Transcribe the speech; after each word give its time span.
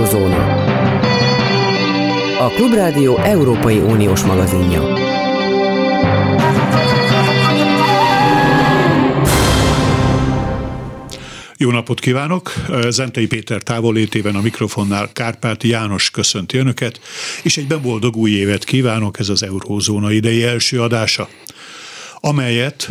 Eurozóna. 0.00 0.64
A 2.38 2.48
Klubrádió 2.48 3.16
Európai 3.16 3.78
Uniós 3.78 4.22
magazinja. 4.22 4.82
Jó 11.56 11.70
napot 11.70 12.00
kívánok! 12.00 12.52
Zentei 12.88 13.26
Péter 13.26 13.62
távolétében 13.62 14.34
a 14.34 14.40
mikrofonnál 14.40 15.12
Kárpáti 15.12 15.68
János 15.68 16.10
köszönti 16.10 16.58
Önöket, 16.58 17.00
és 17.42 17.56
egyben 17.56 17.82
boldog 17.82 18.16
új 18.16 18.30
évet 18.30 18.64
kívánok, 18.64 19.18
ez 19.18 19.28
az 19.28 19.42
Eurózóna 19.42 20.12
idei 20.12 20.42
első 20.42 20.82
adása, 20.82 21.28
amelyet 22.14 22.90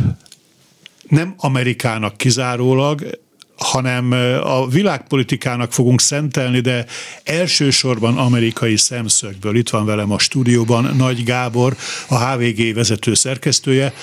nem 1.07 1.33
Amerikának 1.37 2.17
kizárólag, 2.17 3.19
hanem 3.59 4.11
a 4.43 4.67
világpolitikának 4.67 5.73
fogunk 5.73 6.01
szentelni, 6.01 6.59
de 6.59 6.85
elsősorban 7.23 8.17
amerikai 8.17 8.77
szemszögből. 8.77 9.55
Itt 9.55 9.69
van 9.69 9.85
velem 9.85 10.11
a 10.11 10.19
stúdióban 10.19 10.95
Nagy 10.97 11.23
Gábor, 11.23 11.75
a 12.07 12.25
HVG 12.25 12.73
vezető 12.73 13.13
szerkesztője, 13.13 13.93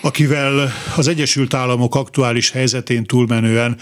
akivel 0.00 0.72
az 0.96 1.08
Egyesült 1.08 1.54
Államok 1.54 1.94
aktuális 1.94 2.50
helyzetén 2.50 3.04
túlmenően 3.04 3.76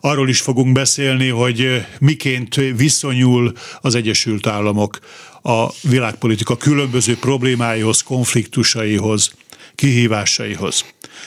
arról 0.00 0.28
is 0.28 0.40
fogunk 0.40 0.72
beszélni, 0.72 1.28
hogy 1.28 1.84
miként 1.98 2.54
viszonyul 2.54 3.52
az 3.80 3.94
Egyesült 3.94 4.46
Államok 4.46 4.98
a 5.42 5.66
világpolitika 5.82 6.56
különböző 6.56 7.16
problémáihoz, 7.16 8.02
konfliktusaihoz, 8.02 9.30
kihívásaihoz. 9.74 10.84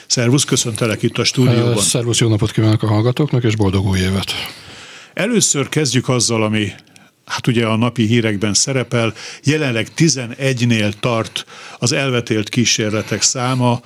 Szervusz, 0.07 0.43
köszöntelek 0.43 1.03
itt 1.03 1.17
a 1.17 1.23
stúdióban. 1.23 1.77
Szervusz, 1.77 2.19
jó 2.19 2.29
napot 2.29 2.51
kívánok 2.51 2.83
a 2.83 2.87
hallgatóknak, 2.87 3.43
és 3.43 3.55
boldog 3.55 3.85
új 3.85 3.99
évet. 3.99 4.31
Először 5.13 5.69
kezdjük 5.69 6.09
azzal, 6.09 6.43
ami 6.43 6.71
hát 7.25 7.47
ugye 7.47 7.65
a 7.65 7.75
napi 7.75 8.05
hírekben 8.05 8.53
szerepel, 8.53 9.13
jelenleg 9.43 9.87
11-nél 9.97 10.93
tart 10.99 11.45
az 11.79 11.91
elvetélt 11.91 12.49
kísérletek 12.49 13.21
száma, 13.21 13.81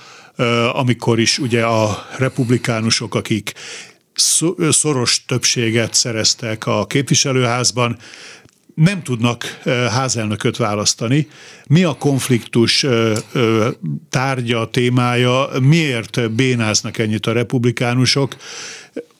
amikor 0.73 1.19
is 1.19 1.39
ugye 1.39 1.65
a 1.65 2.05
republikánusok, 2.17 3.15
akik 3.15 3.53
szoros 4.69 5.25
többséget 5.25 5.93
szereztek 5.93 6.67
a 6.67 6.85
képviselőházban, 6.85 7.97
nem 8.75 9.03
tudnak 9.03 9.61
házelnököt 9.89 10.57
választani. 10.57 11.27
Mi 11.67 11.83
a 11.83 11.93
konfliktus 11.93 12.85
tárgya, 14.09 14.69
témája, 14.69 15.49
miért 15.61 16.31
bénáznak 16.31 16.97
ennyit 16.97 17.25
a 17.25 17.31
republikánusok? 17.31 18.35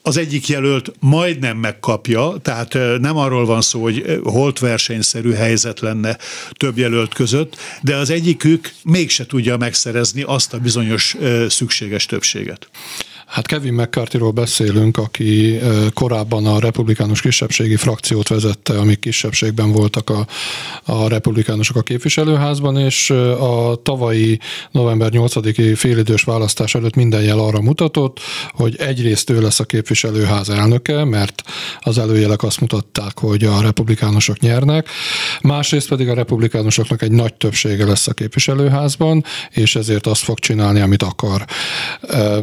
Az 0.02 0.16
egyik 0.16 0.48
jelölt 0.48 0.92
majdnem 1.00 1.56
megkapja, 1.56 2.34
tehát 2.42 2.78
nem 3.00 3.16
arról 3.16 3.44
van 3.44 3.60
szó, 3.60 3.82
hogy 3.82 4.20
holt 4.22 4.58
versenyszerű 4.58 5.32
helyzet 5.32 5.80
lenne 5.80 6.18
több 6.52 6.78
jelölt 6.78 7.14
között, 7.14 7.56
de 7.82 7.96
az 7.96 8.10
egyikük 8.10 8.72
mégse 8.82 9.26
tudja 9.26 9.56
megszerezni 9.56 10.22
azt 10.22 10.54
a 10.54 10.58
bizonyos 10.58 11.16
szükséges 11.48 12.06
többséget. 12.06 12.68
Hát 13.26 13.46
Kevin 13.46 13.72
McCarthyról 13.72 14.30
beszélünk, 14.30 14.96
aki 14.96 15.58
korábban 15.94 16.46
a 16.46 16.58
republikánus 16.58 17.20
kisebbségi 17.20 17.76
frakciót 17.76 18.28
vezette, 18.28 18.78
amik 18.78 18.98
kisebbségben 18.98 19.72
voltak 19.72 20.10
a, 20.10 20.26
a 20.92 21.08
republikánusok 21.08 21.76
a 21.76 21.82
képviselőházban, 21.82 22.76
és 22.76 23.10
a 23.10 23.80
tavalyi 23.82 24.38
november 24.70 25.10
8-i 25.12 25.72
félidős 25.76 26.22
választás 26.22 26.74
előtt 26.74 26.94
minden 26.94 27.22
jel 27.22 27.38
arra 27.38 27.60
mutatott, 27.60 28.20
hogy 28.50 28.76
egyrészt 28.76 29.30
ő 29.30 29.40
lesz 29.40 29.60
a 29.60 29.64
képviselőház 29.64 30.48
elnöke, 30.48 31.04
mert 31.04 31.42
az 31.80 31.98
előjelek 31.98 32.42
azt 32.42 32.60
mutatták, 32.60 33.18
hogy 33.18 33.44
a 33.44 33.60
republikánusok 33.60 34.38
nyernek, 34.38 34.88
másrészt 35.42 35.88
pedig 35.88 36.08
a 36.08 36.14
republikánusoknak 36.14 37.02
egy 37.02 37.12
nagy 37.12 37.34
többsége 37.34 37.84
lesz 37.84 38.06
a 38.06 38.12
képviselőházban, 38.12 39.24
és 39.50 39.76
ezért 39.76 40.06
azt 40.06 40.22
fog 40.22 40.38
csinálni, 40.38 40.80
amit 40.80 41.02
akar. 41.02 41.44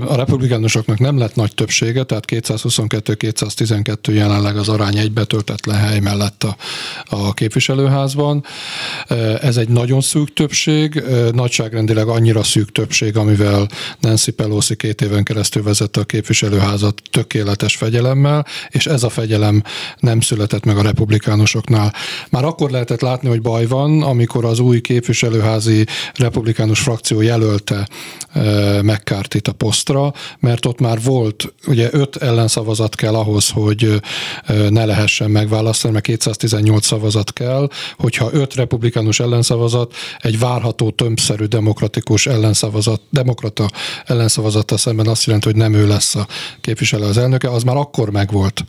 A 0.07 0.15
republikánusok 0.15 0.80
politikusoknak 0.81 0.99
nem 0.99 1.17
lett 1.17 1.35
nagy 1.35 1.53
többsége, 1.53 2.03
tehát 2.03 2.25
222-212 2.27 4.13
jelenleg 4.13 4.57
az 4.57 4.69
arány 4.69 4.97
egy 4.97 5.11
betöltetlen 5.11 5.77
hely 5.77 5.99
mellett 5.99 6.43
a, 6.43 6.55
a 7.05 7.33
képviselőházban. 7.33 8.43
Ez 9.41 9.57
egy 9.57 9.69
nagyon 9.69 10.01
szűk 10.01 10.33
többség, 10.33 11.03
nagyságrendileg 11.33 12.07
annyira 12.07 12.43
szűk 12.43 12.71
többség, 12.71 13.17
amivel 13.17 13.67
Nancy 13.99 14.31
Pelosi 14.31 14.75
két 14.75 15.01
éven 15.01 15.23
keresztül 15.23 15.63
vezette 15.63 15.99
a 15.99 16.03
képviselőházat 16.03 17.01
tökéletes 17.11 17.75
fegyelemmel, 17.75 18.45
és 18.69 18.85
ez 18.85 19.03
a 19.03 19.09
fegyelem 19.09 19.63
nem 19.99 20.21
született 20.21 20.65
meg 20.65 20.77
a 20.77 20.81
republikánusoknál. 20.81 21.93
Már 22.29 22.43
akkor 22.43 22.71
lehetett 22.71 23.01
látni, 23.01 23.29
hogy 23.29 23.41
baj 23.41 23.65
van, 23.65 24.01
amikor 24.03 24.45
az 24.45 24.59
új 24.59 24.81
képviselőházi 24.81 25.85
republikánus 26.13 26.79
frakció 26.79 27.21
jelölte 27.21 27.87
McCarthy-t 28.81 29.47
a 29.47 29.51
posztra, 29.51 30.13
mert 30.39 30.60
ott 30.65 30.79
már 30.79 31.01
volt, 31.01 31.53
ugye 31.67 31.89
öt 31.91 32.15
ellenszavazat 32.15 32.95
kell 32.95 33.15
ahhoz, 33.15 33.49
hogy 33.49 34.01
ne 34.69 34.85
lehessen 34.85 35.31
megválasztani, 35.31 35.93
mert 35.93 36.05
218 36.05 36.85
szavazat 36.85 37.33
kell, 37.33 37.69
hogyha 37.97 38.29
öt 38.31 38.55
republikánus 38.55 39.19
ellenszavazat, 39.19 39.93
egy 40.19 40.39
várható 40.39 40.89
tömbszerű 40.89 41.45
demokratikus 41.45 42.25
ellenszavazat, 42.25 43.01
demokrata 43.09 43.69
ellenszavazattal 44.05 44.77
szemben 44.77 45.07
azt 45.07 45.25
jelenti, 45.25 45.47
hogy 45.47 45.57
nem 45.57 45.73
ő 45.73 45.87
lesz 45.87 46.15
a 46.15 46.27
képviselő 46.61 47.05
az 47.05 47.17
elnöke, 47.17 47.49
az 47.49 47.63
már 47.63 47.75
akkor 47.75 48.09
megvolt. 48.11 48.65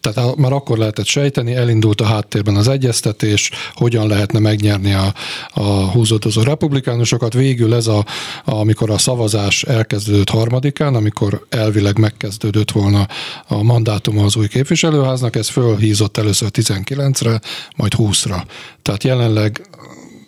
Tehát 0.00 0.36
már 0.36 0.52
akkor 0.52 0.78
lehetett 0.78 1.06
sejteni, 1.06 1.54
elindult 1.54 2.00
a 2.00 2.04
háttérben 2.04 2.56
az 2.56 2.68
egyeztetés, 2.68 3.50
hogyan 3.74 4.08
lehetne 4.08 4.38
megnyerni 4.38 4.92
a, 4.92 5.14
a 5.50 5.90
húzódozó 5.90 6.42
republikánusokat. 6.42 7.32
Végül 7.32 7.74
ez 7.74 7.86
a, 7.86 8.04
amikor 8.44 8.90
a 8.90 8.98
szavazás 8.98 9.62
elkezdődött 9.62 10.30
harmadikán, 10.30 10.94
amikor 10.94 11.25
elvileg 11.48 11.98
megkezdődött 11.98 12.70
volna 12.70 13.08
a 13.46 13.62
mandátuma 13.62 14.24
az 14.24 14.36
új 14.36 14.48
képviselőháznak, 14.48 15.36
ez 15.36 15.48
fölhízott 15.48 16.16
először 16.16 16.48
19-re, 16.52 17.40
majd 17.76 17.92
20-ra. 17.96 18.42
Tehát 18.82 19.04
jelenleg 19.04 19.68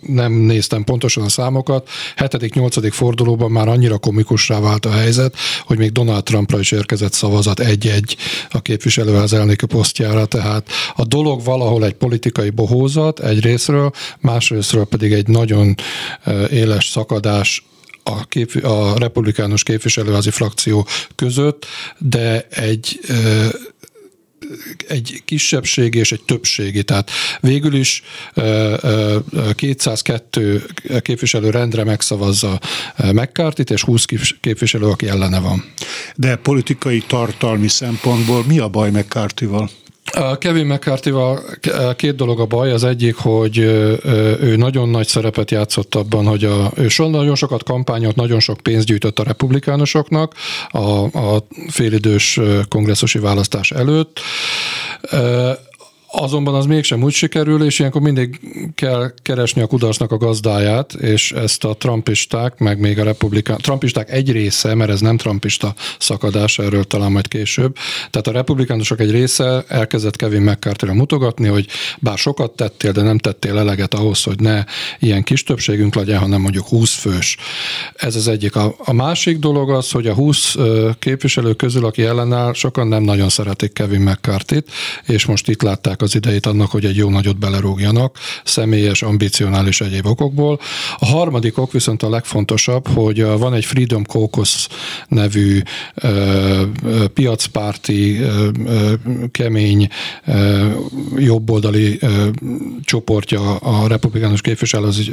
nem 0.00 0.32
néztem 0.32 0.84
pontosan 0.84 1.25
a 1.25 1.28
számokat, 1.28 1.88
7.-8. 2.16 2.88
fordulóban 2.92 3.50
már 3.50 3.69
annyira 3.69 3.98
komikusrá 3.98 4.60
vált 4.60 4.86
a 4.86 4.91
helyzet, 4.91 5.36
hogy 5.64 5.78
még 5.78 5.92
Donald 5.92 6.22
Trumpra 6.22 6.59
is 6.59 6.72
érkezett 6.72 7.12
szavazat 7.12 7.60
egy-egy 7.60 8.16
a 8.50 8.60
képviselőház 8.60 9.32
elnöki 9.32 9.66
posztjára, 9.66 10.26
tehát 10.26 10.69
a 10.97 11.04
dolog 11.04 11.44
valahol 11.44 11.84
egy 11.84 11.94
politikai 11.94 12.50
bohózat 12.50 13.20
egy 13.20 13.41
részről, 13.41 13.92
másrésztről 14.20 14.84
pedig 14.84 15.12
egy 15.12 15.28
nagyon 15.28 15.75
éles 16.50 16.88
szakadás 16.88 17.66
a, 18.09 18.25
kép, 18.25 18.65
a 18.65 18.99
republikánus 18.99 19.63
képviselőházi 19.63 20.31
frakció 20.31 20.87
között, 21.15 21.67
de 21.99 22.47
egy 22.51 23.01
egy 24.89 25.23
kisebbségi 25.25 25.99
és 25.99 26.13
egy 26.13 26.23
többségi. 26.25 26.83
Tehát 26.83 27.11
végül 27.41 27.75
is 27.75 28.03
202 29.55 30.67
képviselő 31.01 31.51
rendre 31.51 31.85
megszavazza 31.85 32.61
mccarthy 33.13 33.65
és 33.73 33.83
20 33.83 34.05
képviselő, 34.41 34.87
aki 34.87 35.09
ellene 35.09 35.41
van. 35.41 35.65
De 36.17 36.37
politikai 36.37 37.05
tartalmi 37.07 37.69
szempontból 37.69 38.45
mi 38.45 38.59
a 38.59 38.69
baj 38.69 38.91
McCarthy-val? 38.91 39.71
Kevin 40.39 40.67
mccarthy 40.67 41.13
két 41.97 42.15
dolog 42.15 42.41
a 42.41 42.47
baj. 42.47 42.73
Az 42.73 42.85
egyik, 42.85 43.17
hogy 43.17 43.59
ő 43.59 44.55
nagyon 44.57 44.89
nagy 44.89 45.07
szerepet 45.07 45.51
játszott 45.51 45.95
abban, 45.95 46.27
hogy 46.27 46.45
a, 46.45 46.71
ő 46.77 46.89
nagyon 46.97 47.35
sokat 47.35 47.63
kampányolt, 47.63 48.17
nagyon 48.17 48.41
sok 48.41 48.61
pénzt 48.61 48.87
gyűjtött 48.87 49.19
a 49.19 49.23
republikánusoknak 49.23 50.35
a, 50.71 51.19
a 51.19 51.47
félidős 51.69 52.41
kongresszusi 52.69 53.19
választás 53.19 53.71
előtt 53.71 54.21
Azonban 56.10 56.55
az 56.55 56.66
mégsem 56.66 57.03
úgy 57.03 57.13
sikerül, 57.13 57.65
és 57.65 57.78
ilyenkor 57.78 58.01
mindig 58.01 58.41
kell 58.75 59.13
keresni 59.22 59.63
a 59.63 59.66
kudarcnak 59.66 60.13
a 60.13 60.16
gazdáját, 60.16 60.93
és 60.93 61.33
ezt 61.33 61.65
a 61.65 61.75
trumpisták, 61.75 62.59
meg 62.59 62.78
még 62.78 62.99
a 62.99 63.05
republikán, 63.05 63.59
trumpisták 63.59 64.10
egy 64.10 64.33
része, 64.33 64.75
mert 64.75 64.91
ez 64.91 65.01
nem 65.01 65.16
trumpista 65.16 65.75
szakadás, 65.99 66.59
erről 66.59 66.84
talán 66.84 67.13
majd 67.13 67.28
később. 67.28 67.77
Tehát 68.10 68.27
a 68.27 68.33
republikánusok 68.33 69.01
egy 69.01 69.10
része 69.10 69.65
elkezdett 69.69 70.16
Kevin 70.16 70.43
mccarthy 70.43 70.93
mutogatni, 70.93 71.49
hogy 71.49 71.66
bár 71.99 72.19
sokat 72.19 72.51
tettél, 72.51 72.93
de 72.93 73.03
nem 73.03 73.19
tettél 73.19 73.59
eleget 73.59 73.95
ahhoz, 73.95 74.22
hogy 74.22 74.41
ne 74.41 74.65
ilyen 74.99 75.22
kis 75.22 75.43
többségünk 75.43 75.95
legyen, 75.95 76.19
hanem 76.19 76.41
mondjuk 76.41 76.66
20 76.66 76.95
fős. 76.95 77.37
Ez 77.95 78.16
az 78.16 78.28
egyik. 78.28 78.57
A, 78.57 78.75
a 78.78 78.93
másik 78.93 79.39
dolog 79.39 79.71
az, 79.71 79.91
hogy 79.91 80.07
a 80.07 80.15
20 80.15 80.54
képviselő 80.99 81.54
közül, 81.54 81.84
aki 81.84 82.03
ellenáll, 82.03 82.53
sokan 82.53 82.87
nem 82.87 83.03
nagyon 83.03 83.28
szeretik 83.28 83.72
Kevin 83.72 84.01
mccarthy 84.01 84.65
és 85.04 85.27
most 85.27 85.49
itt 85.49 85.63
látták 85.63 85.97
várták 85.98 86.03
az 86.03 86.15
idejét 86.15 86.47
annak, 86.47 86.71
hogy 86.71 86.84
egy 86.84 86.97
jó 86.97 87.10
nagyot 87.10 87.39
belerúgjanak, 87.39 88.18
személyes, 88.45 89.03
ambicionális 89.03 89.80
egyéb 89.80 90.06
okokból. 90.06 90.60
A 90.98 91.06
harmadik 91.06 91.59
ok 91.59 91.72
viszont 91.72 92.03
a 92.03 92.09
legfontosabb, 92.09 92.89
hogy 92.89 93.22
van 93.24 93.54
egy 93.54 93.65
Freedom 93.65 94.04
Caucus 94.04 94.68
nevű 95.09 95.60
ö, 95.95 96.62
piacpárti, 97.15 98.18
ö, 98.18 98.48
kemény, 99.30 99.89
ö, 100.27 100.68
jobboldali 101.16 101.98
ö, 102.01 102.28
csoportja 102.83 103.56
a 103.56 103.89
republikánus 103.89 104.41
képviselőházi, 104.41 105.12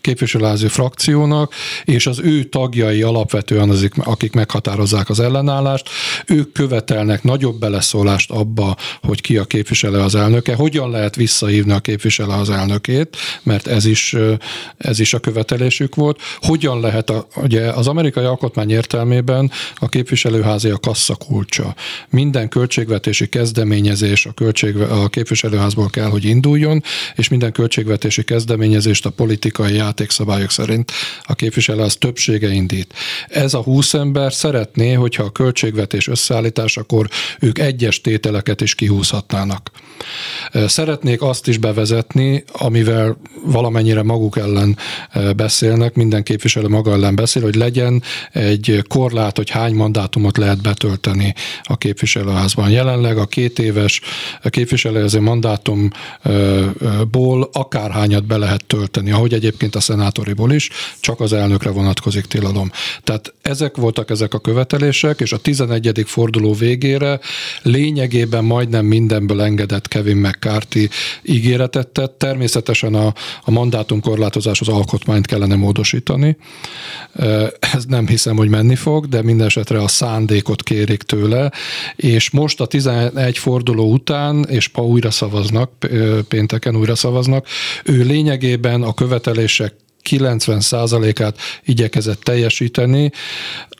képviselőházi 0.00 0.68
frakciónak, 0.68 1.54
és 1.84 2.06
az 2.06 2.18
ő 2.18 2.44
tagjai 2.44 3.02
alapvetően 3.02 3.68
azok, 3.68 3.92
akik 3.96 4.32
meghatározzák 4.32 5.08
az 5.08 5.20
ellenállást, 5.20 5.88
ők 6.26 6.52
követelnek 6.52 7.22
nagyobb 7.22 7.58
beleszólást 7.58 8.30
abba, 8.30 8.76
hogy 9.02 9.20
ki 9.20 9.36
a 9.36 9.44
képviselő 9.44 10.00
az 10.08 10.14
elnöke, 10.14 10.54
hogyan 10.54 10.90
lehet 10.90 11.16
visszahívni 11.16 11.72
a 11.72 11.78
képviselő 11.78 12.32
az 12.32 12.50
elnökét, 12.50 13.16
mert 13.42 13.66
ez 13.66 13.84
is, 13.84 14.16
ez 14.76 15.00
is 15.00 15.14
a 15.14 15.18
követelésük 15.18 15.94
volt. 15.94 16.20
Hogyan 16.40 16.80
lehet, 16.80 17.10
a, 17.10 17.26
ugye 17.36 17.70
az 17.70 17.86
amerikai 17.86 18.24
alkotmány 18.24 18.70
értelmében 18.70 19.50
a 19.74 19.88
képviselőházi 19.88 20.68
a 20.68 20.78
kasszakulcsa. 20.78 21.74
Minden 22.10 22.48
költségvetési 22.48 23.28
kezdeményezés 23.28 24.26
a, 24.26 24.32
költség, 24.32 24.76
a 24.76 25.08
képviselőházból 25.08 25.88
kell, 25.90 26.08
hogy 26.08 26.24
induljon, 26.24 26.82
és 27.14 27.28
minden 27.28 27.52
költségvetési 27.52 28.24
kezdeményezést 28.24 29.06
a 29.06 29.10
politikai 29.10 29.74
játékszabályok 29.74 30.50
szerint 30.50 30.92
a 31.22 31.34
képviselőház 31.34 31.96
többsége 31.96 32.50
indít. 32.50 32.94
Ez 33.28 33.54
a 33.54 33.62
20 33.62 33.94
ember 33.94 34.32
szeretné, 34.32 34.92
hogyha 34.92 35.22
a 35.22 35.30
költségvetés 35.30 36.08
összeállításakor 36.08 37.08
ők 37.40 37.58
egyes 37.58 38.00
tételeket 38.00 38.60
is 38.60 38.74
kihúzhatnának. 38.74 39.70
Szeretnék 40.66 41.22
azt 41.22 41.48
is 41.48 41.58
bevezetni, 41.58 42.44
amivel 42.52 43.16
valamennyire 43.44 44.02
maguk 44.02 44.36
ellen 44.36 44.76
beszélnek, 45.36 45.94
minden 45.94 46.22
képviselő 46.22 46.68
maga 46.68 46.92
ellen 46.92 47.14
beszél, 47.14 47.42
hogy 47.42 47.54
legyen 47.54 48.02
egy 48.32 48.84
korlát, 48.88 49.36
hogy 49.36 49.50
hány 49.50 49.74
mandátumot 49.74 50.36
lehet 50.36 50.62
betölteni 50.62 51.34
a 51.62 51.76
képviselőházban. 51.76 52.70
Jelenleg 52.70 53.18
a 53.18 53.26
két 53.26 53.58
éves 53.58 54.00
képviselőházai 54.42 55.20
mandátumból 55.20 55.90
akárhányat 57.52 58.26
be 58.26 58.36
lehet 58.36 58.64
tölteni, 58.64 59.10
ahogy 59.10 59.32
egyébként 59.32 59.74
a 59.74 59.80
szenátoriból 59.80 60.52
is, 60.52 60.68
csak 61.00 61.20
az 61.20 61.32
elnökre 61.32 61.70
vonatkozik 61.70 62.24
tilalom. 62.24 62.70
Tehát 63.04 63.34
ezek 63.42 63.76
voltak 63.76 64.10
ezek 64.10 64.34
a 64.34 64.38
követelések, 64.38 65.20
és 65.20 65.32
a 65.32 65.36
11. 65.36 66.02
forduló 66.06 66.52
végére 66.52 67.20
lényegében 67.62 68.44
majdnem 68.44 68.86
mindenből 68.86 69.42
engedett 69.42 69.87
Kevin 69.88 70.16
McCarthy 70.16 70.88
ígéretet 71.22 71.88
tett. 71.88 72.18
Természetesen 72.18 72.94
a, 72.94 73.14
a 73.44 73.50
mandátumkorlátozás 73.50 74.60
az 74.60 74.68
alkotmányt 74.68 75.26
kellene 75.26 75.56
módosítani. 75.56 76.36
Ez 77.58 77.84
nem 77.88 78.06
hiszem, 78.06 78.36
hogy 78.36 78.48
menni 78.48 78.74
fog, 78.74 79.06
de 79.06 79.22
minden 79.22 79.46
esetre 79.46 79.82
a 79.82 79.88
szándékot 79.88 80.62
kérik 80.62 81.02
tőle, 81.02 81.52
és 81.96 82.30
most 82.30 82.60
a 82.60 82.66
11 82.66 83.38
forduló 83.38 83.92
után, 83.92 84.44
és 84.48 84.68
ma 84.68 84.82
újra 84.82 85.10
szavaznak, 85.10 85.70
pénteken 86.28 86.76
újra 86.76 86.94
szavaznak, 86.94 87.46
ő 87.84 88.02
lényegében 88.02 88.82
a 88.82 88.94
követelések 88.94 89.74
90%-át 90.04 91.38
igyekezett 91.64 92.20
teljesíteni. 92.20 93.10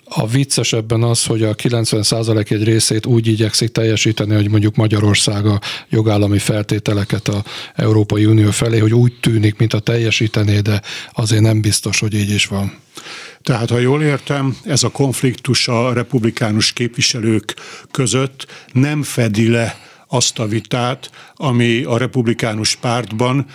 A 0.05 0.27
viccesebben 0.27 1.03
az, 1.03 1.25
hogy 1.25 1.43
a 1.43 1.55
90% 1.55 2.51
egy 2.51 2.65
részét 2.65 3.07
úgy 3.07 3.27
igyekszik 3.27 3.73
teljesíteni, 3.73 4.35
hogy 4.35 4.51
mondjuk 4.51 4.77
Magyarország 4.77 5.47
a 5.47 5.61
jogállami 5.89 6.39
feltételeket 6.39 7.29
a 7.29 7.45
Európai 7.75 8.25
Unió 8.25 8.51
felé, 8.51 8.79
hogy 8.79 8.95
úgy 8.95 9.13
tűnik, 9.21 9.57
mint 9.57 9.73
a 9.73 9.79
teljesítené, 9.79 10.61
de 10.61 10.83
azért 11.13 11.43
nem 11.43 11.61
biztos, 11.61 11.99
hogy 11.99 12.15
így 12.15 12.31
is 12.31 12.47
van. 12.47 12.73
Tehát, 13.43 13.71
ha 13.71 13.79
jól 13.79 14.03
értem, 14.03 14.57
ez 14.65 14.83
a 14.83 14.89
konfliktus 14.89 15.69
a 15.69 15.93
republikánus 15.93 16.73
képviselők 16.73 17.55
között 17.91 18.47
nem 18.73 19.03
fedi 19.03 19.49
le 19.49 19.79
azt 20.09 20.39
a 20.39 20.47
vitát, 20.47 21.11
ami 21.35 21.83
a 21.83 21.99
republikánus 21.99 22.77
pártban 22.77 23.47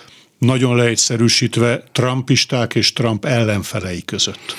nagyon 0.43 0.75
leegyszerűsítve 0.75 1.83
trumpisták 1.91 2.75
és 2.75 2.93
Trump 2.93 3.25
ellenfelei 3.25 4.01
között. 4.05 4.55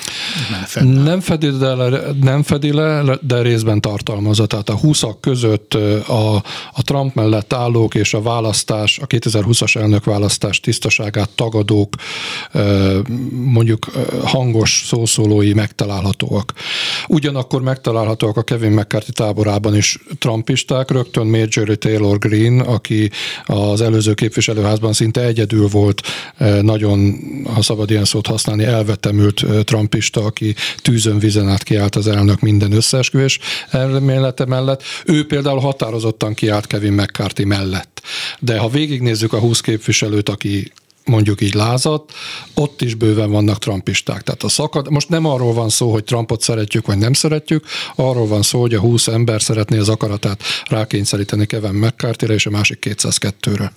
Nem 0.81 1.19
fedi, 1.19 1.51
le, 1.59 1.99
nem 2.21 2.43
fedi 2.43 2.71
le, 2.73 3.17
de 3.21 3.41
részben 3.41 3.81
tartalmazza. 3.81 4.45
Tehát 4.45 4.69
a 4.69 4.77
20 4.77 5.03
között 5.19 5.73
a, 6.07 6.35
a 6.71 6.81
Trump 6.81 7.15
mellett 7.15 7.53
állók 7.53 7.95
és 7.95 8.13
a 8.13 8.21
választás, 8.21 8.99
a 8.99 9.07
2020-as 9.07 9.75
elnökválasztás 9.75 10.59
tisztaságát 10.59 11.29
tagadók 11.29 11.93
mondjuk 13.31 13.85
hangos 14.23 14.83
szószólói 14.87 15.53
megtalálhatóak. 15.53 16.53
Ugyanakkor 17.07 17.61
megtalálhatóak 17.61 18.37
a 18.37 18.43
Kevin 18.43 18.71
McCarthy 18.71 19.11
táborában 19.11 19.75
is 19.75 19.99
trumpisták, 20.19 20.91
rögtön 20.91 21.27
Marjorie 21.27 21.75
Taylor 21.75 22.17
Greene, 22.17 22.63
aki 22.63 23.11
az 23.45 23.81
előző 23.81 24.13
képviselőházban 24.13 24.93
szinte 24.93 25.21
egyedül 25.21 25.67
volt 25.75 26.01
nagyon, 26.61 27.19
ha 27.53 27.61
szabad 27.61 27.91
ilyen 27.91 28.05
szót 28.05 28.27
használni, 28.27 28.63
elvetemült 28.63 29.45
trumpista, 29.63 30.23
aki 30.25 30.55
tűzön 30.77 31.19
vizen 31.19 31.49
át 31.49 31.63
kiállt 31.63 31.95
az 31.95 32.07
elnök 32.07 32.39
minden 32.39 32.71
összeesküvés 32.71 33.39
elmélete 33.69 34.45
mellett. 34.45 34.83
Ő 35.05 35.25
például 35.25 35.59
határozottan 35.59 36.33
kiállt 36.33 36.67
Kevin 36.67 36.93
McCarthy 36.93 37.43
mellett. 37.43 38.01
De 38.39 38.57
ha 38.57 38.69
végignézzük 38.69 39.33
a 39.33 39.39
20 39.39 39.61
képviselőt, 39.61 40.29
aki 40.29 40.71
mondjuk 41.05 41.41
így 41.41 41.53
lázat, 41.53 42.11
ott 42.53 42.81
is 42.81 42.95
bőven 42.95 43.31
vannak 43.31 43.59
trumpisták. 43.59 44.21
Tehát 44.21 44.43
a 44.43 44.49
szakad, 44.49 44.89
most 44.89 45.09
nem 45.09 45.25
arról 45.25 45.53
van 45.53 45.69
szó, 45.69 45.91
hogy 45.91 46.03
Trumpot 46.03 46.41
szeretjük, 46.41 46.85
vagy 46.85 46.97
nem 46.97 47.13
szeretjük, 47.13 47.65
arról 47.95 48.27
van 48.27 48.41
szó, 48.41 48.61
hogy 48.61 48.73
a 48.73 48.79
20 48.79 49.07
ember 49.07 49.41
szeretné 49.41 49.77
az 49.77 49.89
akaratát 49.89 50.43
rákényszeríteni 50.69 51.45
Kevin 51.45 51.73
mccarthy 51.73 52.33
és 52.33 52.45
a 52.45 52.49
másik 52.49 52.85
202-re. 52.89 53.73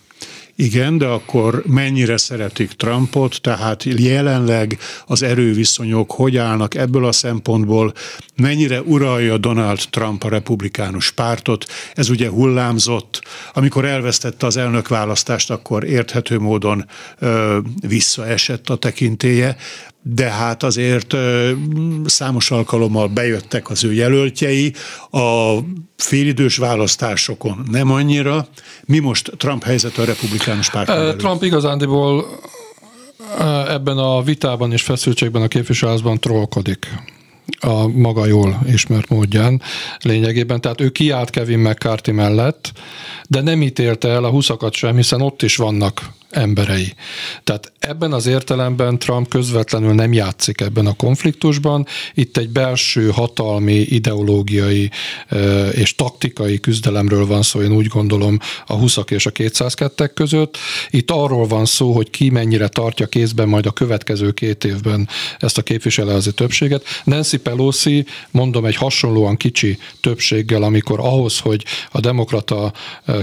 Igen, 0.60 0.98
de 0.98 1.06
akkor 1.06 1.62
mennyire 1.66 2.16
szeretik 2.16 2.72
Trumpot, 2.72 3.40
tehát 3.40 3.84
jelenleg 3.84 4.78
az 5.06 5.22
erőviszonyok 5.22 6.12
hogy 6.12 6.36
állnak 6.36 6.74
ebből 6.74 7.04
a 7.04 7.12
szempontból, 7.12 7.92
mennyire 8.36 8.80
uralja 8.82 9.36
Donald 9.36 9.80
Trump 9.90 10.24
a 10.24 10.28
republikánus 10.28 11.10
pártot. 11.10 11.66
Ez 11.94 12.08
ugye 12.08 12.28
hullámzott, 12.28 13.22
amikor 13.52 13.84
elvesztette 13.84 14.46
az 14.46 14.56
elnökválasztást, 14.56 15.50
akkor 15.50 15.84
érthető 15.84 16.38
módon 16.38 16.86
ö, 17.18 17.58
visszaesett 17.80 18.68
a 18.68 18.76
tekintéje, 18.76 19.56
de 20.02 20.30
hát 20.30 20.62
azért 20.62 21.16
számos 22.04 22.50
alkalommal 22.50 23.08
bejöttek 23.08 23.70
az 23.70 23.84
ő 23.84 23.92
jelöltjei, 23.92 24.74
a 25.10 25.54
félidős 25.96 26.56
választásokon 26.56 27.66
nem 27.70 27.90
annyira. 27.90 28.48
Mi 28.84 28.98
most 28.98 29.32
Trump 29.36 29.64
helyzet 29.64 29.98
a 29.98 30.04
republikánus 30.04 30.70
párt? 30.70 31.16
Trump 31.16 31.42
igazándiból 31.42 32.26
ebben 33.68 33.98
a 33.98 34.22
vitában 34.22 34.72
és 34.72 34.82
feszültségben 34.82 35.42
a 35.42 35.48
képviselőházban 35.48 36.20
trollkodik 36.20 36.86
a 37.60 37.86
maga 37.86 38.26
jól 38.26 38.58
ismert 38.66 39.08
módján 39.08 39.62
lényegében. 39.98 40.60
Tehát 40.60 40.80
ő 40.80 40.88
kiállt 40.88 41.30
Kevin 41.30 41.58
McCarthy 41.58 42.12
mellett, 42.12 42.72
de 43.28 43.40
nem 43.40 43.62
ítélte 43.62 44.08
el 44.08 44.24
a 44.24 44.30
huszakat 44.30 44.74
sem, 44.74 44.96
hiszen 44.96 45.20
ott 45.20 45.42
is 45.42 45.56
vannak 45.56 46.16
emberei. 46.30 46.94
Tehát 47.44 47.72
ebben 47.78 48.12
az 48.12 48.26
értelemben 48.26 48.98
Trump 48.98 49.28
közvetlenül 49.28 49.94
nem 49.94 50.12
játszik 50.12 50.60
ebben 50.60 50.86
a 50.86 50.92
konfliktusban. 50.92 51.86
Itt 52.14 52.36
egy 52.36 52.48
belső 52.48 53.10
hatalmi, 53.10 53.74
ideológiai 53.74 54.90
és 55.72 55.94
taktikai 55.94 56.60
küzdelemről 56.60 57.26
van 57.26 57.42
szó, 57.42 57.62
én 57.62 57.72
úgy 57.72 57.86
gondolom 57.86 58.38
a 58.66 58.74
20 58.74 58.98
és 59.08 59.26
a 59.26 59.30
202 59.30 60.06
között. 60.06 60.56
Itt 60.90 61.10
arról 61.10 61.46
van 61.46 61.64
szó, 61.64 61.92
hogy 61.92 62.10
ki 62.10 62.30
mennyire 62.30 62.68
tartja 62.68 63.06
kézben 63.06 63.48
majd 63.48 63.66
a 63.66 63.70
következő 63.70 64.30
két 64.30 64.64
évben 64.64 65.08
ezt 65.38 65.58
a 65.58 65.62
képviselőházi 65.62 66.32
többséget. 66.32 66.84
Nancy 67.04 67.36
Pelosi, 67.36 68.04
mondom, 68.30 68.64
egy 68.64 68.76
hasonlóan 68.76 69.36
kicsi 69.36 69.78
többséggel, 70.00 70.62
amikor 70.62 71.00
ahhoz, 71.00 71.38
hogy 71.38 71.64
a 71.90 72.00
demokrata 72.00 72.72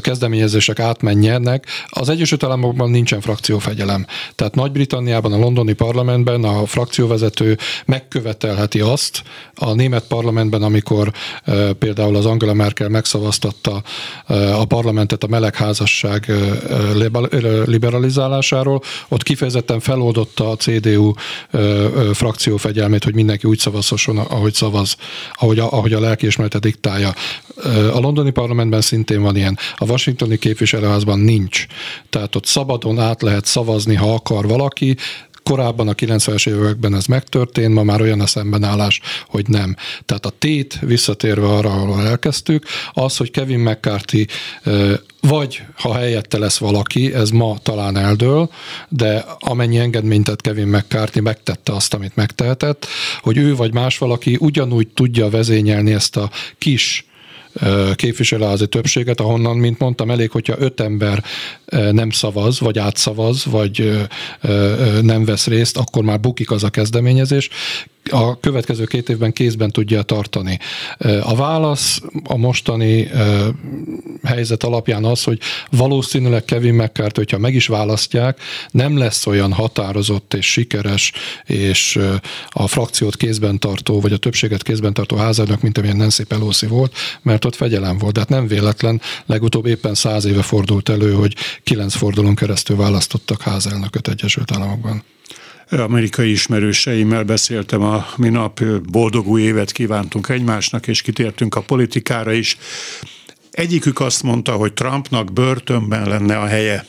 kezdeményezések 0.02 0.80
átmenjenek, 0.80 1.66
az 1.88 2.10
Egyesült 2.10 2.44
Államokban 2.44 2.90
nincsen 2.96 3.22
frakciófegyelem. 3.22 4.06
Tehát 4.36 4.56
Nagy-Britanniában, 4.56 5.34
a 5.34 5.38
londoni 5.38 5.74
parlamentben 5.74 6.44
a 6.44 6.66
frakcióvezető 6.66 7.58
megkövetelheti 7.86 8.80
azt, 8.80 9.24
a 9.56 9.74
német 9.74 10.08
parlamentben, 10.08 10.64
amikor 10.64 11.12
e, 11.44 11.74
például 11.74 12.16
az 12.16 12.26
Angela 12.26 12.54
Merkel 12.54 12.90
megszavaztatta 12.90 13.84
e, 14.28 14.56
a 14.56 14.66
parlamentet 14.66 15.24
a 15.24 15.28
melegházasság 15.28 16.30
e, 16.30 16.36
liberalizálásáról, 17.66 18.82
ott 19.08 19.24
kifejezetten 19.24 19.80
feloldotta 19.80 20.50
a 20.50 20.56
CDU 20.56 21.14
e, 21.52 21.58
e, 21.58 22.14
frakciófegyelmét, 22.14 23.04
hogy 23.04 23.14
mindenki 23.14 23.48
úgy 23.48 23.60
szavazhasson, 23.60 24.18
ahogy 24.18 24.54
szavaz, 24.54 24.96
ahogy 25.34 25.60
a, 25.60 25.72
ahogy 25.72 25.94
a 25.94 26.00
lelkiismerete 26.00 26.60
diktálja. 26.60 27.14
A 27.94 28.00
londoni 28.00 28.32
parlamentben 28.32 28.82
szintén 28.82 29.22
van 29.22 29.36
ilyen, 29.36 29.58
a 29.76 29.86
washingtoni 29.86 30.38
képviselőházban 30.38 31.20
nincs. 31.20 31.66
Tehát 32.10 32.36
ott 32.36 32.46
szabadon 32.86 33.10
át 33.10 33.22
lehet 33.22 33.46
szavazni, 33.46 33.96
ha 33.96 34.14
akar 34.14 34.48
valaki, 34.48 34.96
Korábban 35.44 35.88
a 35.88 35.94
90-es 35.94 36.50
években 36.50 36.96
ez 36.96 37.06
megtörtént, 37.06 37.74
ma 37.74 37.84
már 37.84 38.02
olyan 38.02 38.22
a 38.22 38.28
szembenállás, 38.28 39.02
hogy 39.28 39.48
nem. 39.48 39.76
Tehát 40.06 40.26
a 40.26 40.34
tét, 40.40 40.80
visszatérve 40.82 41.48
arra, 41.48 41.70
ahol 41.72 42.02
elkezdtük, 42.02 42.66
az, 42.94 43.18
hogy 43.18 43.32
Kevin 43.32 43.60
McCarthy 43.60 44.28
vagy 45.22 45.62
ha 45.76 45.94
helyette 45.94 46.38
lesz 46.38 46.58
valaki, 46.58 47.14
ez 47.14 47.30
ma 47.30 47.58
talán 47.64 47.98
eldől, 47.98 48.50
de 48.90 49.26
amennyi 49.40 49.78
engedményt 49.78 50.26
tett 50.26 50.42
Kevin 50.42 50.68
McCarthy, 50.68 51.20
megtette 51.20 51.74
azt, 51.74 51.94
amit 51.94 52.16
megtehetett, 52.16 52.88
hogy 53.22 53.38
ő 53.38 53.56
vagy 53.56 53.74
más 53.74 53.98
valaki 53.98 54.38
ugyanúgy 54.40 54.88
tudja 54.88 55.30
vezényelni 55.30 55.94
ezt 55.94 56.18
a 56.18 56.30
kis 56.58 57.06
képviselőházi 57.96 58.68
többséget, 58.68 59.20
ahonnan, 59.20 59.58
mint 59.58 59.80
mondtam, 59.80 60.12
elég, 60.12 60.32
hogyha 60.32 60.56
öt 60.60 60.80
ember 60.80 61.24
nem 61.92 62.10
szavaz, 62.10 62.60
vagy 62.60 62.78
átszavaz, 62.78 63.46
vagy 63.46 64.06
nem 65.02 65.26
vesz 65.26 65.48
részt, 65.48 65.78
akkor 65.78 66.04
már 66.04 66.20
bukik 66.20 66.52
az 66.52 66.64
a 66.64 66.70
kezdeményezés 66.70 67.50
a 68.12 68.40
következő 68.40 68.84
két 68.84 69.10
évben 69.10 69.34
kézben 69.34 69.72
tudja 69.72 70.02
tartani. 70.02 70.60
A 71.22 71.36
válasz 71.36 72.02
a 72.24 72.38
mostani 72.38 73.10
helyzet 74.24 74.64
alapján 74.64 75.06
az, 75.06 75.24
hogy 75.24 75.40
valószínűleg 75.70 76.46
Kevin 76.46 76.74
McCarthy, 76.74 77.20
hogyha 77.20 77.38
meg 77.38 77.54
is 77.54 77.68
választják, 77.68 78.40
nem 78.72 78.98
lesz 78.98 79.26
olyan 79.26 79.54
határozott 79.54 80.34
és 80.34 80.52
sikeres, 80.52 81.12
és 81.46 82.00
a 82.50 82.68
frakciót 82.68 83.16
kézben 83.16 83.60
tartó, 83.60 84.02
vagy 84.02 84.14
a 84.14 84.18
többséget 84.18 84.64
kézben 84.64 84.94
tartó 84.94 85.16
házadnak, 85.16 85.62
mint 85.62 85.78
amilyen 85.78 85.98
Nancy 85.98 86.24
Pelosi 86.24 86.68
volt, 86.68 86.94
mert 87.22 87.46
ott 87.46 87.56
fegyelem 87.56 87.98
volt. 87.98 88.14
De 88.14 88.20
hát 88.20 88.30
nem 88.30 88.48
véletlen, 88.48 89.02
legutóbb 89.26 89.66
éppen 89.66 89.94
száz 89.94 90.26
éve 90.26 90.42
fordult 90.42 90.90
elő, 90.90 91.14
hogy 91.14 91.36
kilenc 91.64 91.96
fordulón 91.96 92.36
keresztül 92.36 92.76
választottak 92.76 93.42
házelnököt 93.42 94.08
Egyesült 94.08 94.52
Államokban 94.52 95.04
amerikai 95.70 96.32
ismerőseimmel 96.32 97.24
beszéltem 97.24 97.82
a 97.82 98.08
minap, 98.18 98.64
boldog 98.92 99.28
új 99.28 99.42
évet 99.42 99.72
kívántunk 99.72 100.30
egymásnak, 100.30 100.88
és 100.88 101.02
kitértünk 101.02 101.56
a 101.56 101.62
politikára 101.62 102.32
is. 102.32 102.58
Egyikük 103.52 104.00
azt 104.00 104.24
mondta, 104.24 104.52
hogy 104.52 104.74
Trumpnak 104.74 105.34
börtönben 105.34 106.08
lenne 106.08 106.38
a 106.38 106.46
helye. 106.46 106.86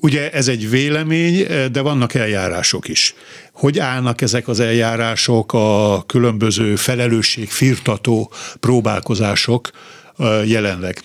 Ugye 0.00 0.30
ez 0.30 0.48
egy 0.48 0.70
vélemény, 0.70 1.46
de 1.72 1.80
vannak 1.80 2.14
eljárások 2.14 2.88
is. 2.88 3.14
Hogy 3.52 3.78
állnak 3.78 4.20
ezek 4.20 4.48
az 4.48 4.60
eljárások, 4.60 5.52
a 5.52 6.02
különböző 6.06 6.76
felelősségfirtató 6.76 8.32
próbálkozások 8.60 9.70
jelenleg? 10.44 11.02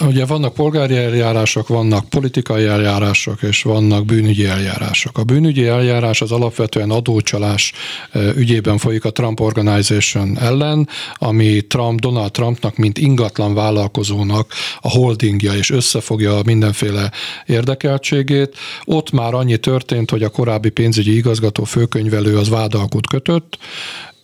Ugye 0.00 0.26
vannak 0.26 0.54
polgári 0.54 0.96
eljárások, 0.96 1.68
vannak 1.68 2.08
politikai 2.08 2.64
eljárások, 2.64 3.42
és 3.42 3.62
vannak 3.62 4.04
bűnügyi 4.04 4.46
eljárások. 4.46 5.18
A 5.18 5.24
bűnügyi 5.24 5.66
eljárás 5.66 6.20
az 6.20 6.32
alapvetően 6.32 6.90
adócsalás 6.90 7.72
ügyében 8.36 8.78
folyik 8.78 9.04
a 9.04 9.10
Trump 9.10 9.40
Organization 9.40 10.38
ellen, 10.38 10.88
ami 11.14 11.60
Trump, 11.66 12.00
Donald 12.00 12.30
Trumpnak, 12.30 12.76
mint 12.76 12.98
ingatlan 12.98 13.54
vállalkozónak 13.54 14.52
a 14.80 14.90
holdingja, 14.90 15.54
és 15.54 15.70
összefogja 15.70 16.40
mindenféle 16.44 17.10
érdekeltségét. 17.46 18.56
Ott 18.84 19.10
már 19.10 19.34
annyi 19.34 19.56
történt, 19.56 20.10
hogy 20.10 20.22
a 20.22 20.28
korábbi 20.28 20.68
pénzügyi 20.68 21.16
igazgató 21.16 21.64
főkönyvelő 21.64 22.36
az 22.38 22.48
vádalkut 22.48 23.06
kötött, 23.06 23.58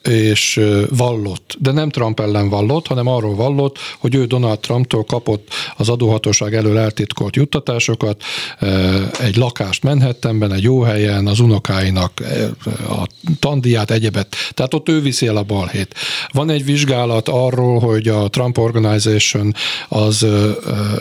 és 0.03 0.61
vallott, 0.91 1.57
de 1.59 1.73
nem 1.73 1.91
Trump 1.91 2.21
ellen 2.21 2.49
vallott, 2.49 2.87
hanem 2.87 3.07
arról 3.07 3.35
vallott, 3.35 3.79
hogy 3.99 4.15
ő 4.15 4.25
Donald 4.25 4.59
Trumptól 4.59 5.05
kapott 5.05 5.49
az 5.77 5.89
adóhatóság 5.89 6.55
elől 6.55 6.79
eltitkolt 6.79 7.37
juttatásokat, 7.37 8.23
egy 9.21 9.37
lakást 9.37 9.83
Manhattanben, 9.83 10.53
egy 10.53 10.63
jó 10.63 10.81
helyen, 10.81 11.27
az 11.27 11.41
unokáinak 11.41 12.13
a 12.89 13.07
tandiát, 13.39 13.91
egyebet. 13.91 14.37
Tehát 14.51 14.75
ott 14.75 14.89
ő 14.89 15.01
viszi 15.01 15.27
el 15.27 15.37
a 15.37 15.43
balhét. 15.43 15.95
Van 16.33 16.51
egy 16.51 16.65
vizsgálat 16.65 17.29
arról, 17.29 17.79
hogy 17.79 18.09
a 18.09 18.29
Trump 18.29 18.59
Organization 18.59 19.55
az 19.89 20.27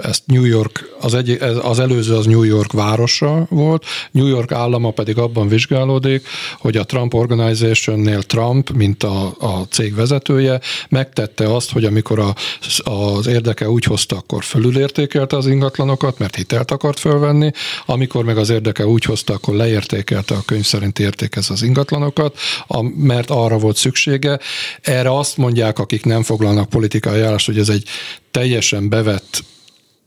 ezt 0.04 0.24
New 0.26 0.44
York, 0.44 0.96
az, 1.02 1.14
egy, 1.14 1.30
az 1.62 1.80
előző 1.80 2.16
az 2.16 2.26
New 2.26 2.44
York 2.44 2.72
városa 2.72 3.46
volt, 3.50 3.86
New 4.12 4.28
York 4.28 4.52
állama 4.52 4.92
pedig 4.92 5.18
abban 5.18 5.48
vizsgálódik, 5.48 6.28
hogy 6.60 6.78
a 6.78 6.84
Trump 6.84 7.14
Organization-nél 7.14 8.22
Trump, 8.22 8.70
mint 8.70 8.87
mint 8.88 9.04
a, 9.04 9.36
a 9.40 9.68
cég 9.70 9.96
vezetője, 9.96 10.60
megtette 10.90 11.56
azt, 11.56 11.72
hogy 11.72 11.86
amikor 11.86 12.20
a, 12.20 12.36
az 12.84 13.28
érdeke 13.28 13.70
úgy 13.70 13.84
hozta, 13.84 14.16
akkor 14.16 14.44
fölülértékelte 14.44 15.38
az 15.38 15.48
ingatlanokat, 15.48 16.18
mert 16.18 16.36
hitelt 16.36 16.72
akart 16.72 17.00
fölvenni, 17.00 17.52
amikor 17.86 18.26
meg 18.26 18.38
az 18.38 18.50
érdeke 18.50 18.88
úgy 18.88 19.04
hozta, 19.04 19.34
akkor 19.34 19.56
leértékelte 19.56 20.36
a 20.36 20.42
könyv 20.46 20.66
szerint 20.66 21.00
értékez 21.00 21.50
az 21.50 21.62
ingatlanokat, 21.62 22.38
a, 22.68 22.82
mert 22.82 23.30
arra 23.30 23.58
volt 23.58 23.78
szüksége. 23.78 24.40
Erre 24.82 25.18
azt 25.18 25.38
mondják, 25.38 25.80
akik 25.80 26.06
nem 26.06 26.24
foglalnak 26.24 26.70
politikai 26.70 27.22
állást, 27.22 27.46
hogy 27.46 27.60
ez 27.60 27.70
egy 27.70 27.84
teljesen 28.32 28.90
bevett 28.90 29.44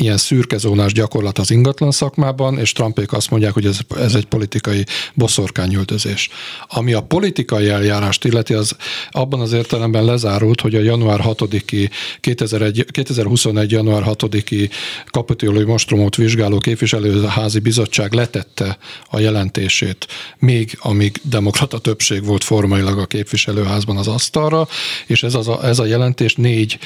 ilyen 0.00 0.16
szürkezónás 0.16 0.92
gyakorlat 0.92 1.38
az 1.38 1.50
ingatlan 1.50 1.90
szakmában, 1.90 2.58
és 2.58 2.72
Trumpék 2.72 3.12
azt 3.12 3.30
mondják, 3.30 3.52
hogy 3.52 3.66
ez, 3.66 3.78
ez 3.96 4.14
egy 4.14 4.24
politikai 4.24 4.84
boszorkányüldözés. 5.14 6.28
Ami 6.68 6.92
a 6.92 7.02
politikai 7.02 7.68
eljárást 7.68 8.24
illeti, 8.24 8.54
az 8.54 8.76
abban 9.10 9.40
az 9.40 9.52
értelemben 9.52 10.04
lezárult, 10.04 10.60
hogy 10.60 10.74
a 10.74 10.80
január 10.80 11.20
6-i 11.24 11.90
2001, 12.20 12.86
2021. 12.90 13.70
január 13.70 14.02
6-i 14.06 14.70
kapitóliai 15.06 15.64
mostromot 15.64 16.16
vizsgáló 16.16 16.58
képviselőházi 16.58 17.58
bizottság 17.58 18.12
letette 18.12 18.78
a 19.10 19.18
jelentését, 19.18 20.06
még 20.38 20.78
amíg 20.80 21.20
demokrata 21.22 21.78
többség 21.78 22.24
volt 22.24 22.44
formailag 22.44 22.98
a 22.98 23.06
képviselőházban 23.06 23.96
az 23.96 24.08
asztalra, 24.08 24.68
és 25.06 25.22
ez, 25.22 25.34
az 25.34 25.48
a, 25.48 25.66
ez 25.66 25.78
a 25.78 25.84
jelentés 25.84 26.34
négy 26.34 26.78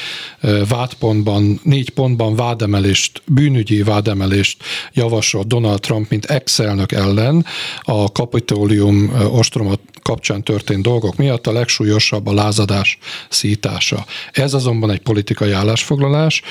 vádpontban, 0.68 1.60
négy 1.62 1.90
pontban 1.90 2.36
vádemelés 2.36 3.03
vádemelést, 3.04 3.22
bűnügyi 3.26 3.82
vádemelést 3.82 4.62
javasol 4.92 5.44
Donald 5.46 5.80
Trump, 5.80 6.10
mint 6.10 6.24
ex-elnök 6.24 6.92
ellen 6.92 7.46
a 7.82 8.12
kapitólium 8.12 9.12
ostroma 9.30 9.72
kapcsán 10.02 10.42
történt 10.42 10.82
dolgok 10.82 11.16
miatt 11.16 11.46
a 11.46 11.52
legsúlyosabb 11.52 12.26
a 12.26 12.32
lázadás 12.32 12.98
szítása. 13.28 14.06
Ez 14.32 14.54
azonban 14.54 14.90
egy 14.90 15.00
politikai 15.00 15.52
állásfoglalás. 15.52 16.42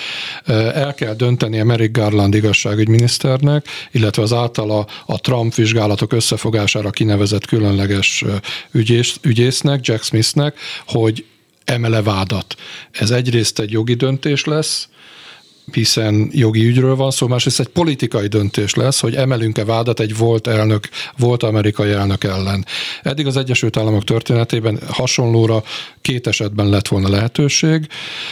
El 0.74 0.93
kell 0.93 1.13
dönteni 1.13 1.60
a 1.60 1.63
Merrick 1.63 1.98
Garland 1.98 2.33
igazságügyminiszternek, 2.33 3.67
illetve 3.91 4.22
az 4.22 4.33
általa 4.33 4.88
a 5.05 5.19
Trump 5.19 5.53
vizsgálatok 5.53 6.13
összefogására 6.13 6.89
kinevezett 6.89 7.45
különleges 7.45 8.24
ügyész, 8.72 9.17
ügyésznek, 9.22 9.86
Jack 9.86 10.03
Smithnek, 10.03 10.60
hogy 10.88 11.25
emele 11.65 12.01
vádat. 12.01 12.55
Ez 12.91 13.12
egyrészt 13.12 13.60
egy 13.60 13.72
jogi 13.72 13.93
döntés 13.93 14.43
lesz, 14.43 14.88
hiszen 15.72 16.29
jogi 16.32 16.65
ügyről 16.65 16.96
van 16.96 17.12
szó, 17.12 17.27
másrészt 17.27 17.60
egy 17.60 17.67
politikai 17.67 18.27
döntés 18.27 18.74
lesz, 18.74 19.00
hogy 19.00 19.15
emelünk-e 19.15 19.65
vádat 19.65 20.00
egy 20.00 20.17
volt 20.17 20.48
elnök, 20.48 20.89
volt 21.17 21.43
amerikai 21.43 21.91
elnök 21.91 22.24
ellen. 22.24 22.65
Eddig 23.03 23.27
az 23.27 23.38
Egyesült 23.38 23.77
Államok 23.77 24.03
történetében 24.03 24.79
hasonlóra 24.88 25.63
két 26.01 26.27
esetben 26.27 26.70
lett 26.70 26.88
volna 26.88 27.10
lehetőség. 27.10 27.88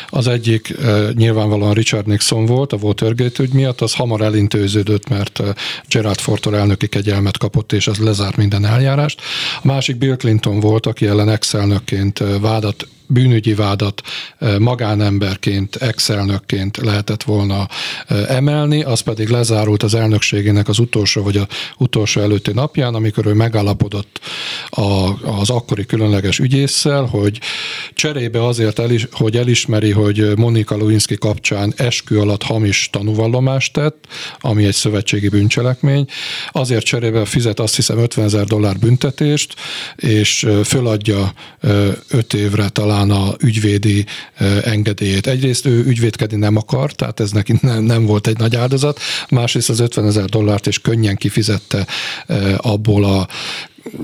Az 0.09 0.27
egyik 0.27 0.69
e, 0.69 1.07
nyilvánvalóan 1.13 1.73
Richard 1.73 2.07
Nixon 2.07 2.45
volt 2.45 2.73
a 2.73 2.77
Watergate 2.81 3.43
ügy 3.43 3.53
miatt, 3.53 3.81
az 3.81 3.93
hamar 3.93 4.21
elintőződött, 4.21 5.09
mert 5.09 5.39
e, 5.39 5.55
Gerald 5.88 6.19
Fordtól 6.19 6.55
elnöki 6.55 6.88
kegyelmet 6.88 7.38
kapott, 7.38 7.71
és 7.71 7.88
az 7.88 7.97
lezárt 7.97 8.38
minden 8.38 8.65
eljárást. 8.65 9.21
A 9.61 9.67
másik 9.67 9.97
Bill 9.97 10.15
Clinton 10.15 10.59
volt, 10.59 10.85
aki 10.85 11.05
ellen 11.05 11.29
ex-elnökként 11.29 12.23
vádat 12.41 12.88
bűnügyi 13.11 13.53
vádat 13.53 14.01
magánemberként, 14.59 15.75
ex-elnökként 15.75 16.77
lehetett 16.77 17.23
volna 17.23 17.67
emelni, 18.27 18.83
az 18.83 18.99
pedig 18.99 19.29
lezárult 19.29 19.83
az 19.83 19.93
elnökségének 19.93 20.67
az 20.67 20.79
utolsó 20.79 21.23
vagy 21.23 21.37
a 21.37 21.47
utolsó 21.77 22.21
előtti 22.21 22.51
napján, 22.51 22.95
amikor 22.95 23.25
ő 23.25 23.33
megállapodott 23.33 24.19
a, 24.69 25.09
az 25.39 25.49
akkori 25.49 25.85
különleges 25.85 26.39
ügyésszel, 26.39 27.03
hogy 27.03 27.39
cserébe 27.93 28.45
azért, 28.45 28.79
elis, 28.79 29.07
hogy 29.11 29.37
elismeri, 29.37 29.91
hogy 29.91 30.37
Monika 30.37 30.77
Lewinsky 30.77 31.15
kapcsán 31.15 31.73
eskü 31.75 32.17
alatt 32.17 32.43
hamis 32.43 32.89
tanúvallomást 32.91 33.73
tett, 33.73 34.07
ami 34.39 34.65
egy 34.65 34.73
szövetségi 34.73 35.29
bűncselekmény, 35.29 36.05
azért 36.51 36.85
cserébe 36.85 37.25
fizet 37.25 37.59
azt 37.59 37.75
hiszem 37.75 37.97
50 37.97 38.25
ezer 38.25 38.45
dollár 38.45 38.77
büntetést, 38.79 39.55
és 39.95 40.47
föladja 40.63 41.33
öt 42.09 42.33
évre 42.33 42.69
talán 42.69 43.00
a 43.10 43.36
ügyvédi 43.39 44.05
engedélyét. 44.63 45.27
Egyrészt 45.27 45.65
ő 45.65 45.84
ügyvédkedni 45.86 46.38
nem 46.38 46.55
akar, 46.55 46.91
tehát 46.91 47.20
ez 47.20 47.31
neki 47.31 47.53
nem, 47.62 47.84
nem 47.84 48.05
volt 48.05 48.27
egy 48.27 48.38
nagy 48.38 48.55
áldozat, 48.55 49.00
másrészt 49.29 49.70
az 49.70 49.79
50 49.79 50.05
ezer 50.05 50.25
dollárt 50.25 50.67
is 50.67 50.79
könnyen 50.79 51.15
kifizette 51.15 51.88
abból 52.58 53.03
a 53.03 53.27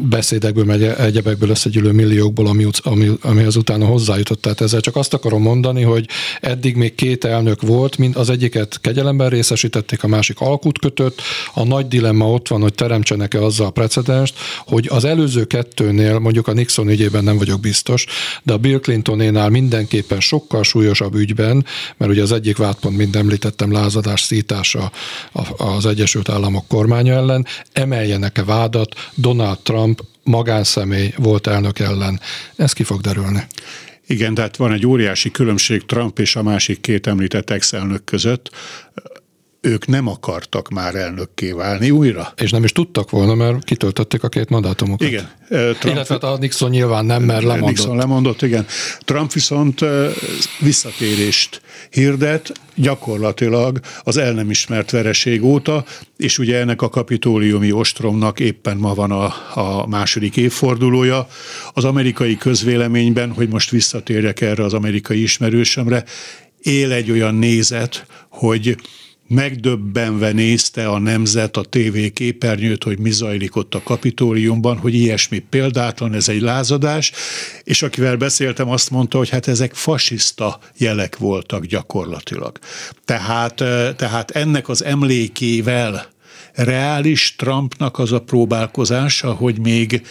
beszédekből, 0.10 0.66
meg 0.66 0.82
egyebekből 0.82 1.50
összegyűlő 1.50 1.92
milliókból, 1.92 2.48
ami, 2.48 2.68
ami, 2.82 3.12
ami 3.22 3.46
utána 3.56 3.86
hozzájutott. 3.86 4.42
Tehát 4.42 4.62
ezzel 4.62 4.80
csak 4.80 4.96
azt 4.96 5.14
akarom 5.14 5.42
mondani, 5.42 5.82
hogy 5.82 6.08
eddig 6.42 6.76
még 6.76 6.96
két 6.96 7.24
elnök 7.24 7.62
volt, 7.62 7.98
mind 7.98 8.16
az 8.16 8.30
egyiket 8.30 8.80
kegyelemben 8.82 9.30
részesítették, 9.30 10.04
a 10.04 10.08
másik 10.08 10.40
alkut 10.40 10.80
kötött. 10.80 11.22
A 11.54 11.64
nagy 11.64 11.88
dilemma 11.88 12.32
ott 12.32 12.48
van, 12.48 12.62
hogy 12.62 12.74
teremtsenek-e 12.74 13.44
azzal 13.44 13.68
a 13.68 13.70
precedenst, 13.70 14.36
hogy 14.66 14.88
az 14.92 15.04
előző 15.06 15.46
kettőnél, 15.46 16.20
mondjuk 16.20 16.48
a 16.48 16.54
Nixon 16.54 16.90
ügyében 16.90 17.24
nem 17.24 17.38
vagyok 17.38 17.60
biztos, 17.60 18.06
de 18.44 18.54
a 18.54 18.58
Bill 18.58 18.80
Clintonénál 18.80 19.50
mindenképpen 19.50 20.20
sokkal 20.20 20.64
súlyosabb 20.64 21.16
ügyben, 21.16 21.66
mert 21.98 22.12
ugye 22.12 22.22
az 22.22 22.32
egyik 22.32 22.58
vádpont, 22.58 22.98
mint 22.98 23.16
említettem, 23.16 23.72
lázadás 23.72 24.22
szítása 24.22 24.92
az 25.58 25.86
Egyesült 25.86 26.30
Államok 26.30 26.68
kormánya 26.68 27.14
ellen, 27.14 27.46
emeljenek-e 27.74 28.44
vádat 28.44 28.96
Donald 29.16 29.58
Trump 29.68 30.02
magánszemély 30.24 31.14
volt 31.18 31.48
elnök 31.48 31.80
ellen. 31.80 32.20
Ez 32.56 32.74
ki 32.74 32.84
fog 32.84 33.02
derülni. 33.02 33.48
Igen, 34.06 34.34
tehát 34.34 34.58
van 34.58 34.72
egy 34.72 34.86
óriási 34.86 35.32
különbség 35.32 35.86
Trump 35.86 36.20
és 36.20 36.36
a 36.36 36.44
másik 36.44 36.82
két 36.82 37.08
említett 37.08 37.50
ex-elnök 37.50 38.04
között 38.04 38.50
ők 39.68 39.88
nem 39.88 40.08
akartak 40.08 40.70
már 40.70 40.96
elnökké 40.96 41.52
válni 41.52 41.92
újra. 41.92 42.34
És 42.36 42.52
nem 42.52 42.64
is 42.64 42.72
tudtak 42.72 43.10
volna, 43.10 43.36
mert 43.36 43.64
kitöltötték 43.64 44.24
a 44.24 44.30
két 44.30 44.50
mandátumokat. 44.50 45.08
Igen. 45.08 45.30
Trump, 45.50 45.84
Illetve 45.84 46.16
a 46.16 46.38
Nixon 46.38 46.70
nyilván 46.70 47.06
nem, 47.06 47.24
mert 47.24 47.44
lemondott. 47.44 47.68
Nixon 47.68 47.96
lemondott, 47.98 48.42
igen. 48.42 48.66
Trump 49.00 49.32
viszont 49.32 49.86
visszatérést 50.60 51.62
hirdet, 51.90 52.52
gyakorlatilag 52.76 53.80
az 54.04 54.18
el 54.18 54.34
nem 54.34 54.50
ismert 54.50 54.92
vereség 54.92 55.44
óta, 55.44 55.86
és 56.18 56.40
ugye 56.40 56.58
ennek 56.58 56.82
a 56.82 56.90
kapitóliumi 56.90 57.72
ostromnak 57.72 58.40
éppen 58.40 58.78
ma 58.78 58.94
van 58.94 59.12
a, 59.12 59.34
a 59.54 59.88
második 59.88 60.38
évfordulója. 60.38 61.28
Az 61.74 61.84
amerikai 61.84 62.38
közvéleményben, 62.38 63.32
hogy 63.32 63.50
most 63.50 63.70
visszatérjek 63.70 64.42
erre 64.42 64.64
az 64.64 64.74
amerikai 64.74 65.22
ismerősömre, 65.22 66.04
él 66.62 66.92
egy 66.92 67.12
olyan 67.12 67.36
nézet, 67.36 68.06
hogy 68.30 68.78
megdöbbenve 69.28 70.32
nézte 70.32 70.88
a 70.88 71.00
nemzet 71.00 71.58
a 71.58 71.62
TV 71.62 71.98
képernyőt, 72.14 72.84
hogy 72.84 73.00
mi 73.00 73.12
zajlik 73.12 73.56
ott 73.56 73.76
a 73.76 73.84
kapitóliumban, 73.84 74.78
hogy 74.78 74.94
ilyesmi 74.94 75.40
példátlan, 75.40 76.14
ez 76.14 76.30
egy 76.30 76.42
lázadás, 76.42 77.12
és 77.64 77.82
akivel 77.82 78.16
beszéltem, 78.16 78.70
azt 78.70 78.90
mondta, 78.90 79.18
hogy 79.18 79.30
hát 79.30 79.48
ezek 79.48 79.74
fasiszta 79.74 80.60
jelek 80.78 81.18
voltak 81.18 81.66
gyakorlatilag. 81.66 82.60
Tehát, 83.06 83.54
tehát 83.96 84.32
ennek 84.32 84.70
az 84.70 84.84
emlékével 84.84 86.08
reális 86.54 87.36
Trumpnak 87.36 88.00
az 88.00 88.12
a 88.12 88.22
próbálkozása, 88.22 89.34
hogy 89.34 89.60
még 89.60 90.02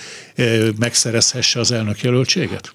megszerezhesse 0.78 1.61
az 1.61 1.73
elnök 1.73 2.00
jelöltséget? 2.00 2.70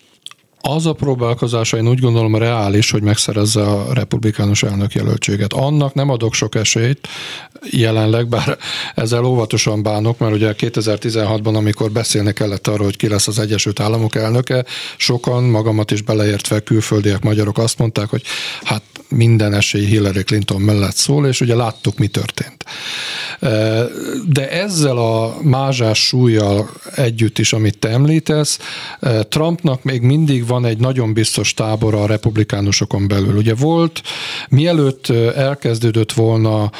Az 0.61 0.85
a 0.85 0.93
próbálkozása 0.93 1.77
én 1.77 1.87
úgy 1.87 1.99
gondolom 1.99 2.35
reális, 2.35 2.91
hogy 2.91 3.01
megszerezze 3.01 3.61
a 3.61 3.93
republikánus 3.93 4.63
elnök 4.63 4.93
jelöltséget. 4.93 5.53
Annak 5.53 5.93
nem 5.93 6.09
adok 6.09 6.33
sok 6.33 6.55
esélyt 6.55 7.07
jelenleg, 7.69 8.27
bár 8.27 8.57
ezzel 8.95 9.23
óvatosan 9.23 9.83
bánok, 9.83 10.17
mert 10.17 10.33
ugye 10.33 10.53
2016-ban, 10.57 11.55
amikor 11.55 11.91
beszélni 11.91 12.33
kellett 12.33 12.67
arról, 12.67 12.85
hogy 12.85 12.97
ki 12.97 13.07
lesz 13.07 13.27
az 13.27 13.39
Egyesült 13.39 13.79
Államok 13.79 14.15
elnöke, 14.15 14.65
sokan, 14.97 15.43
magamat 15.43 15.91
is 15.91 16.01
beleértve 16.01 16.59
külföldiek, 16.59 17.23
magyarok 17.23 17.57
azt 17.57 17.77
mondták, 17.77 18.09
hogy 18.09 18.23
hát 18.63 18.83
minden 19.11 19.53
esély 19.53 19.85
Hillary 19.85 20.23
Clinton 20.23 20.61
mellett 20.61 20.95
szól, 20.95 21.27
és 21.27 21.41
ugye 21.41 21.55
láttuk, 21.55 21.97
mi 21.97 22.07
történt. 22.07 22.65
De 24.27 24.49
ezzel 24.49 24.97
a 24.97 25.37
mázsás 25.41 26.05
súlyjal 26.05 26.69
együtt 26.95 27.39
is, 27.39 27.53
amit 27.53 27.77
te 27.77 27.89
említesz, 27.89 28.59
Trumpnak 29.29 29.83
még 29.83 30.01
mindig 30.01 30.47
van 30.47 30.65
egy 30.65 30.77
nagyon 30.77 31.13
biztos 31.13 31.53
tábora 31.53 32.03
a 32.03 32.07
republikánusokon 32.07 33.07
belül. 33.07 33.35
Ugye 33.35 33.55
volt, 33.55 34.01
mielőtt 34.49 35.09
elkezdődött 35.35 36.11
volna 36.11 36.71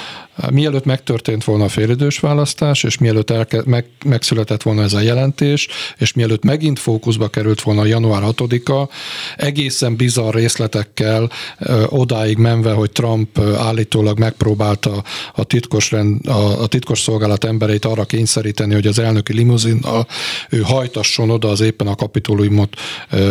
Mielőtt 0.50 0.86
megtörtént 0.86 1.44
volna 1.44 1.64
a 1.64 1.70
félidős 1.70 2.20
választás, 2.20 2.84
és 2.84 2.98
mielőtt 2.98 3.30
elke, 3.30 3.62
meg, 3.66 3.86
megszületett 4.06 4.62
volna 4.62 4.82
ez 4.82 4.94
a 4.94 5.00
jelentés, 5.00 5.68
és 5.98 6.14
mielőtt 6.14 6.44
megint 6.44 6.80
fókuszba 6.80 7.28
került 7.28 7.62
volna 7.62 7.86
január 7.86 8.22
6-a, 8.26 8.90
egészen 9.38 9.96
bizarr 9.96 10.36
részletekkel 10.36 11.30
ö, 11.60 11.84
odáig 11.88 12.38
menve, 12.38 12.72
hogy 12.72 12.92
Trump 12.92 13.40
állítólag 13.40 14.20
megpróbálta 14.20 15.04
a 15.34 15.44
titkos, 15.44 15.92
rend, 15.92 16.28
a, 16.28 16.62
a 16.62 16.68
titkos 16.68 17.00
szolgálat 17.00 17.44
embereit 17.44 17.86
arra 17.86 18.06
kényszeríteni, 18.06 18.74
hogy 18.74 18.88
az 18.88 19.00
elnöki 19.00 19.34
limuzinnal 19.34 20.08
ő 20.50 20.60
hajtasson 20.60 21.30
oda 21.30 21.50
az 21.50 21.62
éppen 21.62 21.88
a 21.88 21.96
kapitolumot 21.96 22.76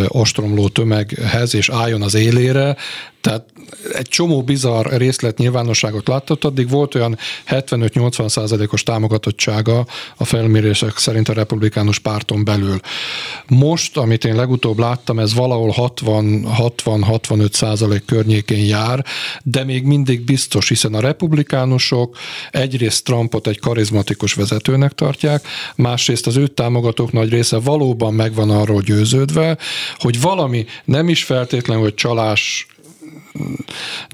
ostromló 0.07 0.67
tömeghez, 0.67 1.55
és 1.55 1.69
álljon 1.69 2.01
az 2.01 2.13
élére, 2.13 2.75
tehát 3.21 3.45
egy 3.93 4.07
csomó 4.07 4.43
bizarr 4.43 4.87
részlet 4.97 5.37
nyilvánosságot 5.37 6.07
látott, 6.07 6.43
addig 6.43 6.69
volt 6.69 6.95
olyan 6.95 7.17
75-80 7.47 8.29
százalékos 8.29 8.83
támogatottsága 8.83 9.85
a 10.17 10.25
felmérések 10.25 10.97
szerint 10.97 11.29
a 11.29 11.33
republikánus 11.33 11.99
párton 11.99 12.43
belül. 12.43 12.79
Most, 13.47 13.97
amit 13.97 14.25
én 14.25 14.35
legutóbb 14.35 14.79
láttam, 14.79 15.19
ez 15.19 15.33
valahol 15.33 15.73
60-65 15.77 17.53
százalék 17.53 18.05
környékén 18.05 18.65
jár, 18.65 19.05
de 19.43 19.63
még 19.63 19.83
mindig 19.83 20.25
biztos, 20.25 20.67
hiszen 20.67 20.93
a 20.93 20.99
republikánusok 20.99 22.17
egyrészt 22.51 23.03
Trumpot 23.03 23.47
egy 23.47 23.59
karizmatikus 23.59 24.33
vezetőnek 24.33 24.91
tartják, 24.91 25.47
másrészt 25.75 26.27
az 26.27 26.35
ő 26.35 26.47
támogatók 26.47 27.11
nagy 27.11 27.29
része 27.29 27.57
valóban 27.57 28.13
megvan 28.13 28.49
arról 28.49 28.81
győződve, 28.81 29.57
hogy 29.97 30.21
valami 30.21 30.65
nem 30.85 31.09
is 31.09 31.23
feltétlenül, 31.23 31.83
hogy 31.83 31.93
csalás 31.93 32.67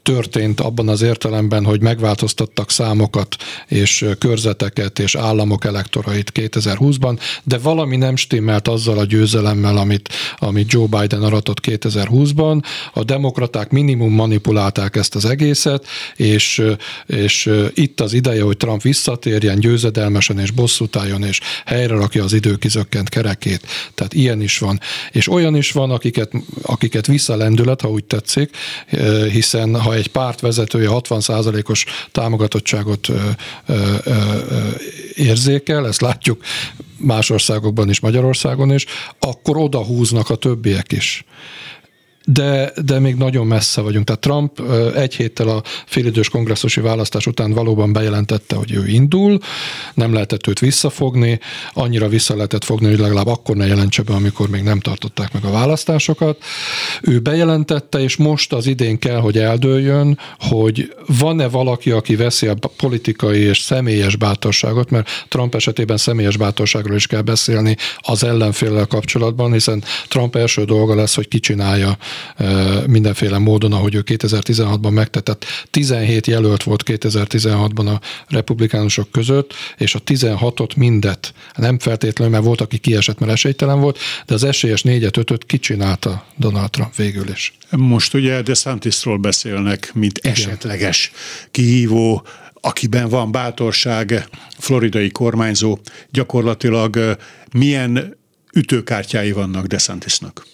történt 0.02 0.60
abban 0.60 0.90
az 0.90 1.02
értelemben, 1.02 1.66
hogy 1.66 1.82
megváltoztattak 1.82 2.72
számokat 2.72 3.36
és 3.68 4.06
körzeteket 4.20 5.00
és 5.00 5.16
államok 5.16 5.66
elektorait 5.66 6.32
2020-ban, 6.36 7.20
de 7.44 7.58
valami 7.58 7.96
nem 7.96 8.16
stimmelt 8.16 8.68
azzal 8.68 8.98
a 8.98 9.06
győzelemmel, 9.06 9.78
amit, 9.78 10.10
amit 10.38 10.72
Joe 10.72 10.86
Biden 10.88 11.24
aratott 11.24 11.60
2020-ban. 11.64 12.64
A 12.94 13.04
demokraták 13.04 13.72
minimum 13.72 14.14
manipulálták 14.14 14.96
ezt 14.96 15.16
az 15.16 15.26
egészet, 15.26 15.86
és, 16.16 16.64
és 17.06 17.52
itt 17.74 18.02
az 18.02 18.14
ideje, 18.14 18.44
hogy 18.44 18.58
Trump 18.58 18.82
visszatérjen 18.82 19.60
győzedelmesen 19.60 20.40
és 20.40 20.52
bosszút 20.52 20.96
álljon, 20.96 21.24
és 21.24 21.40
helyre 21.66 21.96
rakja 21.96 22.24
az 22.24 22.34
időkizökkent 22.34 23.10
kerekét. 23.10 23.68
Tehát 23.94 24.14
ilyen 24.14 24.42
is 24.42 24.58
van. 24.58 24.80
És 25.12 25.30
olyan 25.30 25.56
is 25.56 25.72
van, 25.72 25.92
akiket, 25.92 26.32
akiket 26.62 27.08
visszalendület, 27.08 27.82
ha 27.82 27.90
úgy 27.90 28.04
tetszik, 28.04 28.50
hiszen 29.32 29.82
ha 29.82 29.94
egy 29.94 30.08
párt 30.08 30.40
vezetője 30.40 30.90
60%-os 30.92 31.86
támogatottságot 32.12 33.08
érzékel, 35.16 35.88
ezt 35.88 36.02
látjuk 36.02 36.44
más 36.98 37.30
országokban 37.30 37.90
is, 37.90 38.00
Magyarországon 38.00 38.72
is, 38.72 38.86
akkor 39.20 39.58
oda 39.58 39.84
húznak 39.84 40.30
a 40.30 40.36
többiek 40.36 40.92
is. 40.92 41.26
De, 42.30 42.72
de 42.86 43.00
még 43.00 43.16
nagyon 43.16 43.48
messze 43.48 43.82
vagyunk. 43.82 44.06
Tehát 44.06 44.22
Trump 44.22 44.62
egy 44.96 45.16
héttel 45.16 45.48
a 45.48 45.62
félidős 45.86 46.30
kongresszusi 46.30 46.82
választás 46.82 47.28
után 47.28 47.52
valóban 47.52 47.94
bejelentette, 47.94 48.56
hogy 48.56 48.72
ő 48.72 48.88
indul, 48.88 49.40
nem 49.94 50.14
lehetett 50.14 50.48
őt 50.48 50.60
visszafogni, 50.60 51.40
annyira 51.74 52.08
vissza 52.08 52.36
lehetett 52.36 52.64
fogni, 52.64 52.88
hogy 52.88 53.00
legalább 53.00 53.28
akkor 53.28 53.56
ne 53.56 53.68
jelentse 53.68 54.02
be, 54.02 54.14
amikor 54.14 54.50
még 54.50 54.64
nem 54.64 54.80
tartották 54.80 55.34
meg 55.34 55.44
a 55.46 55.52
választásokat. 55.52 56.44
Ő 57.02 57.20
bejelentette, 57.20 58.00
és 58.00 58.16
most 58.16 58.54
az 58.54 58.66
idén 58.66 59.00
kell, 59.00 59.20
hogy 59.20 59.38
eldőljön, 59.38 60.20
hogy 60.40 60.96
van-e 61.20 61.48
valaki, 61.48 61.92
aki 61.92 62.16
veszi 62.16 62.48
a 62.48 62.56
politikai 62.78 63.40
és 63.40 63.60
személyes 63.60 64.16
bátorságot, 64.16 64.90
mert 64.90 65.10
Trump 65.28 65.56
esetében 65.56 65.98
személyes 65.98 66.38
bátorságról 66.38 66.96
is 66.96 67.08
kell 67.08 67.22
beszélni 67.22 67.76
az 67.98 68.24
ellenféllel 68.24 68.86
kapcsolatban, 68.86 69.52
hiszen 69.52 69.84
Trump 70.08 70.36
első 70.36 70.64
dolga 70.64 70.96
lesz, 70.96 71.16
hogy 71.16 71.28
kicsinálja 71.28 71.98
mindenféle 72.88 73.38
módon, 73.38 73.74
ahogy 73.74 73.96
ő 73.96 74.04
2016-ban 74.06 74.92
megtett. 74.92 75.46
17 75.72 76.28
jelölt 76.28 76.64
volt 76.64 76.84
2016-ban 76.86 77.96
a 77.96 78.02
republikánusok 78.28 79.12
között, 79.12 79.54
és 79.78 79.96
a 79.96 80.00
16-ot 80.00 80.76
mindet, 80.78 81.34
nem 81.56 81.80
feltétlenül, 81.80 82.34
mert 82.34 82.46
volt, 82.46 82.62
aki 82.62 82.78
kiesett, 82.78 83.20
mert 83.20 83.32
esélytelen 83.32 83.80
volt, 83.80 83.98
de 84.26 84.34
az 84.34 84.44
esélyes 84.44 84.82
4-5-öt 84.84 85.46
kicsinálta 85.46 86.26
Donald 86.36 86.70
Trump 86.70 86.96
végül 86.96 87.30
is. 87.30 87.54
Most 87.70 88.14
ugye 88.14 88.42
DeSantisról 88.42 89.18
beszélnek, 89.18 89.92
mint 89.94 90.18
Igen. 90.18 90.32
esetleges 90.32 91.12
kihívó, 91.52 92.26
akiben 92.54 93.10
van 93.10 93.32
bátorság, 93.32 94.30
floridai 94.58 95.10
kormányzó, 95.10 95.80
gyakorlatilag 96.12 97.18
milyen 97.52 98.18
ütőkártyái 98.54 99.32
vannak 99.32 99.66
DeSantisnak? 99.66 100.46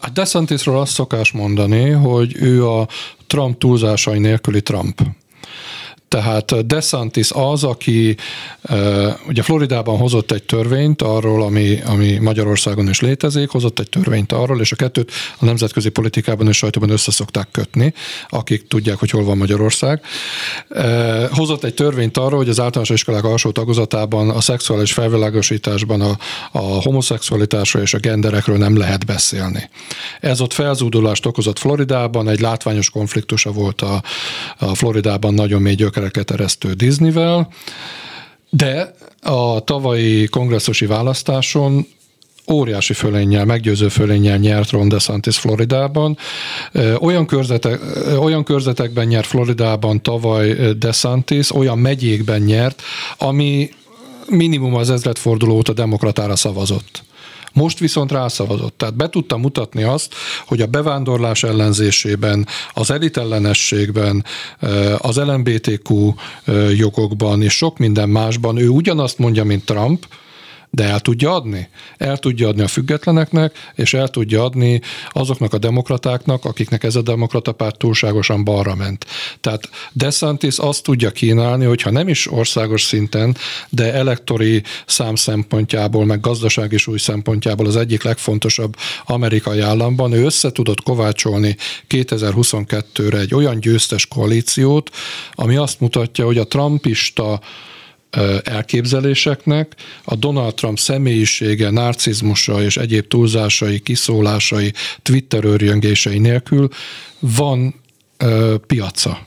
A 0.00 0.08
DeSantisról 0.12 0.80
azt 0.80 0.92
szokás 0.92 1.32
mondani, 1.32 1.90
hogy 1.90 2.36
ő 2.36 2.68
a 2.68 2.88
Trump 3.26 3.58
túlzásai 3.58 4.18
nélküli 4.18 4.62
Trump. 4.62 5.00
Tehát 6.10 6.66
DeSantis 6.66 7.30
az, 7.30 7.64
aki 7.64 8.16
ugye 9.28 9.42
Floridában 9.42 9.98
hozott 9.98 10.30
egy 10.32 10.42
törvényt 10.42 11.02
arról, 11.02 11.42
ami, 11.42 11.80
ami 11.84 12.18
Magyarországon 12.18 12.88
is 12.88 13.00
létezik, 13.00 13.50
hozott 13.50 13.78
egy 13.78 13.88
törvényt 13.88 14.32
arról, 14.32 14.60
és 14.60 14.72
a 14.72 14.76
kettőt 14.76 15.12
a 15.38 15.44
nemzetközi 15.44 15.88
politikában 15.88 16.48
és 16.48 16.56
sajtóban 16.56 16.90
összeszokták 16.90 17.48
kötni, 17.50 17.94
akik 18.28 18.68
tudják, 18.68 18.98
hogy 18.98 19.10
hol 19.10 19.24
van 19.24 19.36
Magyarország. 19.36 20.02
Hozott 21.30 21.64
egy 21.64 21.74
törvényt 21.74 22.16
arról, 22.16 22.38
hogy 22.38 22.48
az 22.48 22.60
általános 22.60 22.90
iskolák 22.90 23.24
alsó 23.24 23.50
tagozatában 23.50 24.30
a 24.30 24.40
szexuális 24.40 24.92
felvilágosításban 24.92 26.00
a, 26.00 26.16
a 26.52 26.58
homoszexualitásról 26.58 27.82
és 27.82 27.94
a 27.94 27.98
genderekről 27.98 28.56
nem 28.56 28.76
lehet 28.76 29.06
beszélni. 29.06 29.70
Ez 30.20 30.40
ott 30.40 30.52
felzúdulást 30.52 31.26
okozott 31.26 31.58
Floridában, 31.58 32.28
egy 32.28 32.40
látványos 32.40 32.90
konfliktusa 32.90 33.50
volt 33.50 33.80
a, 33.80 34.02
a 34.58 34.74
Floridában 34.74 35.34
nagyon 35.34 35.62
mély 35.62 35.74
gyökere 35.74 35.98
gyökereket 36.00 36.30
eresztő 36.30 36.72
Disneyvel, 36.72 37.48
de 38.50 38.94
a 39.22 39.64
tavalyi 39.64 40.26
kongresszusi 40.26 40.86
választáson 40.86 41.86
óriási 42.50 42.92
fölénnyel, 42.92 43.44
meggyőző 43.44 43.88
fölénnyel 43.88 44.36
nyert 44.36 44.70
Ron 44.70 44.88
DeSantis 44.88 45.38
Floridában. 45.38 46.16
Olyan, 47.00 47.26
körzetek, 47.26 47.80
olyan 48.18 48.44
körzetekben 48.44 49.06
nyert 49.06 49.26
Floridában 49.26 50.02
tavaly 50.02 50.72
DeSantis, 50.78 51.54
olyan 51.54 51.78
megyékben 51.78 52.40
nyert, 52.40 52.82
ami 53.18 53.70
minimum 54.26 54.74
az 54.74 54.90
ezredforduló 54.90 55.54
óta 55.54 55.72
demokratára 55.72 56.36
szavazott. 56.36 57.02
Most 57.52 57.78
viszont 57.78 58.12
rászavazott. 58.12 58.78
Tehát 58.78 58.96
be 58.96 59.08
tudta 59.08 59.36
mutatni 59.36 59.82
azt, 59.82 60.14
hogy 60.46 60.60
a 60.60 60.66
bevándorlás 60.66 61.42
ellenzésében, 61.42 62.46
az 62.74 62.90
elitellenességben, 62.90 64.24
eh, 64.58 65.04
az 65.04 65.16
LMBTQ 65.16 66.14
eh, 66.44 66.78
jogokban 66.78 67.42
és 67.42 67.52
sok 67.52 67.78
minden 67.78 68.08
másban 68.08 68.56
ő 68.56 68.68
ugyanazt 68.68 69.18
mondja, 69.18 69.44
mint 69.44 69.64
Trump, 69.64 70.06
de 70.70 70.84
el 70.84 71.00
tudja 71.00 71.34
adni. 71.34 71.68
El 71.96 72.18
tudja 72.18 72.48
adni 72.48 72.62
a 72.62 72.68
függetleneknek, 72.68 73.56
és 73.74 73.94
el 73.94 74.08
tudja 74.08 74.44
adni 74.44 74.80
azoknak 75.10 75.52
a 75.52 75.58
demokratáknak, 75.58 76.44
akiknek 76.44 76.84
ez 76.84 76.96
a 76.96 77.02
demokrata 77.02 77.52
párt 77.52 77.78
túlságosan 77.78 78.44
balra 78.44 78.74
ment. 78.74 79.06
Tehát 79.40 79.68
DeSantis 79.92 80.58
azt 80.58 80.82
tudja 80.82 81.10
kínálni, 81.10 81.64
hogyha 81.64 81.90
nem 81.90 82.08
is 82.08 82.32
országos 82.32 82.82
szinten, 82.82 83.36
de 83.68 83.92
elektori 83.92 84.62
szám 84.86 85.14
szempontjából, 85.14 86.04
meg 86.04 86.20
gazdasági 86.20 86.76
súly 86.76 86.98
szempontjából 86.98 87.66
az 87.66 87.76
egyik 87.76 88.02
legfontosabb 88.02 88.76
amerikai 89.04 89.60
államban, 89.60 90.12
ő 90.12 90.24
össze 90.24 90.50
tudott 90.52 90.82
kovácsolni 90.82 91.56
2022-re 91.88 93.18
egy 93.18 93.34
olyan 93.34 93.60
győztes 93.60 94.06
koalíciót, 94.06 94.90
ami 95.32 95.56
azt 95.56 95.80
mutatja, 95.80 96.24
hogy 96.24 96.38
a 96.38 96.46
trumpista 96.46 97.40
elképzeléseknek, 98.44 99.74
a 100.04 100.14
Donald 100.14 100.54
Trump 100.54 100.78
személyisége, 100.78 101.70
narcizmusa 101.70 102.62
és 102.62 102.76
egyéb 102.76 103.06
túlzásai, 103.06 103.80
kiszólásai, 103.80 104.72
Twitter 105.02 105.44
örjöngései 105.44 106.18
nélkül 106.18 106.68
van 107.18 107.74
ö, 108.16 108.54
piaca. 108.66 109.26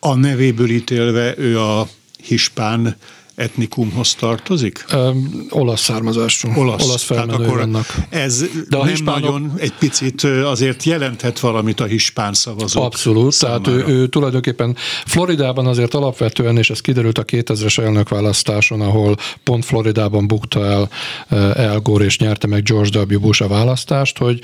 A 0.00 0.14
nevéből 0.14 0.70
ítélve 0.70 1.34
ő 1.38 1.60
a 1.60 1.88
hispán 2.22 2.96
etnikumhoz 3.38 4.14
tartozik? 4.14 4.84
Ö, 4.92 5.10
olasz 5.50 5.80
származású. 5.80 6.48
Olasz, 6.56 6.84
olasz 6.84 7.02
felmenő 7.02 7.44
akkor 7.44 7.58
vannak. 7.58 7.94
Ez 8.08 8.44
De 8.68 8.76
a 8.76 8.78
nem 8.78 8.88
hispánok... 8.88 9.20
nagyon 9.20 9.52
egy 9.58 9.72
picit 9.78 10.22
azért 10.24 10.82
jelenthet 10.82 11.40
valamit 11.40 11.80
a 11.80 11.84
hispán 11.84 12.32
szavazók 12.32 12.84
Abszolút, 12.84 13.32
számára. 13.32 13.60
tehát 13.60 13.88
ő, 13.88 13.92
ő 13.92 14.06
tulajdonképpen 14.06 14.76
Floridában 15.06 15.66
azért 15.66 15.94
alapvetően, 15.94 16.56
és 16.56 16.70
ez 16.70 16.80
kiderült 16.80 17.18
a 17.18 17.24
2000-es 17.24 17.78
elnökválasztáson, 17.78 18.80
ahol 18.80 19.16
pont 19.44 19.64
Floridában 19.64 20.26
bukta 20.26 20.64
el 20.64 20.88
El 21.54 21.80
Gore 21.80 22.04
és 22.04 22.18
nyerte 22.18 22.46
meg 22.46 22.62
George 22.62 23.00
W. 23.00 23.20
Bush 23.20 23.42
a 23.42 23.48
választást, 23.48 24.18
hogy 24.18 24.40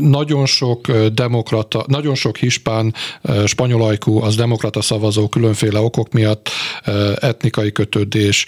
nagyon 0.00 0.46
sok 0.46 0.92
demokrata, 0.92 1.84
nagyon 1.86 2.14
sok 2.14 2.36
hispán, 2.36 2.94
spanyolajkú, 3.46 4.22
az 4.22 4.36
demokrata 4.36 4.82
szavazó 4.82 5.28
különféle 5.28 5.80
okok 5.80 6.12
miatt 6.12 6.48
etnik 7.20 7.53
etnikai 7.54 7.72
kötődés, 7.72 8.46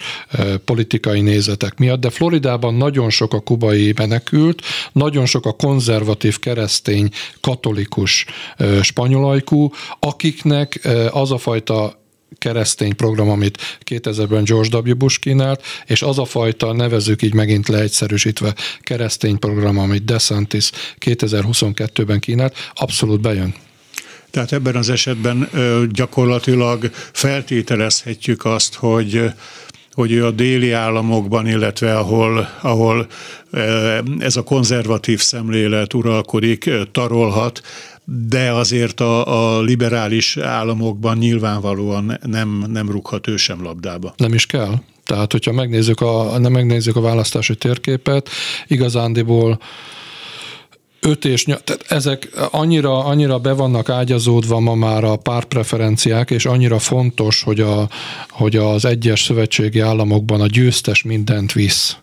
politikai 0.65 1.21
nézetek 1.21 1.77
miatt, 1.77 1.99
de 1.99 2.09
Floridában 2.09 2.73
nagyon 2.73 3.09
sok 3.09 3.33
a 3.33 3.39
kubai 3.39 3.93
menekült, 3.95 4.61
nagyon 4.91 5.25
sok 5.25 5.45
a 5.45 5.51
konzervatív, 5.51 6.39
keresztény, 6.39 7.09
katolikus 7.41 8.25
spanyolajkú, 8.81 9.71
akiknek 9.99 10.87
az 11.11 11.31
a 11.31 11.37
fajta 11.37 12.05
keresztény 12.37 12.95
program, 12.95 13.29
amit 13.29 13.57
2000-ben 13.85 14.43
George 14.43 14.77
W. 14.77 14.95
Bush 14.95 15.19
kínált, 15.19 15.63
és 15.85 16.01
az 16.01 16.19
a 16.19 16.25
fajta, 16.25 16.73
nevezük 16.73 17.21
így 17.21 17.33
megint 17.33 17.67
leegyszerűsítve, 17.67 18.55
keresztény 18.79 19.39
program, 19.39 19.77
amit 19.77 20.05
DeSantis 20.05 20.69
2022-ben 20.99 22.19
kínált, 22.19 22.55
abszolút 22.73 23.21
bejön. 23.21 23.66
Tehát 24.37 24.51
ebben 24.51 24.75
az 24.75 24.89
esetben 24.89 25.49
gyakorlatilag 25.91 26.89
feltételezhetjük 26.93 28.45
azt, 28.45 28.75
hogy 28.75 29.31
hogy 29.91 30.11
ő 30.11 30.25
a 30.25 30.31
déli 30.31 30.71
államokban, 30.71 31.47
illetve 31.47 31.97
ahol, 31.97 32.49
ahol 32.61 33.07
ez 34.19 34.35
a 34.35 34.43
konzervatív 34.43 35.19
szemlélet 35.19 35.93
uralkodik, 35.93 36.69
tarolhat, 36.91 37.61
de 38.27 38.51
azért 38.51 38.99
a, 38.99 39.55
a 39.55 39.61
liberális 39.61 40.37
államokban 40.37 41.17
nyilvánvalóan 41.17 42.19
nem, 42.25 42.65
nem 42.67 42.91
rúghat 42.91 43.27
ő 43.27 43.37
sem 43.37 43.63
labdába. 43.63 44.13
Nem 44.17 44.33
is 44.33 44.45
kell. 44.45 44.73
Tehát, 45.03 45.31
hogyha 45.31 45.51
megnézzük 45.51 46.01
a, 46.01 46.37
nem 46.39 46.51
megnézzük 46.51 46.95
a 46.95 47.01
választási 47.01 47.55
térképet, 47.55 48.29
igazándiból 48.67 49.59
5 50.99 51.25
és 51.25 51.45
8, 51.45 51.61
tehát 51.63 51.85
ezek 51.87 52.29
annyira, 52.51 53.05
annyira 53.05 53.39
be 53.39 53.53
vannak 53.53 53.89
ágyazódva 53.89 54.59
ma 54.59 54.75
már 54.75 55.03
a 55.03 55.15
pártpreferenciák, 55.15 56.31
és 56.31 56.45
annyira 56.45 56.79
fontos, 56.79 57.43
hogy, 57.43 57.59
a, 57.59 57.89
hogy 58.29 58.55
az 58.55 58.85
egyes 58.85 59.23
szövetségi 59.23 59.79
államokban 59.79 60.41
a 60.41 60.47
győztes 60.47 61.03
mindent 61.03 61.51
visz 61.51 61.97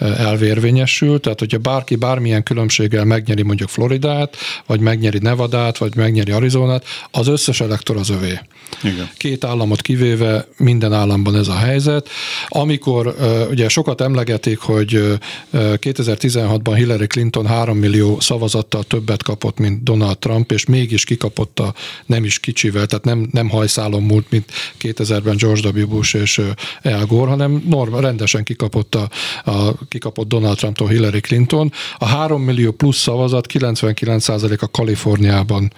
elvérvényesül, 0.00 1.20
tehát 1.20 1.38
hogyha 1.38 1.58
bárki 1.58 1.96
bármilyen 1.96 2.42
különbséggel 2.42 3.04
megnyeri 3.04 3.42
mondjuk 3.42 3.68
Floridát, 3.68 4.36
vagy 4.66 4.80
megnyeri 4.80 5.18
Nevadát, 5.18 5.78
vagy 5.78 5.96
megnyeri 5.96 6.32
Arizonát, 6.32 6.84
az 7.10 7.26
összes 7.26 7.60
elektor 7.60 7.96
az 7.96 8.10
övé. 8.10 8.40
Igen. 8.82 9.10
Két 9.16 9.44
államot 9.44 9.82
kivéve 9.82 10.46
minden 10.56 10.92
államban 10.92 11.36
ez 11.36 11.48
a 11.48 11.56
helyzet. 11.56 12.08
Amikor 12.48 13.14
ugye 13.50 13.68
sokat 13.68 14.00
emlegetik, 14.00 14.58
hogy 14.58 15.18
2016-ban 15.52 16.72
Hillary 16.76 17.06
Clinton 17.06 17.46
3 17.46 17.78
millió 17.78 18.20
szavazattal 18.20 18.82
többet 18.82 19.22
kapott, 19.22 19.58
mint 19.58 19.82
Donald 19.82 20.18
Trump, 20.18 20.52
és 20.52 20.64
mégis 20.64 21.04
kikapott 21.04 21.58
a 21.58 21.74
nem 22.06 22.24
is 22.24 22.38
kicsivel, 22.38 22.86
tehát 22.86 23.04
nem, 23.04 23.28
nem 23.32 23.48
hajszálon 23.48 24.02
múlt, 24.02 24.30
mint 24.30 24.52
2000-ben 24.80 25.36
George 25.36 25.68
W. 25.68 25.86
Bush 25.86 26.14
és 26.14 26.40
Al 26.82 27.06
Gore, 27.06 27.30
hanem 27.30 27.62
norma, 27.68 28.00
rendesen 28.00 28.44
kikapott 28.44 28.94
a, 28.94 29.08
a 29.44 29.74
kikapott 29.90 30.28
Donald 30.28 30.56
Trumptól 30.56 30.88
Hillary 30.88 31.20
Clinton. 31.20 31.72
A 31.98 32.06
3 32.06 32.42
millió 32.42 32.70
plusz 32.70 32.98
szavazat 32.98 33.46
99% 33.52 34.60
a 34.60 34.70
Kaliforniában 34.70 35.72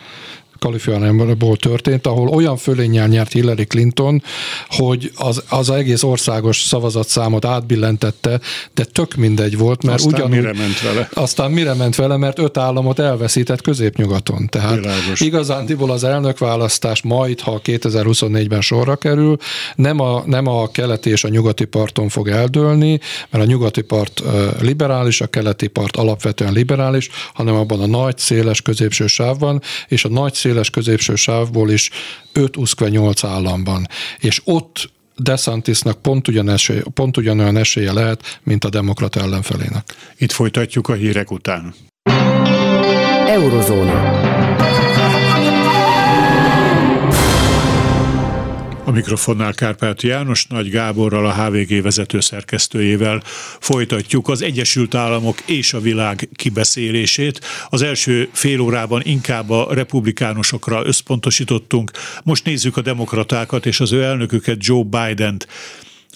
Kaliforniából 0.62 1.56
történt, 1.56 2.06
ahol 2.06 2.28
olyan 2.28 2.56
fölénnyel 2.56 3.06
nyert 3.06 3.32
Hillary 3.32 3.64
Clinton, 3.64 4.22
hogy 4.68 5.12
az, 5.14 5.42
az 5.48 5.70
egész 5.70 6.02
országos 6.02 6.62
szavazatszámot 6.62 7.44
átbillentette, 7.44 8.40
de 8.74 8.84
tök 8.84 9.14
mindegy 9.14 9.58
volt, 9.58 9.82
mert 9.82 9.98
aztán 9.98 10.12
ugyanúgy... 10.12 10.36
mire 10.36 10.52
ment 10.52 10.80
vele? 10.80 11.08
Aztán 11.12 11.50
mire 11.50 11.74
ment 11.74 11.94
vele, 11.96 12.16
mert 12.16 12.38
öt 12.38 12.56
államot 12.56 12.98
elveszített 12.98 13.60
középnyugaton. 13.60 14.46
Tehát 14.48 14.78
Világos. 14.78 15.20
igazándiból 15.20 15.90
az 15.90 16.04
elnökválasztás 16.04 17.02
majd, 17.02 17.40
ha 17.40 17.60
2024-ben 17.64 18.60
sorra 18.60 18.96
kerül, 18.96 19.36
nem 19.74 20.00
a, 20.00 20.22
nem 20.26 20.46
a 20.46 20.70
keleti 20.70 21.10
és 21.10 21.24
a 21.24 21.28
nyugati 21.28 21.64
parton 21.64 22.08
fog 22.08 22.28
eldőlni, 22.28 23.00
mert 23.30 23.44
a 23.44 23.46
nyugati 23.46 23.80
part 23.80 24.22
liberális, 24.60 25.20
a 25.20 25.26
keleti 25.26 25.66
part 25.66 25.96
alapvetően 25.96 26.52
liberális, 26.52 27.08
hanem 27.34 27.54
abban 27.54 27.80
a 27.80 27.86
nagy, 27.86 28.18
széles 28.18 28.62
középső 28.62 29.06
sávban, 29.06 29.62
és 29.88 30.04
a 30.04 30.08
nagy, 30.08 30.34
széles 30.34 30.51
széles 30.52 30.70
középső 30.70 31.14
sávból 31.14 31.70
is 31.70 31.90
5 32.32 32.56
uszkve 32.56 32.88
8 32.88 33.24
államban. 33.24 33.86
És 34.18 34.40
ott 34.44 34.90
DeSantisnak 35.16 36.02
pont, 36.02 36.28
ugyan 36.28 36.48
esély, 36.48 36.82
pont 36.94 37.16
ugyanolyan 37.16 37.56
esélye 37.56 37.92
lehet, 37.92 38.40
mint 38.42 38.64
a 38.64 38.68
demokrata 38.68 39.20
ellenfelének. 39.20 39.94
Itt 40.18 40.32
folytatjuk 40.32 40.88
a 40.88 40.94
hírek 40.94 41.30
után. 41.30 41.74
Eurozóna. 43.26 44.41
A 48.84 48.90
mikrofonnál 48.90 49.52
Kárpát 49.52 50.02
János 50.02 50.46
Nagy 50.46 50.70
Gáborral, 50.70 51.26
a 51.26 51.44
HVG 51.44 51.82
vezető 51.82 52.20
szerkesztőjével 52.20 53.22
folytatjuk 53.60 54.28
az 54.28 54.42
Egyesült 54.42 54.94
Államok 54.94 55.40
és 55.46 55.72
a 55.72 55.80
világ 55.80 56.28
kibeszélését. 56.34 57.40
Az 57.68 57.82
első 57.82 58.28
fél 58.32 58.60
órában 58.60 59.02
inkább 59.04 59.50
a 59.50 59.66
republikánusokra 59.70 60.86
összpontosítottunk, 60.86 61.90
most 62.24 62.44
nézzük 62.44 62.76
a 62.76 62.80
demokratákat 62.80 63.66
és 63.66 63.80
az 63.80 63.92
ő 63.92 64.02
elnöküket, 64.02 64.66
Joe 64.66 64.82
Biden-t 64.82 65.48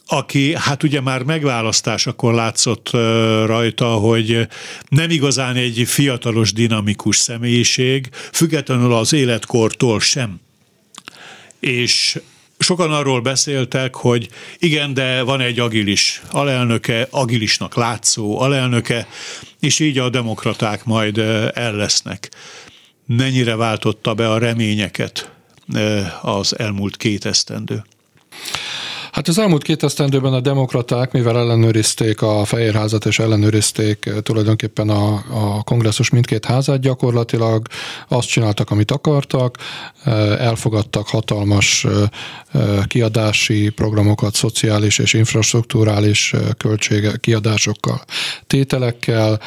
aki 0.08 0.54
hát 0.54 0.82
ugye 0.82 1.00
már 1.00 1.22
megválasztásakor 1.22 2.34
látszott 2.34 2.90
rajta, 3.46 3.86
hogy 3.86 4.48
nem 4.88 5.10
igazán 5.10 5.56
egy 5.56 5.82
fiatalos, 5.86 6.52
dinamikus 6.52 7.16
személyiség, 7.16 8.08
függetlenül 8.32 8.92
az 8.92 9.12
életkortól 9.12 10.00
sem. 10.00 10.40
És 11.60 12.18
Sokan 12.58 12.92
arról 12.92 13.20
beszéltek, 13.20 13.94
hogy 13.94 14.28
igen, 14.58 14.94
de 14.94 15.22
van 15.22 15.40
egy 15.40 15.58
agilis 15.58 16.22
alelnöke, 16.30 17.06
agilisnak 17.10 17.74
látszó 17.74 18.40
alelnöke, 18.40 19.06
és 19.60 19.78
így 19.78 19.98
a 19.98 20.08
demokraták 20.08 20.84
majd 20.84 21.18
el 21.54 21.72
lesznek. 21.74 22.30
Mennyire 23.06 23.56
váltotta 23.56 24.14
be 24.14 24.30
a 24.30 24.38
reményeket 24.38 25.30
az 26.22 26.58
elmúlt 26.58 26.96
két 26.96 27.24
esztendő? 27.24 27.84
Hát 29.16 29.28
az 29.28 29.38
elmúlt 29.38 29.62
két 29.62 29.82
esztendőben 29.82 30.32
a 30.32 30.40
demokraták, 30.40 31.12
mivel 31.12 31.38
ellenőrizték 31.38 32.22
a 32.22 32.44
Fehérházat 32.44 33.06
és 33.06 33.18
ellenőrizték 33.18 34.06
eh, 34.06 34.14
tulajdonképpen 34.22 34.88
a, 34.88 35.14
a 35.30 35.62
kongresszus 35.62 36.10
mindkét 36.10 36.44
házát, 36.44 36.80
gyakorlatilag 36.80 37.66
azt 38.08 38.28
csináltak, 38.28 38.70
amit 38.70 38.90
akartak, 38.90 39.56
eh, 40.04 40.46
elfogadtak 40.46 41.08
hatalmas 41.08 41.84
eh, 41.84 42.82
kiadási 42.86 43.68
programokat, 43.68 44.34
szociális 44.34 44.98
és 44.98 45.12
infrastruktúrális 45.12 46.34
költsége, 46.56 47.16
kiadásokkal, 47.16 48.00
tételekkel, 48.46 49.40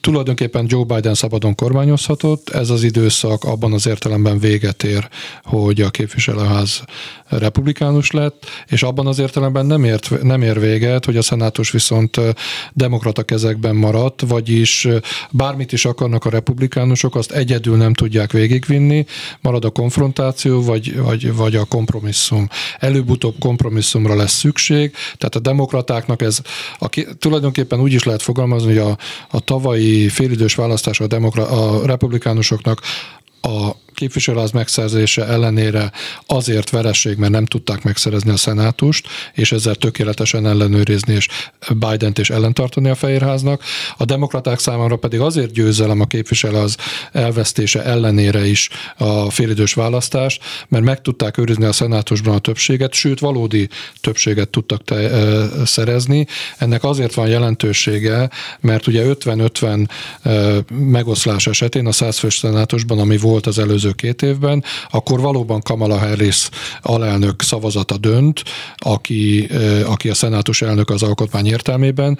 Tulajdonképpen 0.00 0.66
Joe 0.68 0.84
Biden 0.84 1.14
szabadon 1.14 1.54
kormányozhatott, 1.54 2.48
ez 2.48 2.70
az 2.70 2.82
időszak 2.82 3.44
abban 3.44 3.72
az 3.72 3.86
értelemben 3.86 4.38
véget 4.38 4.82
ér, 4.82 5.08
hogy 5.42 5.80
a 5.80 5.90
képviselőház 5.90 6.82
republikánus 7.38 8.10
lett, 8.10 8.46
és 8.66 8.82
abban 8.82 9.06
az 9.06 9.18
értelemben 9.18 9.66
nem, 9.66 9.84
ért, 9.84 10.22
nem 10.22 10.42
ér 10.42 10.60
véget, 10.60 11.04
hogy 11.04 11.16
a 11.16 11.22
szenátus 11.22 11.70
viszont 11.70 12.20
demokrata 12.72 13.22
kezekben 13.22 13.76
maradt, 13.76 14.22
vagyis 14.28 14.88
bármit 15.30 15.72
is 15.72 15.84
akarnak 15.84 16.24
a 16.24 16.30
republikánusok, 16.30 17.14
azt 17.14 17.32
egyedül 17.32 17.76
nem 17.76 17.94
tudják 17.94 18.32
végigvinni, 18.32 19.04
marad 19.40 19.64
a 19.64 19.70
konfrontáció, 19.70 20.62
vagy, 20.62 21.00
vagy, 21.00 21.34
vagy 21.34 21.56
a 21.56 21.64
kompromisszum. 21.64 22.48
Előbb-utóbb 22.78 23.34
kompromisszumra 23.38 24.16
lesz 24.16 24.32
szükség, 24.32 24.92
tehát 25.16 25.34
a 25.34 25.38
demokratáknak 25.40 26.22
ez 26.22 26.40
a, 26.78 26.88
tulajdonképpen 27.18 27.80
úgy 27.80 27.92
is 27.92 28.04
lehet 28.04 28.22
fogalmazni, 28.22 28.68
hogy 28.68 28.78
a, 28.78 28.98
a 29.30 29.40
tavalyi 29.40 30.08
félidős 30.08 30.54
választás 30.54 31.00
a, 31.00 31.06
demokra, 31.06 31.42
a 31.42 31.86
republikánusoknak 31.86 32.80
a 33.40 33.70
képviselőház 34.00 34.50
megszerzése 34.50 35.26
ellenére 35.26 35.92
azért 36.26 36.70
vereség, 36.70 37.16
mert 37.16 37.32
nem 37.32 37.44
tudták 37.44 37.82
megszerezni 37.82 38.30
a 38.30 38.36
szenátust, 38.36 39.08
és 39.32 39.52
ezzel 39.52 39.74
tökéletesen 39.74 40.46
ellenőrizni 40.46 41.14
és 41.14 41.28
Biden-t 41.74 42.18
is 42.18 42.30
ellentartani 42.30 42.88
a 42.88 42.94
Fehérháznak. 42.94 43.62
A 43.96 44.04
demokraták 44.04 44.58
számára 44.58 44.96
pedig 44.96 45.20
azért 45.20 45.52
győzelem 45.52 46.00
a 46.00 46.04
képviselőház 46.04 46.76
elvesztése 47.12 47.84
ellenére 47.84 48.46
is 48.46 48.68
a 48.96 49.30
félidős 49.30 49.74
választást, 49.74 50.42
mert 50.68 50.84
meg 50.84 51.00
tudták 51.00 51.38
őrizni 51.38 51.64
a 51.64 51.72
szenátusban 51.72 52.34
a 52.34 52.38
többséget, 52.38 52.92
sőt 52.92 53.20
valódi 53.20 53.68
többséget 54.00 54.48
tudtak 54.48 54.84
te, 54.84 54.94
e, 54.94 55.48
szerezni. 55.66 56.26
Ennek 56.58 56.84
azért 56.84 57.14
van 57.14 57.28
jelentősége, 57.28 58.30
mert 58.60 58.86
ugye 58.86 59.04
50-50 59.06 59.88
e, 60.22 60.30
megoszlás 60.68 61.46
esetén 61.46 61.86
a 61.86 61.92
100 61.92 62.18
fős 62.18 62.38
szenátusban, 62.38 62.98
ami 62.98 63.16
volt 63.16 63.46
az 63.46 63.58
előző 63.58 63.89
előző 63.90 63.92
két 63.92 64.22
évben, 64.22 64.64
akkor 64.90 65.20
valóban 65.20 65.60
Kamala 65.60 65.98
Harris 65.98 66.48
alelnök 66.82 67.42
szavazata 67.42 67.96
dönt, 67.96 68.42
aki, 68.76 69.48
aki 69.86 70.08
a 70.08 70.14
szenátus 70.14 70.62
elnök 70.62 70.90
az 70.90 71.02
alkotmány 71.02 71.46
értelmében, 71.46 72.18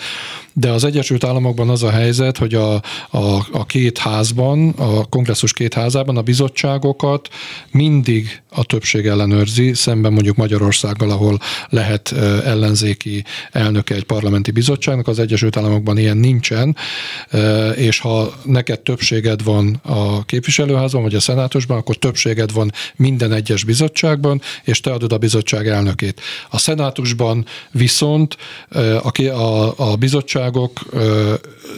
de 0.53 0.71
az 0.71 0.85
Egyesült 0.85 1.25
Államokban 1.25 1.69
az 1.69 1.83
a 1.83 1.91
helyzet, 1.91 2.39
hogy 2.39 2.55
a, 2.55 2.75
a, 3.11 3.47
a 3.53 3.67
két 3.67 3.99
házban, 3.99 4.69
a 4.69 5.05
kongresszus 5.05 5.53
két 5.53 5.75
házában 5.75 6.17
a 6.17 6.23
bizottságokat 6.23 7.29
mindig 7.71 8.43
a 8.51 8.65
többség 8.65 9.07
ellenőrzi, 9.07 9.75
szemben 9.75 10.13
mondjuk 10.13 10.37
Magyarországgal, 10.37 11.11
ahol 11.11 11.39
lehet 11.69 12.13
ellenzéki 12.45 13.25
elnöke 13.53 13.95
egy 13.95 14.05
parlamenti 14.05 14.51
bizottságnak, 14.51 15.09
az 15.09 15.19
Egyesült 15.19 15.57
Államokban 15.57 15.99
ilyen 15.99 16.17
nincsen, 16.17 16.77
és 17.77 17.99
ha 17.99 18.33
neked 18.45 18.81
többséged 18.81 19.43
van 19.43 19.81
a 19.83 20.25
képviselőházban, 20.25 21.03
vagy 21.03 21.15
a 21.15 21.21
szenátusban, 21.61 21.79
akkor 21.79 21.97
többséged 21.97 22.53
van 22.53 22.73
minden 22.97 23.33
egyes 23.33 23.65
bizottságban, 23.65 24.41
és 24.65 24.81
te 24.81 24.93
adod 24.93 25.13
a 25.13 25.19
bizottság 25.19 25.69
elnökét. 25.69 26.21
A 26.51 26.59
szenátusban 26.59 27.47
viszont 27.71 28.37
a, 29.03 29.23
a, 29.23 29.75
a 29.77 29.97
bizottságok 29.97 30.81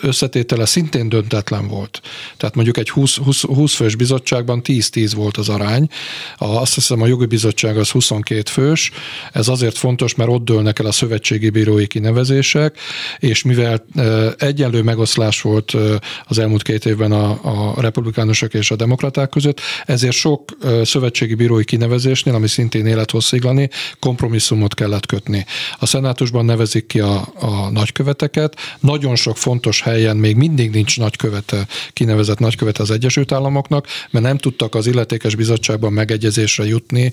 összetétele 0.01 0.67
szintén 0.67 1.09
döntetlen 1.09 1.69
volt. 1.69 2.01
Tehát 2.37 2.55
mondjuk 2.55 2.77
egy 2.77 2.91
20, 2.91 3.17
20, 3.17 3.43
20 3.43 3.75
fős 3.75 3.95
bizottságban 3.95 4.61
10-10 4.65 5.13
volt 5.15 5.37
az 5.37 5.49
arány, 5.49 5.89
a 6.37 6.45
azt 6.45 6.75
hiszem 6.75 7.03
a 7.03 7.07
jogi 7.07 7.27
bizottság 7.27 7.77
az 7.77 7.91
22 7.91 8.43
fős, 8.51 8.91
ez 9.33 9.49
azért 9.49 9.79
fontos, 9.79 10.15
mert 10.15 10.31
ott 10.31 10.45
dőlnek 10.45 10.79
el 10.79 10.87
a 10.87 10.93
szövetségi 10.93 11.51
bírói 11.51 11.87
kinevezések, 11.87 12.79
és 13.19 13.43
mivel 13.43 13.85
egyenlő 14.39 14.83
megoszlás 14.83 15.41
volt 15.41 15.77
az 16.27 16.39
elmúlt 16.39 16.63
két 16.63 16.85
évben 16.85 17.13
a, 17.13 17.31
a 17.43 17.81
republikánusok 17.81 18.55
és 18.55 18.71
a 18.71 18.77
demokraták 18.77 19.29
között, 19.29 19.61
ezért 19.85 20.15
sok 20.15 20.57
szövetségi 20.85 21.35
bírói 21.35 21.65
kinevezésnél, 21.65 22.35
ami 22.35 22.49
szintén 22.49 22.87
élethossziglani, 22.87 23.71
kompromisszumot 23.99 24.75
kellett 24.75 25.07
kötni. 25.07 25.47
A 25.79 25.87
szenátusban 25.87 26.45
nevezik 26.45 26.87
ki 26.87 27.01
a, 27.01 27.29
a 27.41 27.71
nagyköveteket, 27.71 28.57
nagyon 28.81 29.17
sok 29.17 29.37
fontos 29.37 29.81
helyen 29.81 30.17
még 30.17 30.37
mindig 30.37 30.71
nincs 30.71 30.99
nagykövete, 30.99 31.67
kinevezett 31.93 32.39
nagykövete 32.39 32.83
az 32.83 32.91
Egyesült 32.91 33.33
Államoknak, 33.33 33.87
mert 34.11 34.25
nem 34.25 34.39
tudtak 34.39 34.75
az 34.75 34.87
illetékes 34.87 35.35
bizottságban 35.35 35.93
megegyezés 35.93 36.51
döntésre 36.57 36.65
jutni 36.65 37.13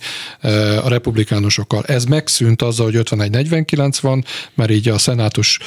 a 0.83 0.89
republikánusokkal. 0.89 1.83
Ez 1.85 2.05
megszűnt 2.05 2.61
azzal, 2.61 2.85
hogy 2.85 3.01
51-49 3.09 3.97
van, 4.01 4.25
mert 4.53 4.71
így 4.71 4.89
a 4.89 4.97
szenátus 4.97 5.59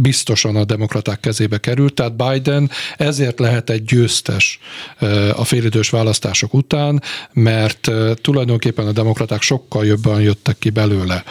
biztosan 0.00 0.56
a 0.56 0.64
demokraták 0.64 1.20
kezébe 1.20 1.58
került, 1.58 1.94
tehát 1.94 2.16
Biden 2.16 2.70
ezért 2.96 3.38
lehet 3.38 3.70
egy 3.70 3.84
győztes 3.84 4.58
a 5.34 5.44
félidős 5.44 5.90
választások 5.90 6.54
után, 6.54 7.02
mert 7.32 7.90
tulajdonképpen 8.14 8.86
a 8.86 8.92
demokraták 8.92 9.42
sokkal 9.42 9.86
jobban 9.86 10.20
jöttek 10.20 10.58
ki 10.58 10.70
belőle. 10.70 11.24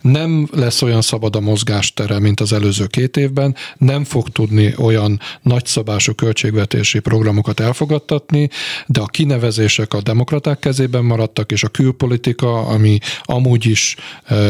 Nem 0.00 0.48
lesz 0.52 0.82
olyan 0.82 1.02
szabad 1.02 1.36
a 1.36 1.40
mozgástere, 1.40 2.18
mint 2.18 2.40
az 2.40 2.52
előző 2.52 2.86
két 2.86 3.16
évben, 3.16 3.56
nem 3.76 4.04
fog 4.04 4.28
tudni 4.28 4.74
olyan 4.78 5.20
nagyszabású 5.42 6.14
költségvetési 6.14 6.98
programokat 6.98 7.60
elfogadtatni, 7.60 8.48
de 8.86 9.00
a 9.00 9.06
kinevezések 9.06 9.94
a 9.94 10.02
demokraták 10.02 10.58
kezében 10.58 11.04
maradtak, 11.04 11.52
és 11.52 11.62
a 11.62 11.68
külpolitika, 11.68 12.66
ami 12.66 12.98
amúgy 13.22 13.66
is 13.66 13.96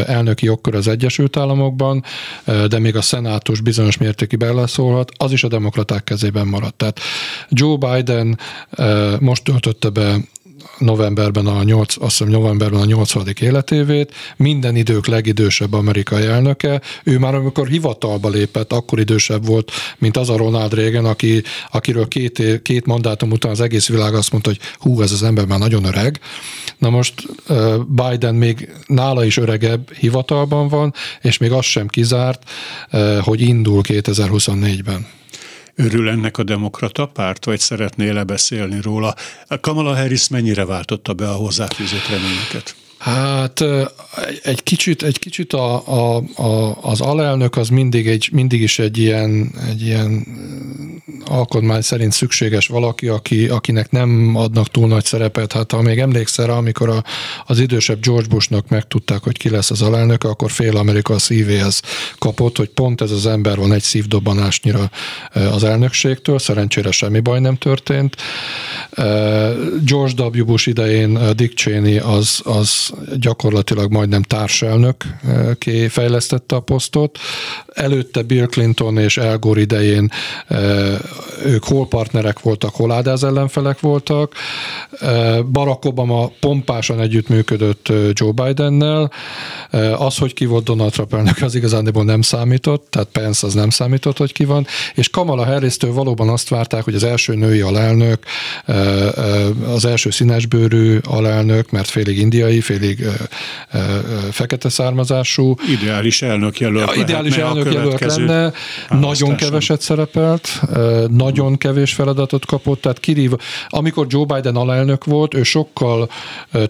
elnöki 0.06 0.44
jogkör 0.44 0.74
az 0.74 0.88
Egyesült 0.88 1.36
Államokban, 1.36 2.04
de 2.68 2.78
még 2.78 2.96
a 2.96 3.02
szenátus 3.02 3.53
bizonyos 3.60 3.96
mértékig 3.96 4.38
beleszólhat, 4.38 5.10
az 5.16 5.32
is 5.32 5.44
a 5.44 5.48
demokraták 5.48 6.04
kezében 6.04 6.46
maradt. 6.46 6.76
Tehát 6.76 7.00
Joe 7.48 7.76
Biden 7.76 8.38
most 9.20 9.44
töltötte 9.44 9.88
be 9.88 10.16
novemberben 10.78 11.46
a 11.46 11.62
8, 11.62 11.94
azt 11.96 12.18
hiszem 12.18 12.32
novemberben 12.32 12.80
a 12.80 12.84
80. 12.84 13.26
életévét, 13.40 14.14
minden 14.36 14.76
idők 14.76 15.06
legidősebb 15.06 15.72
amerikai 15.72 16.24
elnöke. 16.24 16.80
Ő 17.04 17.18
már 17.18 17.34
amikor 17.34 17.68
hivatalba 17.68 18.28
lépett, 18.28 18.72
akkor 18.72 18.98
idősebb 19.00 19.46
volt, 19.46 19.70
mint 19.98 20.16
az 20.16 20.30
a 20.30 20.36
Ronald 20.36 20.74
Reagan, 20.74 21.04
aki, 21.04 21.42
akiről 21.70 22.08
két, 22.08 22.62
két 22.62 22.86
mandátum 22.86 23.30
után 23.30 23.50
az 23.50 23.60
egész 23.60 23.88
világ 23.88 24.14
azt 24.14 24.30
mondta, 24.30 24.50
hogy 24.50 24.60
hú, 24.78 25.02
ez 25.02 25.12
az 25.12 25.22
ember 25.22 25.46
már 25.46 25.58
nagyon 25.58 25.84
öreg. 25.84 26.20
Na 26.78 26.90
most 26.90 27.14
Biden 27.88 28.34
még 28.34 28.72
nála 28.86 29.24
is 29.24 29.36
öregebb 29.36 29.92
hivatalban 29.92 30.68
van, 30.68 30.94
és 31.20 31.38
még 31.38 31.52
az 31.52 31.64
sem 31.64 31.86
kizárt, 31.88 32.50
hogy 33.20 33.40
indul 33.40 33.80
2024-ben. 33.84 35.06
Örül 35.76 36.08
ennek 36.08 36.38
a 36.38 36.42
demokrata 36.42 37.06
párt, 37.06 37.44
vagy 37.44 37.60
szeretnél 37.60 38.12
lebeszélni 38.12 38.80
róla? 38.80 39.14
Kamala 39.60 39.96
Harris 39.96 40.28
mennyire 40.28 40.64
váltotta 40.64 41.12
be 41.12 41.28
a 41.28 41.34
hozzáfűzött 41.34 42.08
reményeket? 42.08 42.76
Hát 43.04 43.64
egy 44.42 44.62
kicsit, 44.62 45.02
egy 45.02 45.18
kicsit 45.18 45.52
a, 45.52 45.88
a, 45.88 46.22
a, 46.34 46.78
az 46.82 47.00
alelnök 47.00 47.56
az 47.56 47.68
mindig, 47.68 48.08
egy, 48.08 48.28
mindig 48.32 48.60
is 48.60 48.78
egy 48.78 48.98
ilyen, 48.98 49.50
egy 49.68 49.82
ilyen 49.82 50.26
alkotmány 51.26 51.80
szerint 51.80 52.12
szükséges 52.12 52.66
valaki, 52.66 53.08
aki, 53.08 53.48
akinek 53.48 53.90
nem 53.90 54.36
adnak 54.36 54.68
túl 54.68 54.88
nagy 54.88 55.04
szerepet. 55.04 55.52
Hát 55.52 55.72
ha 55.72 55.82
még 55.82 55.98
emlékszel 55.98 56.50
amikor 56.50 56.88
a, 56.88 57.04
az 57.46 57.58
idősebb 57.58 58.00
George 58.00 58.28
Bushnak 58.28 58.68
megtudták, 58.68 59.22
hogy 59.22 59.38
ki 59.38 59.50
lesz 59.50 59.70
az 59.70 59.82
alelnök, 59.82 60.24
akkor 60.24 60.50
fél 60.50 60.76
Amerika 60.76 61.14
a 61.14 61.18
szívéhez 61.18 61.82
kapott, 62.18 62.56
hogy 62.56 62.68
pont 62.68 63.00
ez 63.00 63.10
az 63.10 63.26
ember 63.26 63.56
van 63.56 63.72
egy 63.72 63.82
szívdobbanásnyira 63.82 64.90
az 65.32 65.64
elnökségtől, 65.64 66.38
szerencsére 66.38 66.90
semmi 66.90 67.20
baj 67.20 67.40
nem 67.40 67.56
történt. 67.56 68.16
George 69.84 70.24
W. 70.24 70.44
Bush 70.44 70.68
idején 70.68 71.18
Dick 71.36 71.56
Cheney 71.56 71.98
az, 71.98 72.40
az 72.44 72.93
gyakorlatilag 73.16 73.92
majdnem 73.92 74.22
társelnök 74.22 75.04
eh, 75.64 75.88
fejlesztette 75.88 76.56
a 76.56 76.60
posztot. 76.60 77.18
Előtte 77.66 78.22
Bill 78.22 78.46
Clinton 78.46 78.98
és 78.98 79.16
Al 79.16 79.38
Gore 79.38 79.60
idején 79.60 80.10
eh, 80.46 80.98
ők 81.44 81.64
hol 81.64 81.88
partnerek 81.88 82.40
voltak, 82.40 82.74
hol 82.74 82.92
ádáz 82.92 83.24
ellenfelek 83.24 83.80
voltak. 83.80 84.32
Eh, 85.00 85.42
Barack 85.42 85.84
Obama 85.84 86.30
pompásan 86.40 87.00
együttműködött 87.00 87.92
Joe 88.12 88.32
Bidennel. 88.32 89.10
Az, 89.96 90.18
hogy 90.18 90.34
ki 90.34 90.44
volt 90.46 90.64
Donald 90.64 90.92
Trump 90.92 91.14
elnök, 91.14 91.42
az 91.42 91.54
igazándiból 91.54 92.04
nem 92.04 92.22
számított, 92.22 92.86
tehát 92.90 93.08
Pence 93.12 93.46
az 93.46 93.54
nem 93.54 93.70
számított, 93.70 94.16
hogy 94.16 94.32
ki 94.32 94.44
van, 94.44 94.66
és 94.94 95.08
Kamala 95.08 95.44
harris 95.44 95.76
valóban 95.80 96.28
azt 96.28 96.48
várták, 96.48 96.84
hogy 96.84 96.94
az 96.94 97.04
első 97.04 97.34
női 97.34 97.60
alelnök, 97.60 98.24
az 99.66 99.84
első 99.84 100.10
színesbőrű 100.10 100.98
alelnök, 101.02 101.70
mert 101.70 101.88
félig 101.88 102.18
indiai, 102.18 102.60
félig 102.60 102.83
félig 102.84 103.06
fekete 104.30 104.68
származású. 104.68 105.54
Ideális 105.80 106.22
elnök 106.22 106.60
jelölt. 106.60 106.94
Ja, 106.94 107.02
ideális 107.02 107.36
elnök 107.36 107.72
jelölt 107.72 108.00
lenne, 108.00 108.52
nagyon 108.88 109.36
keveset 109.36 109.80
szerepelt, 109.80 110.60
nagyon 111.10 111.58
kevés 111.58 111.92
feladatot 111.92 112.46
kapott, 112.46 112.80
tehát 112.80 113.00
kirív. 113.00 113.32
Amikor 113.68 114.06
Joe 114.08 114.24
Biden 114.24 114.56
alelnök 114.56 115.04
volt, 115.04 115.34
ő 115.34 115.42
sokkal 115.42 116.10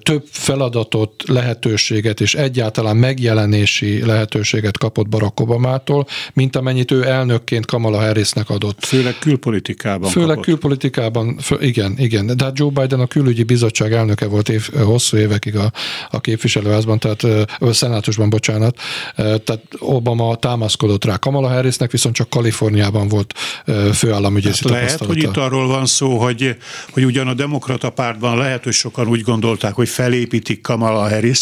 több 0.02 0.24
feladatot, 0.30 1.22
lehetőséget 1.26 2.20
és 2.20 2.34
egyáltalán 2.34 2.96
megjelenési 2.96 4.04
lehetőséget 4.06 4.78
kapott 4.78 5.08
Barack 5.08 5.40
Obamától, 5.40 6.06
mint 6.32 6.56
amennyit 6.56 6.90
ő 6.90 7.06
elnökként 7.06 7.66
Kamala 7.66 7.98
Harrisnek 7.98 8.50
adott. 8.50 8.84
Főleg 8.84 9.18
külpolitikában 9.18 10.10
Főleg 10.10 10.28
kapott. 10.28 10.44
külpolitikában, 10.44 11.38
fő, 11.38 11.56
igen, 11.60 11.94
igen. 11.96 12.26
De 12.26 12.44
hát 12.44 12.58
Joe 12.58 12.70
Biden 12.70 13.00
a 13.00 13.06
külügyi 13.06 13.42
bizottság 13.42 13.92
elnöke 13.92 14.26
volt 14.26 14.48
év, 14.48 14.68
hosszú 14.84 15.16
évekig 15.16 15.56
a, 15.56 15.72
a 16.10 16.20
képviselőházban, 16.20 16.98
tehát 16.98 17.48
a 17.58 17.72
szenátusban, 17.72 18.30
bocsánat, 18.30 18.78
tehát 19.16 19.60
Obama 19.78 20.36
támaszkodott 20.36 21.04
rá 21.04 21.16
Kamala 21.16 21.48
Harrisnek, 21.48 21.90
viszont 21.90 22.14
csak 22.14 22.28
Kaliforniában 22.28 23.08
volt 23.08 23.34
főállamügyészi 23.92 24.68
hát 24.68 24.72
Lehet, 24.72 25.04
hogy 25.04 25.18
itt 25.18 25.36
arról 25.36 25.66
van 25.66 25.86
szó, 25.86 26.18
hogy, 26.18 26.56
hogy 26.90 27.04
ugyan 27.04 27.28
a 27.28 27.34
demokrata 27.34 27.90
pártban 27.90 28.36
lehet, 28.36 28.64
hogy 28.64 28.72
sokan 28.72 29.08
úgy 29.08 29.20
gondolták, 29.20 29.74
hogy 29.74 29.88
felépítik 29.88 30.60
Kamala 30.60 31.08
harris 31.08 31.32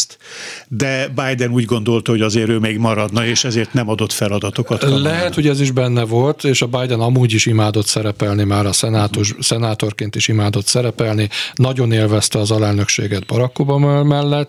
de 0.67 1.07
Biden 1.07 1.51
úgy 1.51 1.65
gondolta, 1.65 2.11
hogy 2.11 2.21
azért 2.21 2.49
ő 2.49 2.59
még 2.59 2.77
maradna, 2.77 3.25
és 3.25 3.43
ezért 3.43 3.73
nem 3.73 3.89
adott 3.89 4.11
feladatokat. 4.11 4.79
Kamala. 4.79 5.01
Lehet, 5.01 5.33
hogy 5.33 5.47
ez 5.47 5.59
is 5.59 5.71
benne 5.71 6.03
volt, 6.03 6.43
és 6.43 6.61
a 6.61 6.67
Biden 6.67 6.99
amúgy 6.99 7.33
is 7.33 7.45
imádott 7.45 7.85
szerepelni, 7.85 8.43
már 8.43 8.65
a 8.65 8.71
szenátus, 8.71 9.29
uh-huh. 9.29 9.43
szenátorként 9.43 10.15
is 10.15 10.27
imádott 10.27 10.65
szerepelni, 10.65 11.29
nagyon 11.53 11.91
élvezte 11.91 12.39
az 12.39 12.51
alelnökséget 12.51 13.25
Barack 13.25 13.59
Obama 13.59 14.03
mellett, 14.03 14.42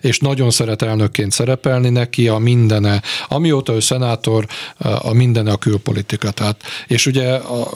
és 0.00 0.18
nagyon 0.18 0.50
szeret 0.50 0.82
elnökként 0.82 1.32
szerepelni 1.32 1.88
neki 1.88 2.28
a 2.28 2.38
mindene. 2.38 3.02
Amióta 3.28 3.72
ő 3.72 3.80
szenátor, 3.80 4.46
a 4.78 5.12
mindene 5.12 5.52
a 5.52 5.56
külpolitika. 5.56 6.30
Tehát, 6.30 6.62
és 6.86 7.06
ugye 7.06 7.34
a, 7.34 7.68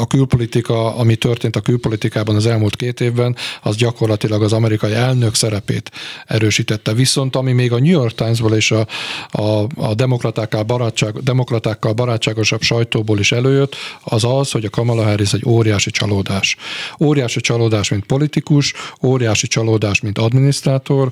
a 0.00 0.06
külpolitika, 0.06 0.96
ami 0.96 1.16
történt 1.16 1.56
a 1.56 1.60
külpolitikában 1.60 2.36
az 2.36 2.46
elmúlt 2.46 2.76
két 2.76 3.00
évben, 3.00 3.36
az 3.62 3.76
gyakorlatilag 3.76 4.42
az 4.42 4.52
amerikai 4.52 4.92
elnök 4.92 5.34
szerepét 5.34 5.90
erősítette. 6.26 6.92
Viszont 6.92 7.36
ami 7.36 7.52
még 7.52 7.72
a 7.72 7.78
New 7.78 7.90
York 7.90 8.14
Times-ból 8.14 8.54
és 8.54 8.70
a, 8.70 8.86
a, 9.30 9.66
a 9.76 9.94
demokratákkal, 9.94 10.62
barátság, 10.62 11.12
demokratákkal 11.12 11.92
barátságosabb 11.92 12.62
sajtóból 12.62 13.18
is 13.18 13.32
előjött, 13.32 13.76
az 14.04 14.24
az, 14.24 14.50
hogy 14.50 14.64
a 14.64 14.70
Kamala 14.70 15.02
Harris 15.02 15.32
egy 15.32 15.44
óriási 15.46 15.90
csalódás. 15.90 16.56
Óriási 17.00 17.40
csalódás, 17.40 17.88
mint 17.88 18.04
politikus, 18.04 18.74
óriási 19.02 19.46
csalódás, 19.46 20.00
mint 20.00 20.18
adminisztrátor, 20.18 21.11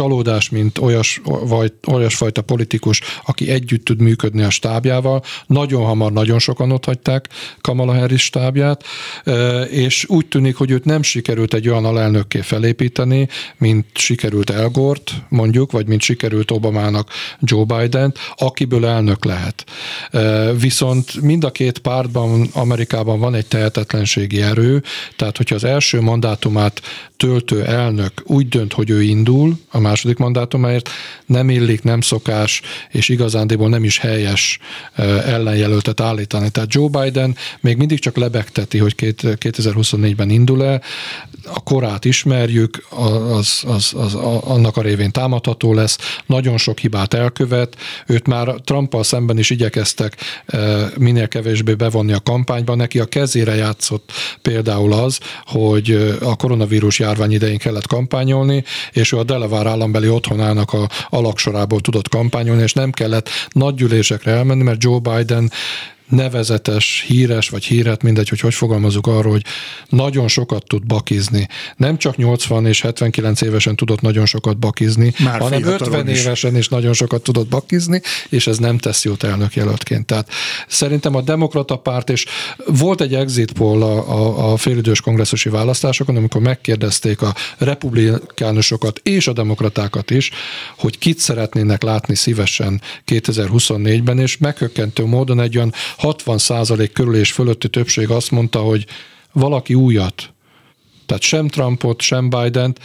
csalódás, 0.00 0.50
mint 0.50 0.78
olyas, 0.78 1.20
vagy 1.24 1.72
olyasfajta 1.86 2.42
politikus, 2.42 3.00
aki 3.26 3.50
együtt 3.50 3.84
tud 3.84 4.00
működni 4.00 4.42
a 4.42 4.50
stábjával. 4.50 5.22
Nagyon 5.46 5.84
hamar, 5.84 6.12
nagyon 6.12 6.38
sokan 6.38 6.70
ott 6.72 6.84
hagyták 6.84 7.28
Kamala 7.60 7.98
Harris 7.98 8.22
stábját, 8.22 8.84
és 9.70 10.04
úgy 10.08 10.26
tűnik, 10.26 10.56
hogy 10.56 10.70
őt 10.70 10.84
nem 10.84 11.02
sikerült 11.02 11.54
egy 11.54 11.68
olyan 11.68 11.84
alelnökké 11.84 12.40
felépíteni, 12.40 13.28
mint 13.56 13.86
sikerült 13.94 14.50
Elgort, 14.50 15.12
mondjuk, 15.28 15.72
vagy 15.72 15.86
mint 15.86 16.00
sikerült 16.00 16.50
Obamának 16.50 17.10
Joe 17.40 17.64
Biden, 17.64 18.14
akiből 18.36 18.86
elnök 18.86 19.24
lehet. 19.24 19.64
Viszont 20.60 21.20
mind 21.20 21.44
a 21.44 21.50
két 21.50 21.78
pártban 21.78 22.48
Amerikában 22.52 23.18
van 23.20 23.34
egy 23.34 23.46
tehetetlenségi 23.46 24.42
erő, 24.42 24.82
tehát 25.16 25.36
hogyha 25.36 25.54
az 25.54 25.64
első 25.64 26.00
mandátumát 26.00 26.82
töltő 27.16 27.64
elnök 27.64 28.12
úgy 28.24 28.48
dönt, 28.48 28.72
hogy 28.72 28.90
ő 28.90 29.02
indul 29.02 29.58
a 29.70 29.78
második 29.90 30.18
mandátumáért, 30.18 30.88
nem 31.26 31.50
illik, 31.50 31.82
nem 31.82 32.00
szokás, 32.00 32.62
és 32.90 33.08
igazándiból 33.08 33.68
nem 33.68 33.84
is 33.84 33.98
helyes 33.98 34.58
ellenjelöltet 35.26 36.00
állítani. 36.00 36.50
Tehát 36.50 36.74
Joe 36.74 36.88
Biden 36.88 37.36
még 37.60 37.76
mindig 37.76 37.98
csak 37.98 38.16
lebegteti, 38.16 38.78
hogy 38.78 38.94
2024-ben 38.96 40.30
indul-e, 40.30 40.80
a 41.44 41.62
korát 41.62 42.04
ismerjük, 42.04 42.84
az, 43.32 43.62
az, 43.66 43.92
az, 43.96 44.14
annak 44.44 44.76
a 44.76 44.82
révén 44.82 45.10
támadható 45.10 45.74
lesz, 45.74 45.98
nagyon 46.26 46.58
sok 46.58 46.78
hibát 46.78 47.14
elkövet, 47.14 47.76
őt 48.06 48.26
már 48.26 48.54
Trumpal 48.64 49.02
szemben 49.02 49.38
is 49.38 49.50
igyekeztek 49.50 50.16
minél 50.98 51.28
kevésbé 51.28 51.74
bevonni 51.74 52.12
a 52.12 52.20
kampányba, 52.20 52.74
neki 52.74 52.98
a 52.98 53.04
kezére 53.04 53.54
játszott 53.54 54.12
például 54.42 54.92
az, 54.92 55.18
hogy 55.46 56.16
a 56.20 56.36
koronavírus 56.36 56.98
járvány 56.98 57.32
idején 57.32 57.58
kellett 57.58 57.86
kampányolni, 57.86 58.64
és 58.92 59.12
ő 59.12 59.18
a 59.18 59.24
Delaware 59.24 59.69
állambeli 59.70 60.08
otthonának 60.08 60.72
a 60.72 60.88
alaksorából 61.08 61.80
tudott 61.80 62.08
kampányolni, 62.08 62.62
és 62.62 62.72
nem 62.72 62.90
kellett 62.90 63.28
nagy 63.48 63.74
gyűlésekre 63.74 64.30
elmenni, 64.30 64.62
mert 64.62 64.82
Joe 64.82 64.98
Biden 64.98 65.50
nevezetes, 66.10 67.04
híres 67.06 67.48
vagy 67.48 67.64
híret, 67.64 68.02
mindegy, 68.02 68.28
hogy 68.28 68.40
hogy 68.40 68.54
fogalmazunk 68.54 69.06
arról, 69.06 69.32
hogy 69.32 69.44
nagyon 69.88 70.28
sokat 70.28 70.64
tud 70.66 70.86
bakizni. 70.86 71.48
Nem 71.76 71.98
csak 71.98 72.16
80 72.16 72.66
és 72.66 72.80
79 72.80 73.40
évesen 73.40 73.76
tudott 73.76 74.00
nagyon 74.00 74.26
sokat 74.26 74.58
bakizni, 74.58 75.12
Már 75.24 75.40
hanem 75.40 75.64
50 75.64 76.08
is. 76.08 76.20
évesen 76.20 76.56
is 76.56 76.68
nagyon 76.68 76.92
sokat 76.92 77.22
tudott 77.22 77.48
bakizni, 77.48 78.00
és 78.28 78.46
ez 78.46 78.58
nem 78.58 78.78
tesz 78.78 79.04
jót 79.04 79.22
elnök 79.22 79.54
jelöltként. 79.54 80.06
Tehát 80.06 80.28
szerintem 80.68 81.14
a 81.14 81.20
demokrata 81.20 81.76
párt, 81.76 82.10
és 82.10 82.26
volt 82.66 83.00
egy 83.00 83.14
exit 83.14 83.52
poll 83.52 83.82
a, 83.82 84.10
a, 84.10 84.52
a 84.52 84.56
félidős 84.56 85.00
kongresszusi 85.00 85.48
választásokon, 85.48 86.16
amikor 86.16 86.40
megkérdezték 86.40 87.22
a 87.22 87.34
republikánusokat 87.58 89.00
és 89.02 89.26
a 89.26 89.32
demokratákat 89.32 90.10
is, 90.10 90.30
hogy 90.76 90.98
kit 90.98 91.18
szeretnének 91.18 91.82
látni 91.82 92.14
szívesen 92.14 92.80
2024-ben, 93.06 94.18
és 94.18 94.36
meghökkentő 94.36 95.04
módon 95.04 95.40
egy 95.40 95.56
olyan 95.56 95.72
60 96.00 96.90
körül 96.92 97.14
és 97.14 97.32
fölötti 97.32 97.68
többség 97.68 98.10
azt 98.10 98.30
mondta, 98.30 98.58
hogy 98.58 98.86
valaki 99.32 99.74
újat. 99.74 100.32
Tehát 101.06 101.22
sem 101.22 101.48
Trumpot, 101.48 102.00
sem 102.00 102.28
Biden-t, 102.28 102.80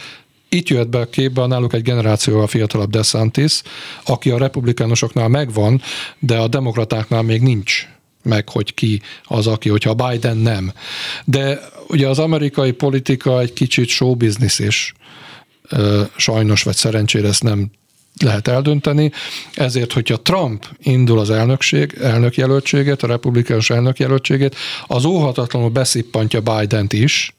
itt 0.48 0.68
jött 0.68 0.88
be 0.88 0.98
a 0.98 1.08
képbe 1.10 1.46
náluk 1.46 1.72
egy 1.72 1.82
generációval 1.82 2.46
fiatalabb 2.46 2.90
DeSantis, 2.90 3.62
aki 4.04 4.30
a 4.30 4.38
republikánusoknál 4.38 5.28
megvan, 5.28 5.82
de 6.18 6.36
a 6.36 6.48
demokratáknál 6.48 7.22
még 7.22 7.42
nincs 7.42 7.88
meg, 8.22 8.48
hogy 8.48 8.74
ki 8.74 9.00
az, 9.24 9.46
aki, 9.46 9.68
hogyha 9.68 9.94
Biden 9.94 10.36
nem. 10.36 10.72
De 11.24 11.60
ugye 11.88 12.08
az 12.08 12.18
amerikai 12.18 12.72
politika 12.72 13.40
egy 13.40 13.52
kicsit 13.52 13.88
show 13.88 14.14
business 14.14 14.58
is, 14.58 14.94
sajnos 16.16 16.62
vagy 16.62 16.74
szerencsére 16.74 17.28
ezt 17.28 17.42
nem 17.42 17.70
lehet 18.24 18.48
eldönteni, 18.48 19.12
ezért, 19.54 19.92
hogyha 19.92 20.22
Trump 20.22 20.66
indul 20.82 21.18
az 21.18 21.30
elnökség, 21.30 21.96
elnökjelöltséget, 22.00 23.02
a 23.02 23.06
republikánus 23.06 23.70
elnökjelöltségét, 23.70 24.56
az 24.86 25.04
óhatatlanul 25.04 25.70
beszippantja 25.70 26.40
Biden-t 26.40 26.92
is, 26.92 27.34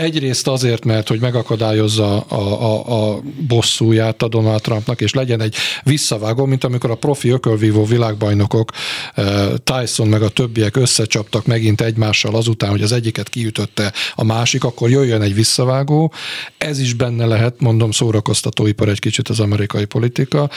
Egyrészt 0.00 0.48
azért, 0.48 0.84
mert 0.84 1.08
hogy 1.08 1.20
megakadályozza 1.20 2.20
a, 2.20 2.34
a, 2.62 3.12
a 3.14 3.20
bosszúját 3.48 4.22
a 4.22 4.28
Donald 4.28 4.60
Trumpnak, 4.60 5.00
és 5.00 5.14
legyen 5.14 5.40
egy 5.40 5.54
visszavágó, 5.82 6.44
mint 6.44 6.64
amikor 6.64 6.90
a 6.90 6.94
profi 6.94 7.28
ökölvívó 7.28 7.84
világbajnokok 7.84 8.70
eh, 9.14 9.48
Tyson 9.64 10.08
meg 10.08 10.22
a 10.22 10.28
többiek 10.28 10.76
összecsaptak 10.76 11.46
megint 11.46 11.80
egymással 11.80 12.34
azután, 12.34 12.70
hogy 12.70 12.82
az 12.82 12.92
egyiket 12.92 13.28
kiütötte 13.28 13.92
a 14.14 14.24
másik, 14.24 14.64
akkor 14.64 14.90
jöjjön 14.90 15.22
egy 15.22 15.34
visszavágó. 15.34 16.12
Ez 16.58 16.78
is 16.78 16.94
benne 16.94 17.26
lehet, 17.26 17.60
mondom, 17.60 17.90
szórakoztatóipar 17.90 18.88
egy 18.88 19.00
kicsit 19.00 19.28
az 19.28 19.40
amerikai 19.40 19.84
politika. 19.84 20.50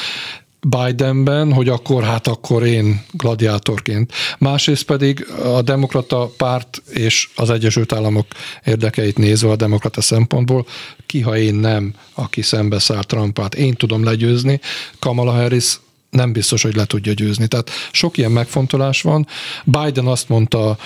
Bidenben, 0.67 1.53
hogy 1.53 1.69
akkor 1.69 2.03
hát 2.03 2.27
akkor 2.27 2.65
én 2.65 3.01
gladiátorként. 3.11 4.13
Másrészt 4.39 4.83
pedig 4.83 5.27
a 5.43 5.61
demokrata 5.61 6.31
párt 6.37 6.81
és 6.89 7.29
az 7.35 7.49
Egyesült 7.49 7.93
Államok 7.93 8.25
érdekeit 8.65 9.17
nézve 9.17 9.49
a 9.49 9.55
demokrata 9.55 10.01
szempontból, 10.01 10.65
ki 11.05 11.21
ha 11.21 11.37
én 11.37 11.55
nem, 11.55 11.93
aki 12.13 12.41
szembeszáll 12.41 13.03
Trumpát, 13.03 13.55
én 13.55 13.73
tudom 13.73 14.03
legyőzni, 14.03 14.59
Kamala 14.99 15.31
Harris 15.31 15.79
nem 16.09 16.31
biztos, 16.31 16.61
hogy 16.61 16.75
le 16.75 16.85
tudja 16.85 17.13
győzni. 17.13 17.47
Tehát 17.47 17.69
sok 17.91 18.17
ilyen 18.17 18.31
megfontolás 18.31 19.01
van. 19.01 19.27
Biden 19.65 20.05
azt 20.05 20.29
mondta, 20.29 20.77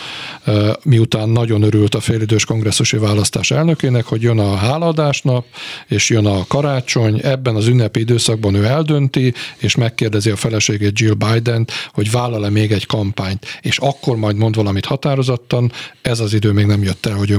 miután 0.84 1.30
nagyon 1.30 1.62
örült 1.62 1.96
a 1.96 2.00
félidős 2.00 2.46
kongresszusi 2.46 2.98
választás 2.98 3.52
elnökének, 3.52 4.06
hogy 4.06 4.22
jön 4.22 4.40
a 4.40 4.56
háladásnap, 4.56 5.46
és 5.88 6.10
jön 6.10 6.26
a 6.26 6.46
karácsony, 6.48 7.20
ebben 7.24 7.56
az 7.56 7.68
ünnepi 7.68 8.00
időszakban 8.00 8.54
ő 8.54 8.66
eldönti, 8.66 9.34
és 9.58 9.76
megkérdezi 9.76 10.30
a 10.30 10.36
feleségét 10.36 11.00
Jill 11.00 11.14
Biden, 11.14 11.68
hogy 11.94 12.12
vállal-e 12.12 12.50
még 12.50 12.72
egy 12.72 12.86
kampányt, 12.86 13.60
és 13.62 13.78
akkor 13.78 14.16
majd 14.16 14.36
mond 14.36 14.56
valamit 14.56 14.86
határozottan, 14.86 15.72
ez 16.02 16.20
az 16.20 16.34
idő 16.34 16.52
még 16.52 16.66
nem 16.66 16.84
jött 16.84 17.06
el, 17.06 17.16
hogy 17.16 17.32
ő 17.32 17.38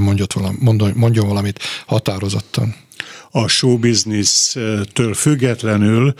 mondjon 0.93 1.27
valamit 1.27 1.59
határozottan 1.85 2.75
a 3.35 3.47
showbusiness-től 3.47 5.13
függetlenül, 5.13 6.13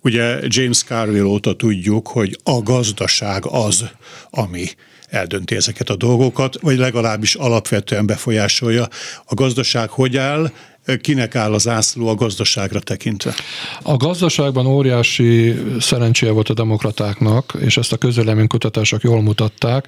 ugye 0.00 0.38
James 0.46 0.82
Carville 0.82 1.24
óta 1.24 1.56
tudjuk, 1.56 2.08
hogy 2.08 2.38
a 2.42 2.62
gazdaság 2.62 3.46
az, 3.46 3.84
ami 4.30 4.66
eldönti 5.08 5.56
ezeket 5.56 5.88
a 5.90 5.96
dolgokat, 5.96 6.60
vagy 6.60 6.78
legalábbis 6.78 7.34
alapvetően 7.34 8.06
befolyásolja. 8.06 8.88
A 9.24 9.34
gazdaság 9.34 9.88
hogy 9.88 10.16
áll, 10.16 10.52
kinek 11.00 11.34
áll 11.34 11.52
az 11.52 11.68
ászló 11.68 12.08
a 12.08 12.14
gazdaságra 12.14 12.80
tekintve? 12.80 13.34
A 13.82 13.96
gazdaságban 13.96 14.66
óriási 14.66 15.54
szerencséje 15.80 16.32
volt 16.32 16.48
a 16.48 16.54
demokratáknak, 16.54 17.56
és 17.60 17.76
ezt 17.76 17.92
a 17.92 17.96
közvéleménykutatások 17.96 19.02
jól 19.02 19.22
mutatták. 19.22 19.86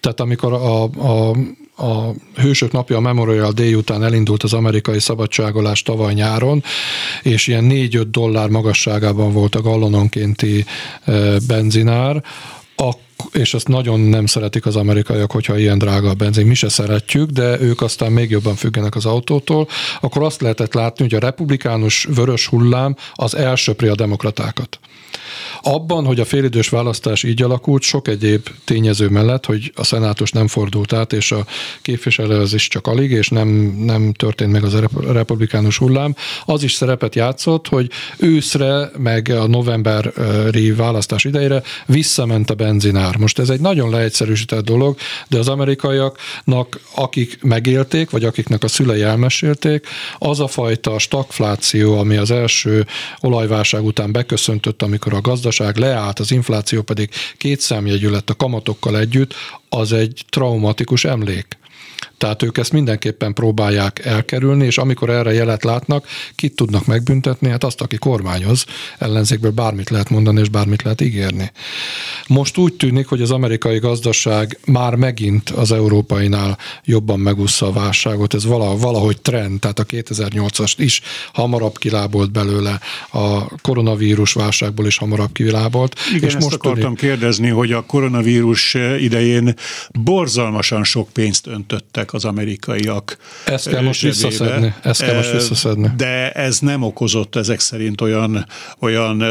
Tehát 0.00 0.20
amikor 0.20 0.52
a, 0.52 0.82
a 0.82 1.36
a 1.76 2.14
Hősök 2.34 2.72
napja 2.72 2.96
a 2.96 3.00
Memorial 3.00 3.52
Day 3.52 3.74
után 3.74 4.04
elindult 4.04 4.42
az 4.42 4.52
amerikai 4.52 5.00
szabadságolás 5.00 5.82
tavaly 5.82 6.14
nyáron, 6.14 6.62
és 7.22 7.46
ilyen 7.46 7.68
4-5 7.70 8.04
dollár 8.10 8.48
magasságában 8.48 9.32
volt 9.32 9.54
a 9.54 9.60
gallononkénti 9.60 10.64
benzinár, 11.46 12.22
és 13.32 13.54
ezt 13.54 13.68
nagyon 13.68 14.00
nem 14.00 14.26
szeretik 14.26 14.66
az 14.66 14.76
amerikaiak, 14.76 15.32
hogyha 15.32 15.58
ilyen 15.58 15.78
drága 15.78 16.08
a 16.08 16.14
benzin. 16.14 16.46
Mi 16.46 16.54
se 16.54 16.68
szeretjük, 16.68 17.30
de 17.30 17.60
ők 17.60 17.80
aztán 17.80 18.12
még 18.12 18.30
jobban 18.30 18.54
függenek 18.54 18.94
az 18.94 19.06
autótól. 19.06 19.68
Akkor 20.00 20.22
azt 20.22 20.40
lehetett 20.40 20.74
látni, 20.74 21.04
hogy 21.04 21.14
a 21.14 21.18
republikánus 21.18 22.08
vörös 22.14 22.46
hullám 22.46 22.96
az 23.14 23.36
elsöpri 23.36 23.88
a 23.88 23.94
demokratákat. 23.94 24.78
Abban, 25.62 26.04
hogy 26.04 26.20
a 26.20 26.24
félidős 26.24 26.68
választás 26.68 27.22
így 27.22 27.42
alakult, 27.42 27.82
sok 27.82 28.08
egyéb 28.08 28.48
tényező 28.64 29.08
mellett, 29.08 29.46
hogy 29.46 29.72
a 29.74 29.84
szenátus 29.84 30.30
nem 30.30 30.48
fordult 30.48 30.92
át, 30.92 31.12
és 31.12 31.32
a 31.32 31.46
képviselő 31.82 32.40
az 32.40 32.54
is 32.54 32.68
csak 32.68 32.86
alig, 32.86 33.10
és 33.10 33.28
nem, 33.28 33.48
nem 33.78 34.12
történt 34.12 34.52
meg 34.52 34.64
az 34.64 34.74
a 34.74 34.88
republikánus 35.12 35.78
hullám, 35.78 36.14
az 36.44 36.62
is 36.62 36.72
szerepet 36.72 37.14
játszott, 37.14 37.68
hogy 37.68 37.90
őszre, 38.16 38.90
meg 38.98 39.28
a 39.28 39.46
novemberi 39.46 40.72
választás 40.72 41.24
idejére 41.24 41.62
visszament 41.86 42.50
a 42.50 42.54
benzinár. 42.54 43.16
Most 43.16 43.38
ez 43.38 43.48
egy 43.48 43.60
nagyon 43.60 43.90
leegyszerűsített 43.90 44.64
dolog, 44.64 44.96
de 45.28 45.38
az 45.38 45.48
amerikaiaknak, 45.48 46.80
akik 46.94 47.42
megélték, 47.42 48.10
vagy 48.10 48.24
akiknek 48.24 48.64
a 48.64 48.68
szülei 48.68 49.02
elmesélték, 49.02 49.86
az 50.18 50.40
a 50.40 50.46
fajta 50.46 50.98
stagfláció, 50.98 51.98
ami 51.98 52.16
az 52.16 52.30
első 52.30 52.86
olajválság 53.20 53.84
után 53.84 54.12
beköszöntött, 54.12 54.82
amikor 54.82 55.14
a 55.14 55.20
gazdaság 55.22 55.76
leállt, 55.76 56.18
az 56.18 56.30
infláció 56.30 56.82
pedig 56.82 57.10
kétszámjegyű 57.38 58.08
lett 58.08 58.30
a 58.30 58.34
kamatokkal 58.34 58.98
együtt, 58.98 59.34
az 59.68 59.92
egy 59.92 60.24
traumatikus 60.28 61.04
emlék. 61.04 61.46
Tehát 62.18 62.42
ők 62.42 62.58
ezt 62.58 62.72
mindenképpen 62.72 63.32
próbálják 63.32 64.04
elkerülni, 64.04 64.66
és 64.66 64.78
amikor 64.78 65.10
erre 65.10 65.32
jelet 65.32 65.64
látnak, 65.64 66.06
kit 66.34 66.56
tudnak 66.56 66.86
megbüntetni? 66.86 67.48
Hát 67.48 67.64
azt, 67.64 67.80
aki 67.80 67.96
kormányoz, 67.96 68.64
ellenzékből 68.98 69.50
bármit 69.50 69.90
lehet 69.90 70.10
mondani, 70.10 70.40
és 70.40 70.48
bármit 70.48 70.82
lehet 70.82 71.00
ígérni. 71.00 71.52
Most 72.26 72.56
úgy 72.56 72.74
tűnik, 72.74 73.06
hogy 73.06 73.22
az 73.22 73.30
amerikai 73.30 73.78
gazdaság 73.78 74.58
már 74.66 74.94
megint 74.94 75.50
az 75.50 75.72
európainál 75.72 76.58
jobban 76.84 77.20
megúszza 77.20 77.66
a 77.66 77.72
válságot. 77.72 78.34
Ez 78.34 78.44
valahogy 78.44 79.20
trend, 79.20 79.60
tehát 79.60 79.78
a 79.78 79.84
2008-as 79.84 80.72
is 80.76 81.00
hamarabb 81.32 81.78
kilábolt 81.78 82.32
belőle, 82.32 82.80
a 83.10 83.58
koronavírus 83.60 84.32
válságból 84.32 84.86
is 84.86 84.98
hamarabb 84.98 85.32
kilábolt. 85.32 85.96
Igen, 86.08 86.28
és 86.28 86.34
ezt 86.34 86.44
most 86.44 86.54
akartam 86.54 86.82
tűnik... 86.82 86.98
kérdezni, 86.98 87.48
hogy 87.48 87.72
a 87.72 87.84
koronavírus 87.86 88.76
idején 88.98 89.54
borzalmasan 89.90 90.84
sok 90.84 91.08
pénzt 91.08 91.46
öntöttek 91.92 92.12
az 92.12 92.24
amerikaiak 92.24 93.16
Ezt 93.44 93.68
kell 93.68 93.82
most 93.82 94.00
zsebébe. 94.00 94.28
visszaszedni. 94.28 94.74
Ezt 94.82 95.02
kell 95.02 95.14
most 95.14 95.32
visszaszedni. 95.32 95.90
De 95.96 96.30
ez 96.32 96.58
nem 96.58 96.82
okozott 96.82 97.36
ezek 97.36 97.60
szerint 97.60 98.00
olyan, 98.00 98.46
olyan 98.78 99.24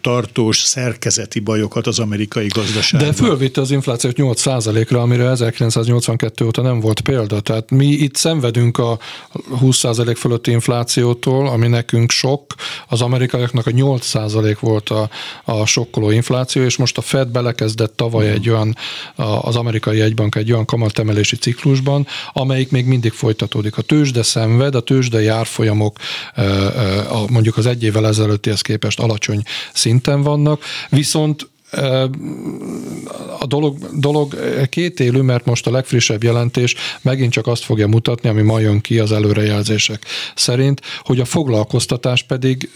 tartós 0.00 0.58
szerkezeti 0.58 1.40
bajokat 1.40 1.86
az 1.86 1.98
amerikai 1.98 2.46
gazdaságban. 2.46 3.10
De 3.10 3.16
fölvitte 3.16 3.60
az 3.60 3.70
inflációt 3.70 4.14
8%-ra, 4.18 5.00
amire 5.00 5.28
1982 5.28 6.44
óta 6.44 6.62
nem 6.62 6.80
volt 6.80 7.00
példa. 7.00 7.40
Tehát 7.40 7.70
mi 7.70 7.86
itt 7.86 8.16
szenvedünk 8.16 8.78
a 8.78 8.98
20% 9.60 10.14
fölötti 10.18 10.50
inflációtól, 10.50 11.48
ami 11.48 11.68
nekünk 11.68 12.10
sok. 12.10 12.54
Az 12.88 13.00
amerikaiaknak 13.00 13.66
a 13.66 13.70
8% 13.70 14.56
volt 14.60 14.88
a, 14.88 15.08
a 15.44 15.66
sokkoló 15.66 16.10
infláció, 16.10 16.62
és 16.62 16.76
most 16.76 16.98
a 16.98 17.00
Fed 17.00 17.28
belekezdett 17.28 17.96
tavaly 17.96 18.30
egy 18.30 18.48
olyan, 18.48 18.76
az 19.40 19.56
amerikai 19.56 20.00
egybank 20.00 20.34
egy 20.34 20.52
olyan 20.52 20.64
kamatemelési 20.64 21.36
ciklusban, 21.92 22.06
amelyik 22.32 22.70
még 22.70 22.86
mindig 22.86 23.12
folytatódik. 23.12 23.76
A 23.76 23.82
tőzsde 23.82 24.22
szenved, 24.22 24.74
a 24.74 24.80
tőzsde 24.80 25.32
árfolyamok 25.32 25.96
mondjuk 27.28 27.56
az 27.56 27.66
egy 27.66 27.82
évvel 27.82 28.06
ezelőttihez 28.06 28.60
képest 28.60 29.00
alacsony 29.00 29.42
szinten 29.72 30.22
vannak, 30.22 30.62
viszont 30.88 31.50
a 33.38 33.46
dolog, 33.46 33.76
dolog 33.98 34.36
két 34.68 35.00
élő, 35.00 35.22
mert 35.22 35.44
most 35.44 35.66
a 35.66 35.70
legfrissebb 35.70 36.22
jelentés 36.22 36.74
megint 37.02 37.32
csak 37.32 37.46
azt 37.46 37.64
fogja 37.64 37.86
mutatni, 37.86 38.28
ami 38.28 38.42
ma 38.42 38.58
jön 38.58 38.80
ki 38.80 38.98
az 38.98 39.12
előrejelzések 39.12 40.04
szerint, 40.34 40.80
hogy 41.00 41.20
a 41.20 41.24
foglalkoztatás 41.24 42.22
pedig 42.22 42.70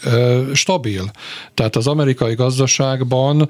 stabil. 0.53 1.11
Tehát 1.55 1.76
az 1.76 1.86
amerikai 1.86 2.34
gazdaságban 2.34 3.49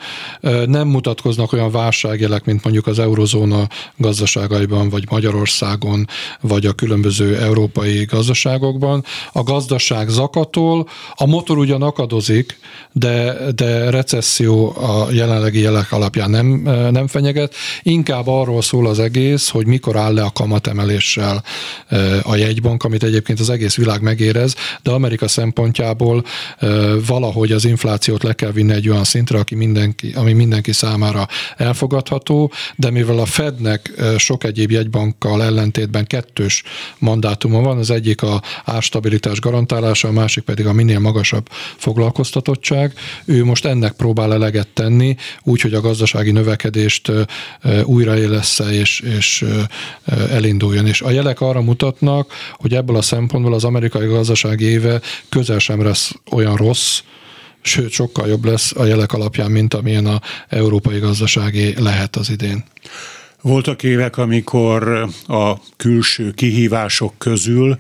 nem 0.67 0.89
mutatkoznak 0.89 1.53
olyan 1.53 1.71
válságjelek, 1.71 2.45
mint 2.45 2.65
mondjuk 2.65 2.87
az 2.87 2.99
eurozóna 2.99 3.69
gazdaságaiban, 3.97 4.89
vagy 4.89 5.05
Magyarországon, 5.11 6.07
vagy 6.41 6.67
a 6.67 6.73
különböző 6.73 7.37
európai 7.37 8.05
gazdaságokban. 8.05 9.05
A 9.33 9.43
gazdaság 9.43 10.09
zakatol, 10.09 10.89
a 11.15 11.27
motor 11.27 11.59
ugyan 11.59 11.83
akadozik, 11.83 12.59
de, 12.93 13.37
de 13.55 13.91
recesszió 13.91 14.77
a 14.77 15.11
jelenlegi 15.37 15.61
jelek 15.61 15.93
alapján 15.93 16.31
nem, 16.31 16.47
nem 16.91 17.07
fenyeget. 17.07 17.55
Inkább 17.83 18.27
arról 18.27 18.63
szól 18.63 18.87
az 18.87 18.99
egész, 18.99 19.49
hogy 19.49 19.67
mikor 19.67 19.97
áll 19.97 20.15
le 20.15 20.23
a 20.23 20.31
kamatemeléssel 20.31 21.45
a 22.23 22.37
jegybank, 22.37 22.85
amit 22.85 23.03
egyébként 23.03 23.41
az 23.41 23.51
egész 23.51 23.77
világ 23.77 24.03
megérez, 24.03 24.55
de 24.83 24.91
Amerika 24.91 25.29
szempontjából 25.29 26.25
valahogy 27.07 27.53
az 27.53 27.65
inflációt 27.65 28.23
le 28.23 28.33
kell 28.33 28.51
vinni 28.51 28.73
egy 28.73 28.89
olyan 28.89 29.05
szintre, 29.05 29.39
aki 29.39 29.55
mindenki, 29.55 30.13
ami 30.15 30.33
mindenki 30.33 30.73
számára 30.73 31.29
elfogadható, 31.57 32.53
de 32.77 32.91
mivel 32.91 33.19
a 33.19 33.27
Fednek 33.27 33.93
sok 34.17 34.45
egyéb 34.45 34.71
jegybankkal 34.71 35.43
ellentétben 35.43 36.07
kettős 36.07 36.63
mandátuma 36.99 37.61
van, 37.61 37.79
az 37.79 37.91
egyik 37.91 38.23
a 38.23 38.43
árstabilitás 38.65 39.41
garantálása, 39.41 40.09
a 40.09 40.13
másik 40.13 40.45
pedig 40.45 40.67
a 40.67 40.73
minél 40.73 40.99
magasabb 40.99 41.49
foglalkoztatottság, 41.77 42.93
ő 43.25 43.45
most 43.45 43.65
ennek 43.65 43.93
próbál 43.93 44.33
eleget 44.33 44.69
tenni, 44.69 45.17
úgy, 45.43 45.61
hogy 45.61 45.75
a 45.75 45.81
gazdasági 45.81 46.31
növekedést 46.31 47.13
újraélessze 47.85 48.65
és, 48.65 49.01
és 49.01 49.45
elinduljon. 50.31 50.87
És 50.87 51.01
a 51.01 51.11
jelek 51.11 51.41
arra 51.41 51.61
mutatnak, 51.61 52.33
hogy 52.53 52.75
ebből 52.75 52.97
a 52.97 53.03
szempontból 53.03 53.55
az 53.55 53.65
amerikai 53.65 54.07
gazdasági 54.07 54.65
éve 54.65 55.01
közel 55.29 55.59
sem 55.59 55.83
lesz 55.83 56.13
olyan 56.31 56.57
rossz, 56.57 57.01
sőt 57.63 57.91
sokkal 57.91 58.29
jobb 58.29 58.45
lesz 58.45 58.73
a 58.77 58.85
jelek 58.85 59.13
alapján, 59.13 59.51
mint 59.51 59.75
amilyen 59.75 60.07
a 60.07 60.21
európai 60.49 60.99
gazdasági 60.99 61.75
lehet 61.83 62.17
az 62.17 62.31
idén. 62.31 62.65
Voltak 63.41 63.83
évek, 63.83 64.17
amikor 64.17 65.09
a 65.27 65.53
külső 65.77 66.31
kihívások 66.31 67.15
közül 67.19 67.77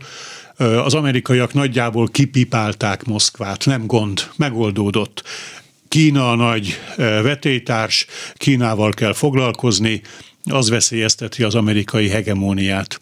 az 0.57 0.95
amerikaiak 0.95 1.53
nagyjából 1.53 2.09
kipipálták 2.09 3.05
Moszkvát, 3.05 3.67
nem 3.67 3.87
gond, 3.87 4.23
megoldódott. 4.37 5.23
Kína 5.89 6.31
a 6.31 6.35
nagy 6.35 6.81
vetétárs, 6.97 8.07
Kínával 8.35 8.91
kell 8.93 9.13
foglalkozni, 9.13 10.01
az 10.45 10.69
veszélyezteti 10.69 11.43
az 11.43 11.55
amerikai 11.55 12.09
hegemóniát. 12.09 13.01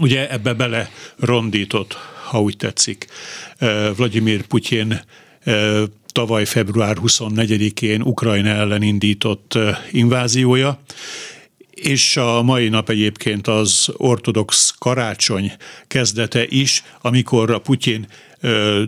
Ugye 0.00 0.30
ebbe 0.30 0.52
bele 0.52 0.90
rondított, 1.18 1.96
ha 2.28 2.40
úgy 2.40 2.56
tetszik, 2.56 3.06
Vladimir 3.96 4.46
Putyin 4.46 5.00
tavaly 6.06 6.44
február 6.44 6.96
24-én 7.00 8.02
Ukrajna 8.02 8.48
ellen 8.48 8.82
indított 8.82 9.58
inváziója, 9.90 10.82
és 11.70 12.16
a 12.16 12.42
mai 12.42 12.68
nap 12.68 12.90
egyébként 12.90 13.46
az 13.46 13.88
ortodox 13.96 14.74
karácsony 14.78 15.52
kezdete 15.86 16.46
is, 16.48 16.82
amikor 17.00 17.50
a 17.50 17.58
Putyin 17.58 18.06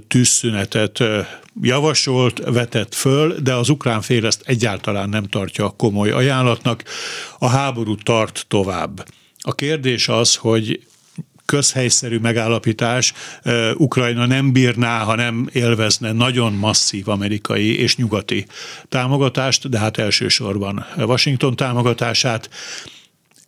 tűzszünetet 0.09 1.03
javasolt, 1.63 2.39
vetett 2.39 2.95
föl, 2.95 3.35
de 3.41 3.55
az 3.55 3.69
ukrán 3.69 4.01
fél 4.01 4.27
ezt 4.27 4.43
egyáltalán 4.45 5.09
nem 5.09 5.25
tartja 5.25 5.69
komoly 5.69 6.11
ajánlatnak. 6.11 6.85
A 7.39 7.49
háború 7.49 7.95
tart 7.97 8.45
tovább. 8.49 9.07
A 9.41 9.55
kérdés 9.55 10.09
az, 10.09 10.35
hogy 10.35 10.87
közhelyszerű 11.45 12.19
megállapítás, 12.19 13.13
Ukrajna 13.75 14.27
nem 14.27 14.53
bírná, 14.53 14.99
ha 14.99 15.15
nem 15.15 15.49
élvezne 15.53 16.13
nagyon 16.13 16.53
masszív 16.53 17.09
amerikai 17.09 17.79
és 17.79 17.97
nyugati 17.97 18.47
támogatást, 18.89 19.69
de 19.69 19.79
hát 19.79 19.99
elsősorban 19.99 20.87
Washington 20.97 21.57
támogatását. 21.57 22.51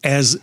Ez 0.00 0.38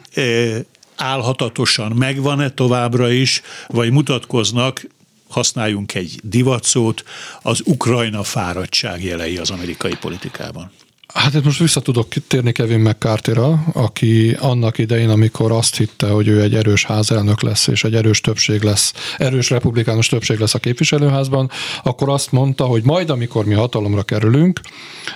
állhatatosan 0.95 1.91
megvan-e 1.91 2.49
továbbra 2.49 3.11
is, 3.11 3.41
vagy 3.68 3.91
mutatkoznak 3.91 4.88
használjunk 5.34 5.94
egy 5.94 6.20
divatszót, 6.24 7.04
az 7.42 7.62
Ukrajna 7.66 8.24
fáradtság 8.24 9.04
jelei 9.04 9.38
az 9.38 9.50
amerikai 9.50 9.96
politikában. 9.96 10.72
Hát 11.14 11.34
itt 11.34 11.44
most 11.44 11.60
vissza 11.60 11.80
tudok 11.80 12.08
térni 12.28 12.52
Kevin 12.52 12.80
mccarthy 12.80 13.32
aki 13.74 14.36
annak 14.40 14.78
idején, 14.78 15.10
amikor 15.10 15.52
azt 15.52 15.78
hitte, 15.78 16.08
hogy 16.08 16.28
ő 16.28 16.42
egy 16.42 16.56
erős 16.56 16.86
házelnök 16.86 17.42
lesz, 17.42 17.68
és 17.68 17.84
egy 17.84 17.96
erős 17.96 18.22
többség 18.22 18.62
lesz, 18.62 18.94
erős 19.18 19.50
republikánus 19.50 20.08
többség 20.08 20.40
lesz 20.40 20.54
a 20.54 20.60
képviselőházban, 20.60 21.50
akkor 21.84 22.10
azt 22.10 22.32
mondta, 22.32 22.66
hogy 22.66 22.84
majd, 22.84 23.10
amikor 23.10 23.46
mi 23.46 23.54
hatalomra 23.54 24.04
kerülünk, 24.04 24.60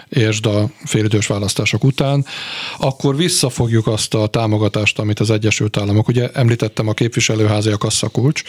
és 0.10 0.42
a 0.42 0.70
félidős 0.86 1.28
választások 1.28 1.84
után, 1.84 2.26
akkor 2.78 3.16
visszafogjuk 3.16 3.88
azt 3.88 4.14
a 4.14 4.28
támogatást, 4.28 5.00
amit 5.00 5.20
az 5.20 5.30
Egyesült 5.30 5.78
Államok, 5.78 6.08
ugye 6.08 6.30
említettem 6.34 6.88
a 6.88 6.94
képviselőházi 6.94 7.70
a 7.70 7.78
kasszakulcs, 7.78 8.44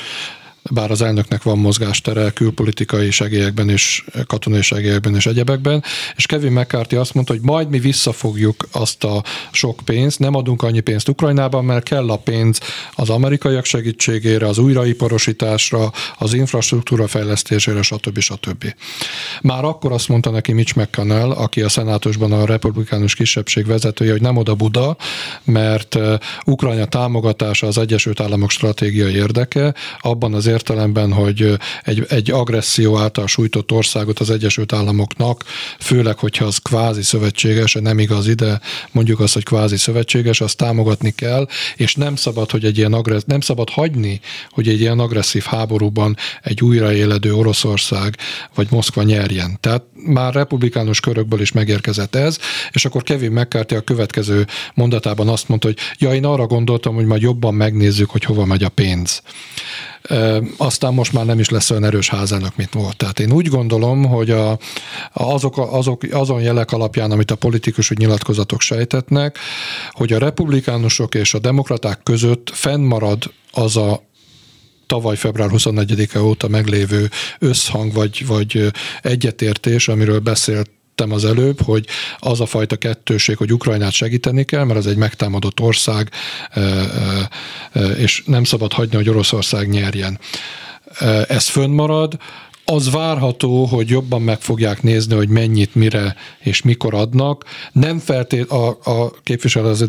bár 0.71 0.91
az 0.91 1.03
elnöknek 1.03 1.43
van 1.43 1.59
mozgástere 1.59 2.31
külpolitikai 2.31 3.11
segélyekben 3.11 3.69
és 3.69 4.05
katonai 4.27 4.63
segélyekben 4.63 5.15
és 5.15 5.27
egyebekben, 5.27 5.85
és 6.17 6.27
Kevin 6.27 6.53
McCarthy 6.53 6.97
azt 6.97 7.15
mondta, 7.15 7.33
hogy 7.33 7.43
majd 7.43 7.69
mi 7.69 7.79
visszafogjuk 7.79 8.69
azt 8.73 9.05
a 9.05 9.23
sok 9.51 9.81
pénzt, 9.85 10.19
nem 10.19 10.35
adunk 10.35 10.63
annyi 10.63 10.81
pénzt 10.81 11.09
Ukrajnában, 11.09 11.65
mert 11.65 11.85
kell 11.85 12.11
a 12.11 12.17
pénz 12.17 12.61
az 12.95 13.11
amerikaiak 13.11 13.65
segítségére, 13.65 14.47
az 14.47 14.59
újraiparosításra, 14.59 15.93
az 16.19 16.33
infrastruktúra 16.35 17.07
fejlesztésére, 17.07 17.83
stb. 17.83 18.19
stb. 18.19 18.75
Már 19.43 19.65
akkor 19.65 19.93
azt 19.93 20.09
mondta 20.09 20.31
neki 20.31 20.53
Mitch 20.53 20.77
McConnell, 20.77 21.31
aki 21.31 21.63
a 21.63 21.69
szenátusban 21.69 22.33
a 22.33 22.47
republikánus 22.47 23.15
kisebbség 23.15 23.67
vezetője, 23.67 24.13
hogy 24.13 24.21
nem 24.21 24.37
oda 24.37 24.55
Buda, 24.55 24.97
mert 25.45 25.99
Ukrajna 26.45 26.87
támogatása 26.87 27.67
az 27.67 27.79
Egyesült 27.79 28.21
Államok 28.21 28.51
stratégiai 28.51 29.15
érdeke, 29.15 29.75
abban 30.01 30.35
az 30.35 30.47
értelemben, 30.49 31.13
hogy 31.13 31.59
egy, 31.83 32.07
egy 32.09 32.31
agresszió 32.31 32.99
által 32.99 33.27
sújtott 33.27 33.73
országot 33.73 34.19
az 34.19 34.31
Egyesült 34.31 34.73
Államoknak, 34.73 35.45
főleg, 35.79 36.19
hogyha 36.19 36.45
az 36.45 36.57
kvázi 36.57 37.03
szövetséges, 37.03 37.73
nem 37.73 37.99
igaz 37.99 38.29
ide, 38.29 38.61
mondjuk 38.93 39.21
azt, 39.21 39.35
hogy 39.35 39.45
kvázi 39.45 39.77
szövetséges, 39.77 40.41
azt 40.41 40.57
támogatni 40.57 41.11
kell, 41.11 41.49
és 41.77 41.95
nem 41.95 42.17
szabad, 42.17 42.51
hogy 42.51 42.65
egy 42.65 42.79
ilyen 42.79 42.93
agressz, 42.93 43.25
nem 43.27 43.41
szabad 43.41 43.71
hagyni, 43.71 44.21
hogy 44.51 44.69
egy 44.69 44.81
ilyen 44.81 44.99
agresszív 44.99 45.43
háborúban 45.43 46.17
egy 46.43 46.63
újraéledő 46.63 47.35
Oroszország 47.35 48.17
vagy 48.55 48.67
Moszkva 48.71 49.03
nyerjen. 49.03 49.59
Tehát 49.61 49.83
már 50.09 50.35
republikánus 50.35 51.01
körökből 51.01 51.41
is 51.41 51.53
megérkezett 51.53 52.15
ez, 52.15 52.39
és 52.71 52.85
akkor 52.85 53.03
Kevin 53.03 53.33
McCarthy 53.33 53.75
a 53.75 53.81
következő 53.81 54.47
mondatában 54.75 55.29
azt 55.29 55.49
mondta, 55.49 55.67
hogy 55.67 55.79
ja, 55.99 56.15
én 56.15 56.25
arra 56.25 56.47
gondoltam, 56.47 56.95
hogy 56.95 57.07
majd 57.07 57.23
jobban 57.23 57.55
megnézzük, 57.55 58.11
hogy 58.11 58.25
hova 58.25 58.45
megy 58.45 58.63
a 58.63 58.69
pénz 58.69 59.23
aztán 60.57 60.95
most 60.95 61.13
már 61.13 61.25
nem 61.25 61.39
is 61.39 61.49
lesz 61.49 61.71
olyan 61.71 61.85
erős 61.85 62.09
házának, 62.09 62.57
mint 62.57 62.73
volt. 62.73 62.97
Tehát 62.97 63.21
én 63.21 63.33
úgy 63.33 63.49
gondolom, 63.49 64.05
hogy 64.05 64.31
a, 64.31 64.59
azok, 65.13 65.59
azok, 65.59 66.03
azon 66.11 66.41
jelek 66.41 66.73
alapján, 66.73 67.11
amit 67.11 67.31
a 67.31 67.37
politikusok 67.37 67.99
nyilatkozatok 67.99 68.61
sejtetnek, 68.61 69.39
hogy 69.91 70.13
a 70.13 70.19
republikánusok 70.19 71.15
és 71.15 71.35
a 71.35 71.39
demokraták 71.39 72.03
között 72.03 72.51
fennmarad 72.53 73.33
az 73.53 73.77
a 73.77 74.07
tavaly 74.89 75.17
február 75.17 75.49
24-e 75.53 76.21
óta 76.21 76.49
meglévő 76.49 77.11
összhang 77.39 77.93
vagy, 77.93 78.27
vagy 78.27 78.73
egyetértés, 79.03 79.89
amiről 79.89 80.19
beszélt 80.19 80.71
az 81.09 81.25
előbb, 81.25 81.61
hogy 81.61 81.87
az 82.19 82.41
a 82.41 82.47
fajta 82.47 82.77
kettőség, 82.77 83.37
hogy 83.37 83.53
Ukrajnát 83.53 83.93
segíteni 83.93 84.45
kell, 84.45 84.65
mert 84.65 84.79
az 84.79 84.87
egy 84.87 84.97
megtámadott 84.97 85.61
ország, 85.61 86.11
és 87.97 88.23
nem 88.27 88.45
szabad 88.45 88.73
hagyni, 88.73 88.97
hogy 88.97 89.09
Oroszország 89.09 89.69
nyerjen. 89.69 90.19
Ez 91.29 91.47
fönnmarad, 91.47 92.17
az 92.71 92.91
várható, 92.91 93.65
hogy 93.65 93.89
jobban 93.89 94.23
meg 94.23 94.41
fogják 94.41 94.83
nézni, 94.83 95.15
hogy 95.15 95.29
mennyit, 95.29 95.75
mire 95.75 96.17
és 96.39 96.63
mikor 96.63 96.95
adnak. 96.95 97.45
Nem 97.73 97.99
feltét, 97.99 98.51
a, 98.51 98.69
a 98.69 99.11
képviselő 99.23 99.69
az 99.69 99.83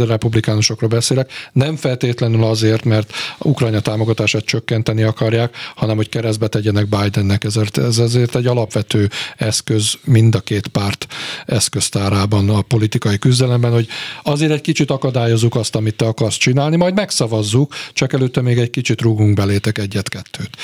a 0.00 0.04
republikánusokról 0.06 0.88
beszélek, 0.88 1.30
nem 1.52 1.76
feltétlenül 1.76 2.44
azért, 2.44 2.84
mert 2.84 3.12
Ukrajna 3.38 3.80
támogatását 3.80 4.44
csökkenteni 4.44 5.02
akarják, 5.02 5.54
hanem 5.74 5.96
hogy 5.96 6.08
keresztbe 6.08 6.48
tegyenek 6.48 6.88
Bidennek. 6.88 7.44
Ezért, 7.44 7.78
ez 7.78 7.98
ezért 7.98 8.36
egy 8.36 8.46
alapvető 8.46 9.10
eszköz 9.36 9.94
mind 10.04 10.34
a 10.34 10.40
két 10.40 10.66
párt 10.66 11.06
eszköztárában 11.46 12.50
a 12.50 12.62
politikai 12.62 13.18
küzdelemben, 13.18 13.72
hogy 13.72 13.86
azért 14.22 14.52
egy 14.52 14.60
kicsit 14.60 14.90
akadályozunk 14.90 15.54
azt, 15.54 15.74
amit 15.74 15.96
te 15.96 16.06
akarsz 16.06 16.36
csinálni, 16.36 16.76
majd 16.76 16.94
megszavazzuk, 16.94 17.74
csak 17.92 18.12
előtte 18.12 18.40
még 18.40 18.58
egy 18.58 18.70
kicsit 18.70 19.00
rúgunk 19.00 19.34
belétek 19.34 19.78
egyet-kettőt 19.78 20.56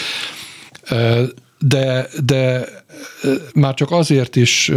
de, 1.67 2.09
de 2.25 2.65
már 3.55 3.75
csak 3.75 3.91
azért 3.91 4.37
is 4.37 4.71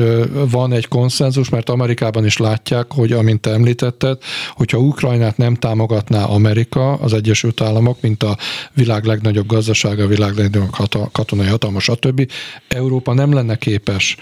van 0.49 0.73
egy 0.73 0.87
konszenzus, 0.87 1.49
mert 1.49 1.69
Amerikában 1.69 2.25
is 2.25 2.37
látják, 2.37 2.85
hogy 2.93 3.11
amint 3.11 3.41
te 3.41 3.51
említetted, 3.51 4.17
hogyha 4.51 4.77
Ukrajnát 4.77 5.37
nem 5.37 5.55
támogatná 5.55 6.23
Amerika, 6.23 6.93
az 6.93 7.13
Egyesült 7.13 7.61
Államok, 7.61 8.01
mint 8.01 8.23
a 8.23 8.37
világ 8.73 9.03
legnagyobb 9.03 9.47
gazdasága, 9.47 10.03
a 10.03 10.07
világ 10.07 10.35
legnagyobb 10.35 10.69
katonai 11.11 11.47
hatalma, 11.47 11.79
stb. 11.79 12.31
Európa 12.67 13.13
nem 13.13 13.33
lenne 13.33 13.55
képes 13.55 14.15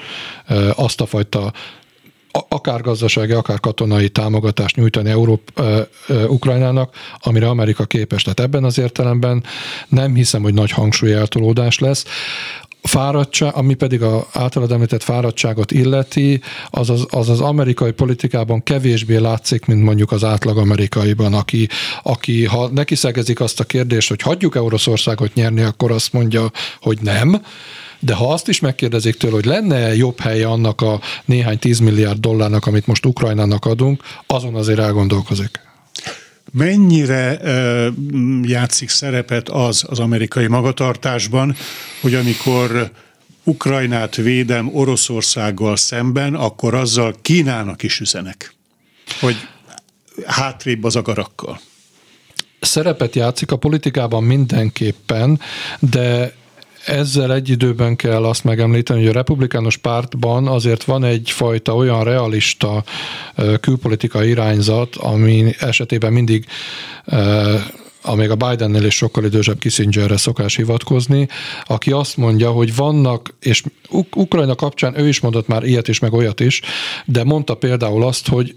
azt 0.75 1.01
a 1.01 1.05
fajta 1.05 1.53
akár 2.49 2.81
gazdasági, 2.81 3.31
akár 3.31 3.59
katonai 3.59 4.09
támogatást 4.09 4.75
nyújtani 4.75 5.09
Európ, 5.09 5.61
Ukrajnának, 6.27 6.95
amire 7.19 7.47
Amerika 7.47 7.85
képes. 7.85 8.23
Tehát 8.23 8.39
ebben 8.39 8.63
az 8.63 8.77
értelemben 8.77 9.43
nem 9.87 10.15
hiszem, 10.15 10.41
hogy 10.41 10.53
nagy 10.53 10.71
hangsúly 10.71 11.13
eltolódás 11.13 11.79
lesz 11.79 12.05
fáradtság, 12.87 13.55
ami 13.55 13.73
pedig 13.73 14.01
a 14.01 14.27
általad 14.31 14.71
említett 14.71 15.03
fáradtságot 15.03 15.71
illeti, 15.71 16.41
az 16.69 16.89
az, 16.89 17.05
az 17.09 17.29
az 17.29 17.39
amerikai 17.39 17.91
politikában 17.91 18.63
kevésbé 18.63 19.15
látszik, 19.17 19.65
mint 19.65 19.83
mondjuk 19.83 20.11
az 20.11 20.23
átlag 20.23 20.57
amerikaiban, 20.57 21.33
aki, 21.33 21.67
aki 22.03 22.45
ha 22.45 22.67
neki 22.67 22.95
szegezik 22.95 23.39
azt 23.39 23.59
a 23.59 23.63
kérdést, 23.63 24.09
hogy 24.09 24.21
hagyjuk-e 24.21 24.61
Oroszországot 24.61 25.33
nyerni, 25.33 25.61
akkor 25.61 25.91
azt 25.91 26.13
mondja, 26.13 26.51
hogy 26.81 26.97
nem, 27.01 27.41
de 28.05 28.13
ha 28.13 28.33
azt 28.33 28.47
is 28.47 28.59
megkérdezik 28.59 29.15
tőle, 29.15 29.33
hogy 29.33 29.45
lenne 29.45 29.95
jobb 29.95 30.19
helye 30.19 30.47
annak 30.47 30.81
a 30.81 31.01
néhány 31.25 31.59
tízmilliárd 31.59 32.19
dollárnak, 32.19 32.65
amit 32.65 32.87
most 32.87 33.05
Ukrajnának 33.05 33.65
adunk, 33.65 34.03
azon 34.27 34.55
azért 34.55 34.79
elgondolkozik. 34.79 35.59
Mennyire 36.51 37.39
játszik 38.41 38.89
szerepet 38.89 39.49
az 39.49 39.83
az 39.87 39.99
amerikai 39.99 40.47
magatartásban, 40.47 41.55
hogy 42.01 42.13
amikor 42.13 42.91
Ukrajnát 43.43 44.15
védem 44.15 44.69
Oroszországgal 44.75 45.75
szemben, 45.75 46.35
akkor 46.35 46.73
azzal 46.73 47.15
Kínának 47.21 47.83
is 47.83 47.99
üzenek, 47.99 48.53
hogy 49.19 49.35
hátrébb 50.25 50.83
az 50.83 50.95
agarakkal. 50.95 51.59
Szerepet 52.59 53.15
játszik 53.15 53.51
a 53.51 53.57
politikában 53.57 54.23
mindenképpen, 54.23 55.39
de 55.79 56.33
ezzel 56.85 57.33
egy 57.33 57.49
időben 57.49 57.95
kell 57.95 58.25
azt 58.25 58.43
megemlíteni, 58.43 58.99
hogy 58.99 59.09
a 59.09 59.13
republikánus 59.13 59.77
pártban 59.77 60.47
azért 60.47 60.83
van 60.83 61.03
egyfajta 61.03 61.75
olyan 61.75 62.03
realista 62.03 62.83
külpolitikai 63.59 64.29
irányzat, 64.29 64.95
ami 64.95 65.53
esetében 65.59 66.13
mindig 66.13 66.45
amíg 68.01 68.29
a 68.29 68.35
Bidennél 68.35 68.85
is 68.85 68.95
sokkal 68.95 69.23
idősebb 69.23 69.59
Kissingerre 69.59 70.17
szokás 70.17 70.55
hivatkozni, 70.55 71.27
aki 71.65 71.91
azt 71.91 72.17
mondja, 72.17 72.51
hogy 72.51 72.75
vannak, 72.75 73.33
és 73.39 73.63
Ukrajna 74.15 74.55
kapcsán 74.55 74.99
ő 74.99 75.07
is 75.07 75.19
mondott 75.19 75.47
már 75.47 75.63
ilyet 75.63 75.87
is, 75.87 75.99
meg 75.99 76.13
olyat 76.13 76.39
is, 76.39 76.61
de 77.05 77.23
mondta 77.23 77.55
például 77.55 78.03
azt, 78.03 78.27
hogy 78.27 78.55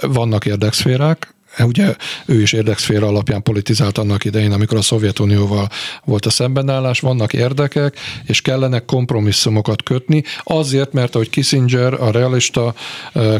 vannak 0.00 0.46
érdekszférák, 0.46 1.34
Ugye 1.58 1.96
ő 2.26 2.40
is 2.40 2.52
érdekszféra 2.52 3.06
alapján 3.06 3.42
politizált 3.42 3.98
annak 3.98 4.24
idején, 4.24 4.52
amikor 4.52 4.78
a 4.78 4.82
Szovjetunióval 4.82 5.68
volt 6.04 6.26
a 6.26 6.30
szembenállás, 6.30 7.00
vannak 7.00 7.32
érdekek, 7.32 7.96
és 8.24 8.40
kellenek 8.40 8.84
kompromisszumokat 8.84 9.82
kötni, 9.82 10.22
azért, 10.42 10.92
mert 10.92 11.14
ahogy 11.14 11.30
Kissinger, 11.30 11.94
a 11.94 12.10
realista 12.10 12.74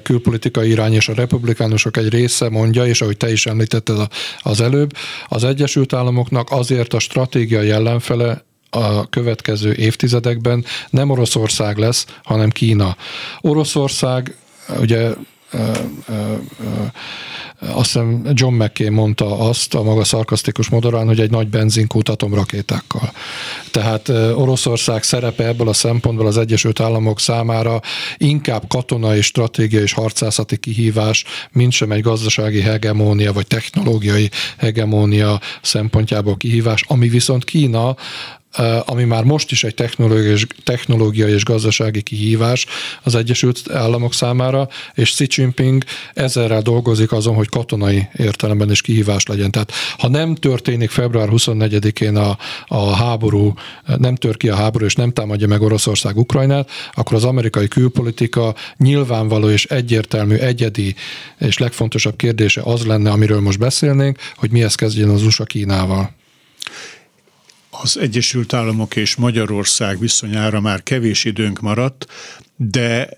külpolitikai 0.02 0.68
irány 0.70 0.92
és 0.92 1.08
a 1.08 1.14
republikánusok 1.14 1.96
egy 1.96 2.08
része 2.08 2.48
mondja, 2.48 2.86
és 2.86 3.00
ahogy 3.00 3.16
te 3.16 3.32
is 3.32 3.46
említetted 3.46 3.96
az 4.38 4.60
előbb, 4.60 4.92
az 5.28 5.44
Egyesült 5.44 5.92
Államoknak 5.92 6.50
azért 6.50 6.94
a 6.94 6.98
stratégiai 6.98 7.70
ellenfele 7.70 8.46
a 8.70 9.08
következő 9.08 9.74
évtizedekben 9.74 10.64
nem 10.90 11.10
Oroszország 11.10 11.76
lesz, 11.76 12.06
hanem 12.22 12.50
Kína. 12.50 12.96
Oroszország 13.40 14.36
ugye 14.80 15.10
azt 17.60 17.92
hiszem 17.92 18.22
John 18.32 18.54
McCain 18.54 18.92
mondta 18.92 19.38
azt 19.38 19.74
a 19.74 19.82
maga 19.82 20.04
szarkasztikus 20.04 20.68
modorán, 20.68 21.06
hogy 21.06 21.20
egy 21.20 21.30
nagy 21.30 21.48
benzinkút 21.48 22.08
atomrakétákkal. 22.08 23.12
Tehát 23.70 24.08
Oroszország 24.34 25.02
szerepe 25.02 25.46
ebből 25.46 25.68
a 25.68 25.72
szempontból 25.72 26.26
az 26.26 26.38
Egyesült 26.38 26.80
Államok 26.80 27.20
számára 27.20 27.80
inkább 28.16 28.62
katonai, 28.68 29.20
stratégiai 29.20 29.82
és 29.82 29.92
harcászati 29.92 30.56
kihívás, 30.56 31.24
mint 31.52 31.72
sem 31.72 31.92
egy 31.92 32.02
gazdasági 32.02 32.60
hegemónia 32.60 33.32
vagy 33.32 33.46
technológiai 33.46 34.30
hegemónia 34.58 35.40
szempontjából 35.62 36.36
kihívás, 36.36 36.84
ami 36.88 37.08
viszont 37.08 37.44
Kína 37.44 37.96
ami 38.84 39.04
már 39.04 39.24
most 39.24 39.50
is 39.50 39.64
egy 39.64 39.74
technológiai 39.74 40.32
és, 40.32 40.46
technológiai 40.64 41.32
és 41.32 41.44
gazdasági 41.44 42.02
kihívás 42.02 42.66
az 43.02 43.14
Egyesült 43.14 43.70
Államok 43.70 44.14
számára, 44.14 44.68
és 44.94 45.10
Xi 45.10 45.26
Jinping 45.30 45.84
ezerrel 46.14 46.62
dolgozik 46.62 47.12
azon, 47.12 47.34
hogy 47.34 47.48
katonai 47.48 48.08
értelemben 48.16 48.70
is 48.70 48.80
kihívás 48.80 49.26
legyen. 49.26 49.50
Tehát 49.50 49.72
ha 49.98 50.08
nem 50.08 50.34
történik 50.34 50.90
február 50.90 51.28
24-én 51.30 52.16
a, 52.16 52.38
a 52.66 52.94
háború, 52.94 53.54
nem 53.98 54.14
tör 54.14 54.36
ki 54.36 54.48
a 54.48 54.54
háború, 54.54 54.84
és 54.84 54.94
nem 54.94 55.12
támadja 55.12 55.46
meg 55.46 55.62
Oroszország 55.62 56.16
Ukrajnát, 56.16 56.70
akkor 56.92 57.16
az 57.16 57.24
amerikai 57.24 57.68
külpolitika 57.68 58.54
nyilvánvaló 58.76 59.48
és 59.50 59.64
egyértelmű, 59.64 60.34
egyedi 60.34 60.94
és 61.38 61.58
legfontosabb 61.58 62.16
kérdése 62.16 62.60
az 62.64 62.86
lenne, 62.86 63.10
amiről 63.10 63.40
most 63.40 63.58
beszélnénk, 63.58 64.18
hogy 64.36 64.50
mihez 64.50 64.74
kezdjen 64.74 65.08
az 65.08 65.22
USA 65.22 65.44
Kínával 65.44 66.16
az 67.82 67.98
Egyesült 67.98 68.52
Államok 68.52 68.96
és 68.96 69.16
Magyarország 69.16 69.98
viszonyára 69.98 70.60
már 70.60 70.82
kevés 70.82 71.24
időnk 71.24 71.60
maradt, 71.60 72.06
de 72.56 73.08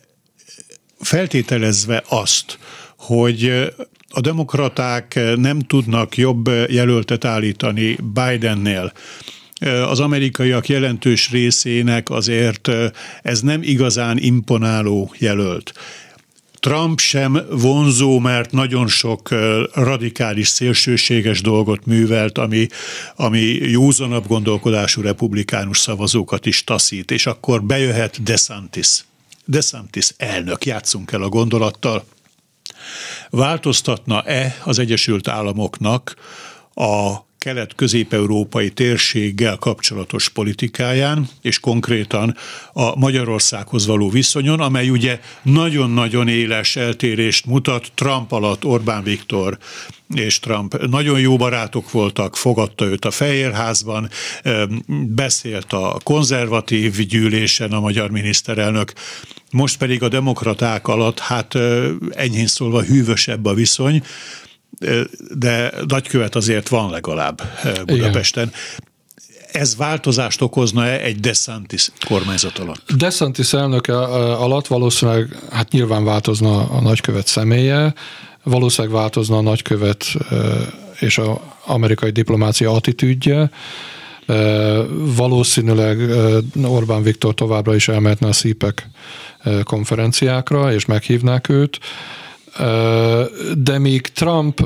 feltételezve 1.01 2.03
azt, 2.09 2.59
hogy 2.97 3.73
a 4.09 4.21
demokraták 4.21 5.21
nem 5.37 5.59
tudnak 5.59 6.17
jobb 6.17 6.49
jelöltet 6.69 7.25
állítani 7.25 7.97
Bidennél, 8.15 8.93
az 9.89 10.01
amerikaiak 10.01 10.69
jelentős 10.69 11.31
részének 11.31 12.11
azért 12.11 12.69
ez 13.23 13.41
nem 13.41 13.63
igazán 13.63 14.19
imponáló 14.19 15.15
jelölt. 15.19 15.73
Trump 16.61 16.99
sem 17.01 17.39
vonzó, 17.51 18.19
mert 18.19 18.53
nagyon 18.53 18.87
sok 18.89 19.29
radikális, 19.75 20.49
szélsőséges 20.49 21.41
dolgot 21.41 21.87
művelt, 21.87 22.39
ami, 22.39 22.67
ami 23.17 23.41
józanabb 23.51 24.27
gondolkodású 24.27 25.01
republikánus 25.01 25.79
szavazókat 25.79 26.47
is 26.47 26.65
taszít, 26.65 27.11
és 27.11 27.27
akkor 27.27 27.63
bejöhet 27.63 28.23
DeSantis. 28.23 29.05
DeSantis 29.45 30.15
elnök, 30.17 30.65
játszunk 30.65 31.13
el 31.13 31.23
a 31.23 31.29
gondolattal. 31.29 32.05
Változtatna-e 33.31 34.57
az 34.65 34.79
Egyesült 34.79 35.29
Államoknak 35.29 36.15
a 36.75 37.15
kelet-közép-európai 37.41 38.71
térséggel 38.71 39.57
kapcsolatos 39.57 40.29
politikáján, 40.29 41.29
és 41.43 41.61
konkrétan 41.61 42.37
a 42.73 42.99
Magyarországhoz 42.99 43.87
való 43.87 44.11
viszonyon, 44.11 44.61
amely 44.61 44.91
ugye 44.91 45.21
nagyon-nagyon 45.43 46.29
éles 46.29 46.77
eltérést 46.77 47.47
mutat 47.47 47.93
Trump 47.95 48.33
alatt 48.33 48.65
Orbán 48.65 49.03
Viktor 49.03 49.59
és 50.15 50.39
Trump. 50.39 50.87
Nagyon 50.87 51.21
jó 51.21 51.37
barátok 51.37 51.91
voltak, 51.91 52.37
fogadta 52.37 52.85
őt 52.85 53.05
a 53.05 53.11
Fehérházban, 53.11 54.09
beszélt 55.07 55.73
a 55.73 55.99
konzervatív 56.03 57.07
gyűlésen 57.07 57.73
a 57.73 57.81
magyar 57.81 58.11
miniszterelnök, 58.11 58.93
most 59.51 59.79
pedig 59.79 60.03
a 60.03 60.09
demokraták 60.09 60.89
alatt, 60.89 61.19
hát 61.19 61.55
enyhén 62.11 62.47
szólva 62.47 62.83
hűvösebb 62.83 63.45
a 63.45 63.55
viszony, 63.55 64.03
de 65.35 65.73
nagykövet 65.87 66.35
azért 66.35 66.69
van 66.69 66.91
legalább 66.91 67.43
Budapesten. 67.85 68.49
Igen. 68.49 68.59
Ez 69.53 69.77
változást 69.77 70.41
okozna-e 70.41 71.01
egy 71.01 71.21
DeSantis 71.21 71.91
kormányzat 72.09 72.59
alatt? 72.59 72.93
DeSantis 72.93 73.53
elnöke 73.53 73.99
alatt 74.35 74.67
valószínűleg, 74.67 75.39
hát 75.51 75.73
nyilván 75.73 76.05
változna 76.05 76.71
a 76.71 76.81
nagykövet 76.81 77.27
személye, 77.27 77.95
valószínűleg 78.43 78.97
változna 78.97 79.37
a 79.37 79.41
nagykövet 79.41 80.05
és 80.99 81.19
az 81.19 81.29
amerikai 81.65 82.11
diplomácia 82.11 82.73
attitűdje, 82.73 83.51
valószínűleg 85.17 86.11
Orbán 86.65 87.03
Viktor 87.03 87.35
továbbra 87.35 87.75
is 87.75 87.89
elmehetne 87.89 88.29
a 88.29 88.33
szípek 88.33 88.89
konferenciákra, 89.63 90.73
és 90.73 90.85
meghívnák 90.85 91.49
őt, 91.49 91.79
De 93.57 93.79
még 93.79 94.01
Trump 94.01 94.61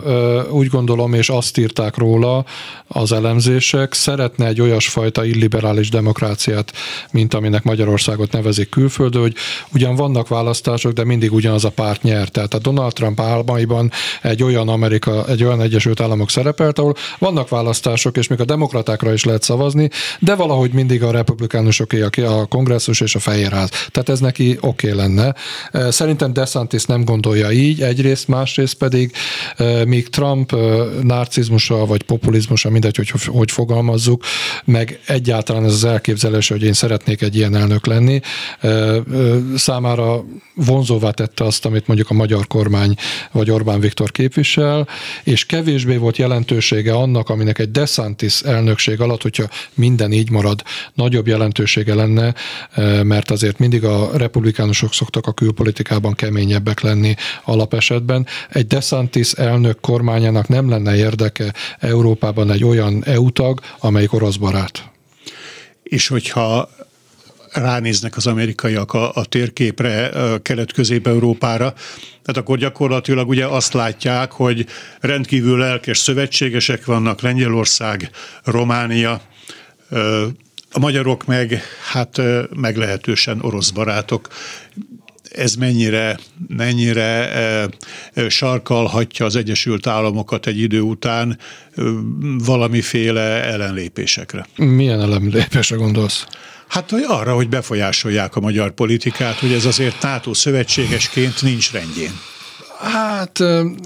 úgy 0.50 0.66
gondolom, 0.66 1.14
és 1.14 1.28
azt 1.28 1.58
írták 1.58 1.96
róla 1.96 2.44
az 2.86 3.12
elemzések, 3.12 3.92
szeretne 3.92 4.46
egy 4.46 4.60
olyasfajta 4.60 5.24
illiberális 5.24 5.88
demokráciát, 5.88 6.72
mint 7.12 7.34
aminek 7.34 7.62
Magyarországot 7.62 8.32
nevezik 8.32 8.68
külföldön, 8.68 9.20
hogy 9.20 9.34
ugyan 9.72 9.94
vannak 9.94 10.28
választások, 10.28 10.92
de 10.92 11.04
mindig 11.04 11.32
ugyanaz 11.32 11.64
a 11.64 11.70
párt 11.70 12.02
nyer. 12.02 12.28
Tehát 12.28 12.54
a 12.54 12.58
Donald 12.58 12.92
Trump 12.92 13.20
álmaiban 13.20 13.90
egy 14.22 14.42
olyan 14.42 14.68
Amerika, 14.68 15.24
egy 15.28 15.44
olyan 15.44 15.60
Egyesült 15.60 16.00
Államok 16.00 16.30
szerepelt, 16.30 16.78
ahol 16.78 16.94
vannak 17.18 17.48
választások, 17.48 18.16
és 18.16 18.28
még 18.28 18.40
a 18.40 18.44
demokratákra 18.44 19.12
is 19.12 19.24
lehet 19.24 19.42
szavazni, 19.42 19.90
de 20.18 20.34
valahogy 20.34 20.72
mindig 20.72 21.02
a 21.02 21.10
republikánusoké, 21.10 22.02
a 22.22 22.46
kongresszus 22.46 23.00
és 23.00 23.14
a 23.14 23.18
fehérház. 23.18 23.70
Tehát 23.90 24.08
ez 24.08 24.20
neki 24.20 24.58
oké 24.60 24.92
okay 24.92 24.98
lenne. 25.00 25.34
Szerintem 25.90 26.32
DeSantis 26.32 26.84
nem 26.84 27.04
gondolja 27.04 27.50
így, 27.50 27.73
egyrészt, 27.82 28.28
másrészt 28.28 28.74
pedig 28.74 29.12
míg 29.86 30.08
Trump 30.08 30.56
narcizmusa 31.02 31.86
vagy 31.86 32.02
populizmusa, 32.02 32.70
mindegy, 32.70 32.96
hogy 32.96 33.12
hogy 33.26 33.50
fogalmazzuk, 33.50 34.24
meg 34.64 35.00
egyáltalán 35.06 35.64
ez 35.64 35.72
az 35.72 35.84
elképzelés, 35.84 36.48
hogy 36.48 36.62
én 36.62 36.72
szeretnék 36.72 37.22
egy 37.22 37.36
ilyen 37.36 37.56
elnök 37.56 37.86
lenni, 37.86 38.20
számára 39.56 40.24
vonzóvá 40.54 41.10
tette 41.10 41.44
azt, 41.44 41.64
amit 41.64 41.86
mondjuk 41.86 42.10
a 42.10 42.14
magyar 42.14 42.46
kormány 42.46 42.94
vagy 43.32 43.50
Orbán 43.50 43.80
Viktor 43.80 44.10
képvisel, 44.10 44.88
és 45.24 45.46
kevésbé 45.46 45.96
volt 45.96 46.16
jelentősége 46.16 46.94
annak, 46.94 47.28
aminek 47.28 47.58
egy 47.58 47.70
DeSantis 47.70 48.40
elnökség 48.40 49.00
alatt, 49.00 49.22
hogyha 49.22 49.48
minden 49.74 50.12
így 50.12 50.30
marad, 50.30 50.62
nagyobb 50.94 51.26
jelentősége 51.26 51.94
lenne, 51.94 52.34
mert 53.02 53.30
azért 53.30 53.58
mindig 53.58 53.84
a 53.84 54.10
republikánusok 54.16 54.92
szoktak 54.92 55.26
a 55.26 55.32
külpolitikában 55.32 56.14
keményebbek 56.14 56.80
lenni 56.80 57.14
alapesetben. 57.64 58.26
Egy 58.50 58.66
DeSantis 58.66 59.32
elnök 59.32 59.80
kormányának 59.80 60.48
nem 60.48 60.68
lenne 60.68 60.96
érdeke 60.96 61.54
Európában 61.78 62.50
egy 62.50 62.64
olyan 62.64 63.04
EU 63.04 63.30
tag, 63.30 63.60
amelyik 63.78 64.12
orosz 64.12 64.36
barát. 64.36 64.90
És 65.82 66.08
hogyha 66.08 66.68
ránéznek 67.52 68.16
az 68.16 68.26
amerikaiak 68.26 68.92
a, 68.92 69.14
a 69.14 69.24
térképre, 69.24 70.10
kelet-közép-európára, 70.42 71.72
tehát 72.22 72.40
akkor 72.40 72.58
gyakorlatilag 72.58 73.28
ugye 73.28 73.46
azt 73.46 73.72
látják, 73.72 74.32
hogy 74.32 74.66
rendkívül 75.00 75.58
lelkes 75.58 75.98
szövetségesek 75.98 76.84
vannak, 76.84 77.20
Lengyelország, 77.20 78.10
Románia, 78.44 79.20
a 80.70 80.78
magyarok 80.78 81.26
meg, 81.26 81.62
hát 81.92 82.20
meglehetősen 82.56 83.40
orosz 83.40 83.70
barátok. 83.70 84.28
Ez 85.36 85.54
mennyire, 85.54 86.18
mennyire 86.48 87.68
sarkalhatja 88.28 89.26
az 89.26 89.36
Egyesült 89.36 89.86
Államokat 89.86 90.46
egy 90.46 90.58
idő 90.58 90.80
után 90.80 91.38
valamiféle 92.44 93.44
ellenlépésekre? 93.44 94.46
Milyen 94.56 95.00
ellenlépésre 95.00 95.76
gondolsz? 95.76 96.26
Hát 96.68 96.90
hogy 96.90 97.04
arra, 97.06 97.34
hogy 97.34 97.48
befolyásolják 97.48 98.36
a 98.36 98.40
magyar 98.40 98.74
politikát, 98.74 99.38
hogy 99.38 99.52
ez 99.52 99.64
azért 99.64 100.02
NATO 100.02 100.34
szövetségesként 100.34 101.42
nincs 101.42 101.72
rendjén. 101.72 102.12
Hát 102.84 103.42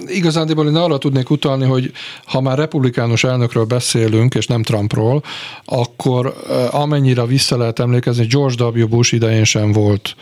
igazándiból 0.07 0.67
én 0.67 0.77
arra 0.77 0.99
tudnék 0.99 1.31
utalni, 1.31 1.65
hogy 1.65 1.93
ha 2.25 2.41
már 2.41 2.59
republikánus 2.59 3.25
elnökről 3.25 3.65
beszélünk, 3.65 4.35
és 4.35 4.47
nem 4.47 4.63
Trumpról, 4.63 5.23
akkor 5.65 6.35
amennyire 6.71 7.27
vissza 7.27 7.57
lehet 7.57 7.79
emlékezni, 7.79 8.27
George 8.27 8.65
W. 8.65 8.89
Bush 8.89 9.15
idején 9.15 9.45
sem 9.45 9.73
volt 9.73 10.17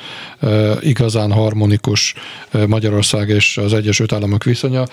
igazán 0.81 1.33
harmonikus 1.33 2.15
Magyarország 2.67 3.29
és 3.29 3.59
az 3.59 3.73
Egyesült 3.73 4.13
Államok 4.13 4.45
viszonya 4.45 4.85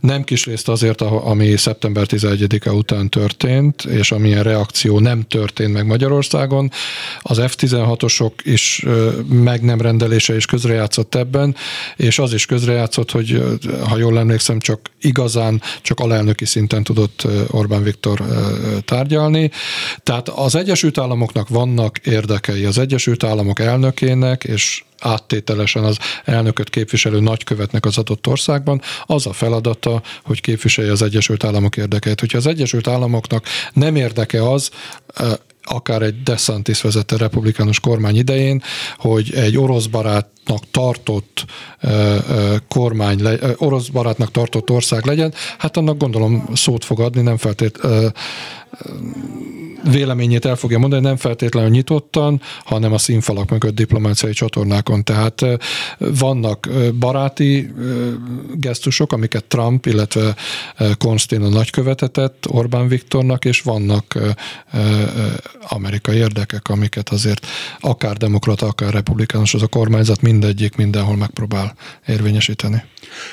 nem 0.00 0.24
kis 0.24 0.44
részt 0.46 0.68
azért, 0.68 1.00
ami 1.00 1.56
szeptember 1.56 2.06
11-e 2.08 2.72
után 2.72 3.08
történt, 3.08 3.84
és 3.84 4.12
amilyen 4.12 4.42
reakció 4.42 4.98
nem 4.98 5.22
történt 5.22 5.72
meg 5.72 5.86
Magyarországon. 5.86 6.70
Az 7.20 7.40
F-16-osok 7.46 8.32
is 8.42 8.84
meg 9.28 9.62
nem 9.62 9.80
rendelése 9.80 10.36
is 10.36 10.46
közrejátszott 10.46 11.14
ebben, 11.14 11.54
és 11.96 12.18
az 12.18 12.32
is 12.32 12.46
közrejátszott, 12.46 13.10
hogy 13.10 13.42
ha 13.88 13.98
jól 13.98 14.18
emlékszem, 14.18 14.58
csak 14.58 14.80
igazán 15.00 15.62
csak 15.82 16.00
alelnöki 16.00 16.44
szinten 16.44 16.82
tudott 16.82 17.26
Orbán 17.50 17.82
Viktor 17.82 18.22
tárgyalni. 18.84 19.50
Tehát 20.02 20.28
az 20.28 20.54
Egyesült 20.54 20.98
Államoknak 20.98 21.48
vannak 21.48 21.98
érdekei. 21.98 22.64
Az 22.64 22.78
Egyesült 22.78 23.24
Államok 23.24 23.60
elnökének 23.60 24.44
és 24.44 24.82
áttételesen 25.00 25.84
az 25.84 25.98
elnököt 26.24 26.70
képviselő 26.70 27.20
nagykövetnek 27.20 27.84
az 27.84 27.98
adott 27.98 28.26
országban, 28.26 28.80
az 29.06 29.26
a 29.26 29.32
feladata, 29.32 30.02
hogy 30.24 30.40
képviselje 30.40 30.92
az 30.92 31.02
Egyesült 31.02 31.44
Államok 31.44 31.76
érdekeit. 31.76 32.20
Hogyha 32.20 32.38
az 32.38 32.46
Egyesült 32.46 32.88
Államoknak 32.88 33.44
nem 33.72 33.96
érdeke 33.96 34.50
az, 34.50 34.70
akár 35.62 36.02
egy 36.02 36.22
DeSantis 36.22 36.80
vezette 36.80 37.16
republikánus 37.16 37.80
kormány 37.80 38.16
idején, 38.16 38.62
hogy 38.96 39.32
egy 39.34 39.56
orosz 39.56 39.86
barátnak 39.86 40.70
tartott 40.70 41.44
kormány, 42.68 43.22
orosz 43.56 43.88
barátnak 43.88 44.30
tartott 44.30 44.70
ország 44.70 45.04
legyen, 45.04 45.34
hát 45.58 45.76
annak 45.76 45.98
gondolom 45.98 46.48
szót 46.54 46.84
fog 46.84 47.00
adni, 47.00 47.22
nem 47.22 47.36
feltétlenül 47.36 48.12
véleményét 49.90 50.44
el 50.44 50.56
fogja 50.56 50.78
mondani, 50.78 51.02
nem 51.02 51.16
feltétlenül 51.16 51.70
nyitottan, 51.70 52.40
hanem 52.64 52.92
a 52.92 52.98
színfalak 52.98 53.50
mögött 53.50 53.74
diplomáciai 53.74 54.32
csatornákon. 54.32 55.04
Tehát 55.04 55.44
vannak 55.98 56.68
baráti 56.98 57.72
gesztusok, 58.54 59.12
amiket 59.12 59.44
Trump, 59.44 59.86
illetve 59.86 60.34
Konstin 60.98 61.42
a 61.42 61.48
nagykövetetett 61.48 62.46
Orbán 62.48 62.88
Viktornak, 62.88 63.44
és 63.44 63.60
vannak 63.60 64.18
amerikai 65.68 66.16
érdekek, 66.16 66.68
amiket 66.68 67.08
azért 67.08 67.46
akár 67.80 68.16
demokrata, 68.16 68.66
akár 68.66 68.92
republikánus 68.92 69.54
az 69.54 69.62
a 69.62 69.66
kormányzat 69.66 70.20
mindegyik 70.20 70.76
mindenhol 70.76 71.16
megpróbál 71.16 71.74
érvényesíteni. 72.06 72.82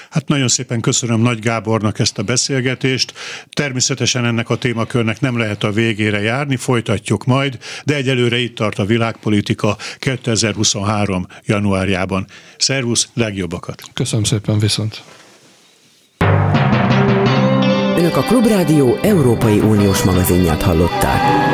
Hát 0.09 0.27
nagyon 0.27 0.47
szépen 0.47 0.81
köszönöm 0.81 1.21
Nagy 1.21 1.39
Gábornak 1.39 1.99
ezt 1.99 2.17
a 2.17 2.23
beszélgetést. 2.23 3.13
Természetesen 3.49 4.25
ennek 4.25 4.49
a 4.49 4.55
témakörnek 4.55 5.19
nem 5.19 5.37
lehet 5.37 5.63
a 5.63 5.71
végére 5.71 6.21
járni, 6.21 6.55
folytatjuk 6.55 7.25
majd, 7.25 7.57
de 7.85 7.95
egyelőre 7.95 8.37
itt 8.37 8.55
tart 8.55 8.79
a 8.79 8.85
világpolitika 8.85 9.77
2023. 9.99 11.27
januárjában. 11.45 12.27
Szervusz, 12.57 13.09
legjobbakat! 13.13 13.81
Köszönöm 13.93 14.23
szépen, 14.23 14.59
viszont! 14.59 15.03
Önök 17.97 18.15
a 18.15 18.21
Klubrádió 18.21 18.97
Európai 19.01 19.59
Uniós 19.59 20.03
magazinját 20.03 20.61
hallották. 20.61 21.44